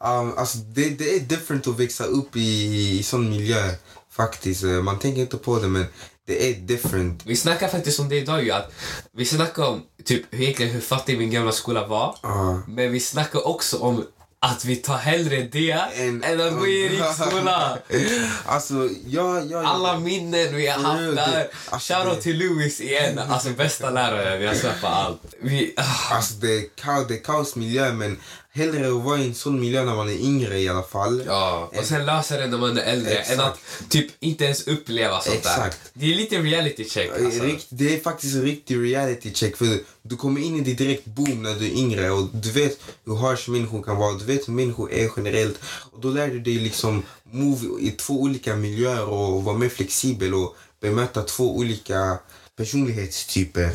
Um, 0.00 0.38
alltså 0.38 0.58
det, 0.58 0.88
det 0.90 1.16
är 1.16 1.20
different 1.20 1.66
att 1.66 1.78
växa 1.80 2.04
upp 2.04 2.36
i, 2.36 2.98
i 2.98 3.02
sån 3.02 3.30
miljö 3.30 3.70
faktiskt. 4.12 4.64
Eh, 4.64 4.70
Man 4.70 4.98
tänker 4.98 5.20
inte 5.20 5.36
på 5.36 5.58
det 5.58 5.68
men 5.68 5.86
det 6.26 6.50
är 6.50 6.54
different. 6.54 7.22
Vi 7.26 7.36
snackade 7.36 7.72
faktiskt 7.72 8.00
om 8.00 8.08
det 8.08 8.16
idag 8.16 8.44
ju, 8.44 8.50
att 8.50 8.72
vi 9.12 9.24
snackade 9.24 9.68
om 9.68 9.82
typ 10.04 10.22
hur, 10.30 10.42
egentligen 10.42 10.72
hur 10.72 10.80
fattig 10.80 11.18
min 11.18 11.30
gamla 11.30 11.52
skola 11.52 11.86
var. 11.86 12.16
Ja. 12.22 12.62
Men 12.68 12.92
vi 12.92 13.00
snackade 13.00 13.44
också 13.44 13.78
om 13.78 14.04
att 14.40 14.64
vi 14.64 14.76
tar 14.76 14.96
hellre 14.96 15.42
det 15.42 15.70
En- 15.70 16.24
än 16.24 16.40
att 16.40 16.58
gå 16.58 16.66
i 16.66 16.88
riksskola. 16.88 17.78
Alltså, 18.46 18.88
jag... 19.06 19.50
jag 19.50 19.64
Alla 19.64 19.98
minnen 19.98 20.54
vi 20.56 20.66
har 20.66 20.82
haft 20.82 21.16
där. 21.16 21.48
alltså, 21.70 21.94
Shoutout 21.94 22.20
till 22.20 22.38
Louis 22.38 22.80
igen. 22.80 23.18
Alltså 23.18 23.50
bästa 23.50 23.90
läraren, 23.90 24.42
jag 24.42 24.56
svär 24.56 24.74
på 24.80 24.86
allt. 24.86 25.20
Vi, 25.40 25.74
ah, 25.76 26.14
Alltså 26.14 26.34
det 26.34 26.56
är, 26.56 26.62
kaos, 26.76 27.06
det 27.08 27.14
är 27.14 27.22
kaosmiljö 27.24 27.92
men 27.92 28.20
hellre 28.56 28.86
att 28.88 29.04
vara 29.04 29.18
i 29.18 29.26
en 29.26 29.34
sån 29.34 29.60
miljö 29.60 29.84
när 29.84 29.94
man 29.96 30.08
är 30.08 30.18
yngre 30.20 30.58
i 30.58 30.68
alla 30.68 30.82
fall. 30.82 31.22
ja, 31.26 31.70
och 31.76 31.84
sen 31.84 32.06
lösa 32.06 32.36
det 32.36 32.46
när 32.46 32.58
man 32.58 32.78
är 32.78 32.82
äldre 32.82 33.12
Exakt. 33.14 33.38
än 33.38 33.44
att 33.44 33.58
typ 33.88 34.06
inte 34.20 34.44
ens 34.44 34.66
uppleva 34.66 35.20
sånt 35.20 35.42
där. 35.42 35.50
Exakt. 35.50 35.78
Det 35.94 36.12
är 36.12 36.14
lite 36.14 36.38
reality 36.38 36.84
check 36.84 37.10
alltså. 37.24 37.42
Rikt, 37.42 37.66
det 37.68 37.94
är 37.94 38.00
faktiskt 38.00 38.34
en 38.34 38.42
riktig 38.42 38.76
reality 38.76 39.32
check. 39.34 39.56
För 39.56 39.78
Du 40.02 40.16
kommer 40.16 40.40
in 40.40 40.56
i 40.56 40.60
det 40.60 40.74
direkt 40.74 41.04
boom 41.04 41.42
när 41.42 41.54
du 41.54 41.66
är 41.66 41.70
yngre 41.70 42.10
och 42.10 42.28
du 42.32 42.50
vet 42.50 42.78
hur 43.04 43.16
harsh 43.16 43.50
människor 43.50 43.82
kan 43.82 43.96
vara. 43.96 44.14
Du 44.18 44.24
vet 44.24 44.48
hur 44.48 44.52
människor 44.52 44.92
är 44.92 45.10
generellt. 45.16 45.58
Och 45.92 46.00
Då 46.00 46.08
lär 46.08 46.28
du 46.28 46.40
dig 46.40 46.54
liksom 46.54 47.02
move 47.30 47.80
i 47.80 47.90
två 47.90 48.14
olika 48.14 48.56
miljöer 48.56 49.04
och 49.04 49.44
vara 49.44 49.58
mer 49.58 49.68
flexibel 49.68 50.34
och 50.34 50.56
bemöta 50.80 51.22
två 51.22 51.56
olika 51.56 52.18
personlighetstyper. 52.56 53.70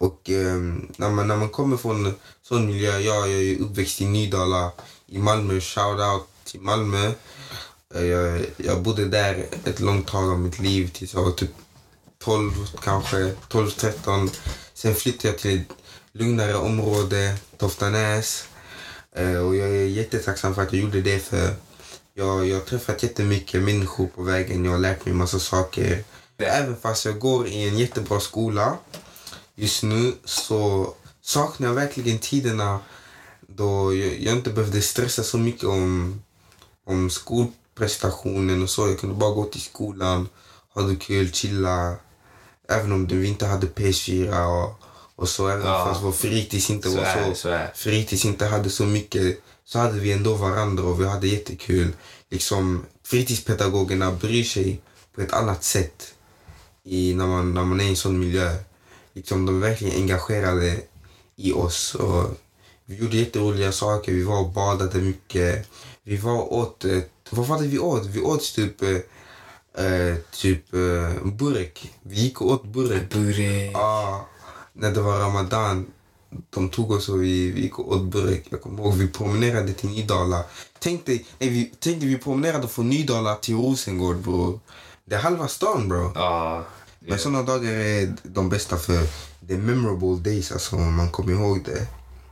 Och 0.00 0.30
ehm, 0.30 0.88
när, 0.96 1.10
man, 1.10 1.28
när 1.28 1.36
man 1.36 1.48
kommer 1.48 1.76
från 1.76 2.06
en 2.06 2.14
sån 2.42 2.66
miljö, 2.66 2.98
jag, 2.98 3.28
jag 3.28 3.42
är 3.42 3.60
uppväxt 3.60 4.00
i 4.00 4.06
Nydala 4.06 4.72
i 5.06 5.18
Malmö, 5.18 5.60
shout 5.60 6.00
out 6.00 6.26
till 6.44 6.60
Malmö. 6.60 7.12
Eh, 7.94 8.04
Jag, 8.04 8.46
jag 8.56 8.82
bodde 8.82 9.04
där 9.08 9.46
ett 9.64 9.80
långt 9.80 10.06
tag 10.06 10.30
av 10.30 10.38
mitt 10.40 10.58
liv 10.58 10.90
tills 10.94 11.14
jag 11.14 11.22
var 11.22 11.30
typ 11.32 11.50
12 12.24 12.52
kanske, 12.84 13.32
12, 13.48 13.70
13. 13.70 14.30
Sen 14.74 14.94
flyttade 14.94 15.28
jag 15.28 15.38
till 15.38 15.60
ett 15.60 15.66
lugnare 16.12 16.54
område, 16.54 17.36
Toftanäs. 17.58 18.44
Eh, 19.16 19.36
Och 19.36 19.56
jag 19.56 19.68
är 19.68 19.84
jättetacksam 19.86 20.54
för 20.54 20.62
att 20.62 20.72
jag 20.72 20.82
gjorde 20.82 21.00
det 21.02 21.18
för 21.18 21.54
jag, 22.14 22.46
jag 22.48 22.56
har 22.56 22.64
träffat 22.64 23.02
jättemycket 23.02 23.62
människor 23.62 24.06
på 24.06 24.22
vägen. 24.22 24.64
Jag 24.64 24.72
har 24.72 24.78
lärt 24.78 25.04
mig 25.04 25.14
massa 25.14 25.38
saker. 25.38 26.04
Även 26.38 26.76
fast 26.76 27.04
jag 27.04 27.18
går 27.18 27.46
i 27.48 27.68
en 27.68 27.78
jättebra 27.78 28.20
skola 28.20 28.76
just 29.60 29.82
nu 29.82 30.12
så 30.24 30.94
saknar 31.22 31.68
jag 31.68 31.74
verkligen 31.74 32.18
tiderna 32.18 32.80
då 33.40 33.94
jag, 33.94 34.36
inte 34.36 34.50
behövde 34.50 34.82
stressa 34.82 35.22
så 35.22 35.38
mycket 35.38 35.64
om, 35.64 36.22
om 36.86 37.10
skolprestationen 37.10 38.62
och 38.62 38.70
så. 38.70 38.88
Jag 38.88 39.00
kunde 39.00 39.14
bara 39.14 39.34
gå 39.34 39.44
till 39.44 39.60
skolan, 39.60 40.28
ha 40.74 40.82
det 40.82 40.96
kul, 40.96 41.32
chilla. 41.32 41.94
Även 42.68 42.92
om 42.92 43.06
vi 43.06 43.28
inte 43.28 43.46
hade 43.46 43.66
PS4 43.66 44.46
och, 44.46 44.80
och 45.16 45.28
så. 45.28 45.48
Även 45.48 45.66
Ja. 45.66 45.84
fast 45.84 46.02
vår 46.02 46.12
fritids 46.12 46.70
inte 46.70 46.90
Så 46.90 46.96
var 46.96 47.34
så, 47.34 47.34
så 47.34 47.58
fritids 47.74 48.24
inte 48.24 48.46
hade 48.46 48.70
så 48.70 48.86
mycket 48.86 49.40
så 49.64 49.78
hade 49.78 49.98
vi 49.98 50.12
ändå 50.12 50.34
varandra 50.34 50.84
och 50.84 51.00
vi 51.00 51.06
hade 51.06 51.26
jättekul. 51.26 51.92
Liksom, 52.30 52.86
fritidspedagogerna 53.04 54.12
bryr 54.12 54.44
sig 54.44 54.80
på 55.14 55.20
ett 55.20 55.32
annat 55.32 55.64
sätt 55.64 56.14
i, 56.84 57.14
när, 57.14 57.26
man, 57.26 57.54
när 57.54 57.64
man 57.64 57.80
är 57.80 57.84
i 57.84 57.88
en 57.88 57.96
sån 57.96 58.18
miljö. 58.18 58.56
Liksom, 59.12 59.46
de 59.46 59.62
är 59.62 59.68
verkligen 59.68 59.96
engagerade 59.96 60.80
i 61.36 61.52
oss. 61.52 61.94
Och 61.94 62.30
vi 62.84 62.96
gjorde 62.96 63.16
jätteroliga 63.16 63.72
saker. 63.72 64.12
Vi 64.12 64.22
var 64.22 64.40
och 64.40 64.50
badade 64.50 64.98
mycket. 64.98 65.68
Vi 66.02 66.16
var 66.16 66.52
åt... 66.52 66.84
Vad 67.30 67.46
var 67.46 67.62
det 67.62 67.68
vi 67.68 67.78
åt? 67.78 68.06
Vi 68.06 68.20
åt 68.20 68.54
typ... 68.54 68.82
Eh, 69.74 70.14
typ 70.32 70.74
eh, 70.74 71.24
burek. 71.24 71.92
Vi 72.02 72.16
gick 72.16 72.40
och 72.40 72.50
åt 72.50 72.64
burek. 72.64 73.10
Burek. 73.10 73.70
Ja, 73.74 74.26
när 74.72 74.90
det 74.90 75.00
var 75.00 75.18
ramadan. 75.18 75.86
De 76.50 76.68
tog 76.68 76.90
oss 76.90 77.08
och 77.08 77.22
vi, 77.22 77.50
vi 77.50 77.60
gick 77.60 77.78
och 77.78 77.92
åt 77.92 78.02
burek. 78.02 78.46
Jag 78.50 78.62
kommer 78.62 78.82
ihåg 78.82 78.94
vi 78.94 79.08
promenerade 79.08 79.72
till 79.72 79.88
Nydala. 79.88 80.44
Tänk 80.78 81.06
dig, 81.06 81.26
nej, 81.38 81.48
vi, 81.48 81.72
tänk 81.78 82.00
dig 82.00 82.08
vi 82.08 82.18
promenerade 82.18 82.68
från 82.68 82.88
Nydala 82.88 83.34
till 83.34 83.56
Rosengård 83.56 84.16
bror. 84.16 84.60
Det 85.04 85.14
är 85.14 85.20
halva 85.20 85.48
stan 85.48 85.88
bro. 85.88 86.12
Ja. 86.14 86.64
Men 87.00 87.18
såna 87.18 87.42
dagar 87.42 87.72
är 87.72 88.14
de 88.22 88.48
bästa 88.48 88.76
för 88.76 89.06
det 89.40 89.54
är 89.54 89.58
memorable 89.58 90.30
days. 90.30 90.52
Alltså, 90.52 90.76
man 90.76 91.10
kommer 91.10 91.32
ihåg 91.32 91.64
det. 91.64 91.86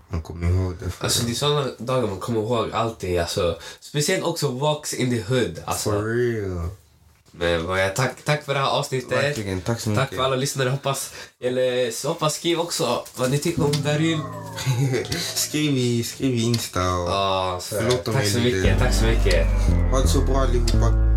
Man 0.09 0.23
kommer 0.23 0.51
ihåg 0.51 0.75
det. 0.85 0.91
För, 0.91 1.05
Alltså 1.05 1.25
det 1.25 1.31
är 1.31 1.35
sådana 1.35 1.67
dagar 1.79 2.09
man 2.09 2.19
kommer 2.19 2.41
ihåg 2.41 2.71
alltid. 2.73 3.21
Alltså, 3.21 3.59
speciellt 3.81 4.25
också 4.25 4.49
walks 4.49 4.95
in 4.95 5.11
the 5.11 5.23
hood. 5.35 5.63
Alltså, 5.65 5.91
for 5.91 6.03
real. 6.05 6.69
men 7.31 7.67
vad 7.67 7.81
jag, 7.85 7.97
tack, 7.97 8.17
tack 8.25 8.45
för 8.45 8.55
det 8.55 8.61
här 8.61 8.67
avsnittet. 8.67 9.13
Verkligen, 9.13 9.61
tack 9.61 9.81
så 9.81 9.89
mycket. 9.91 10.09
Tack 10.09 10.17
för 10.17 10.25
alla 10.25 10.37
lyssnare. 10.37 10.69
Hoppas, 10.69 11.13
eller, 11.41 12.09
hoppas 12.09 12.35
skriv 12.35 12.61
också 12.61 13.05
vad 13.17 13.31
ni 13.31 13.39
tycker 13.39 13.65
om 13.65 13.73
Daryl. 13.85 14.19
skriv, 15.35 15.77
i, 15.77 16.03
skriv 16.03 16.35
i 16.35 16.43
Insta 16.43 16.95
och 16.95 17.63
så, 17.63 17.75
Förlåt 17.77 18.09
om 18.09 18.15
tack 18.15 18.25
jag 18.25 18.33
så 18.33 18.39
lite- 18.39 18.57
mycket. 18.57 18.79
Tack 18.79 18.95
så 18.95 19.05
mycket. 19.05 19.47
ha 19.91 20.01
det 20.01 20.09
så 20.09 20.21
bra 20.21 20.39
allihopa. 20.41 21.09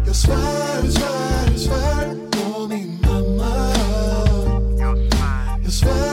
swear 5.71 6.10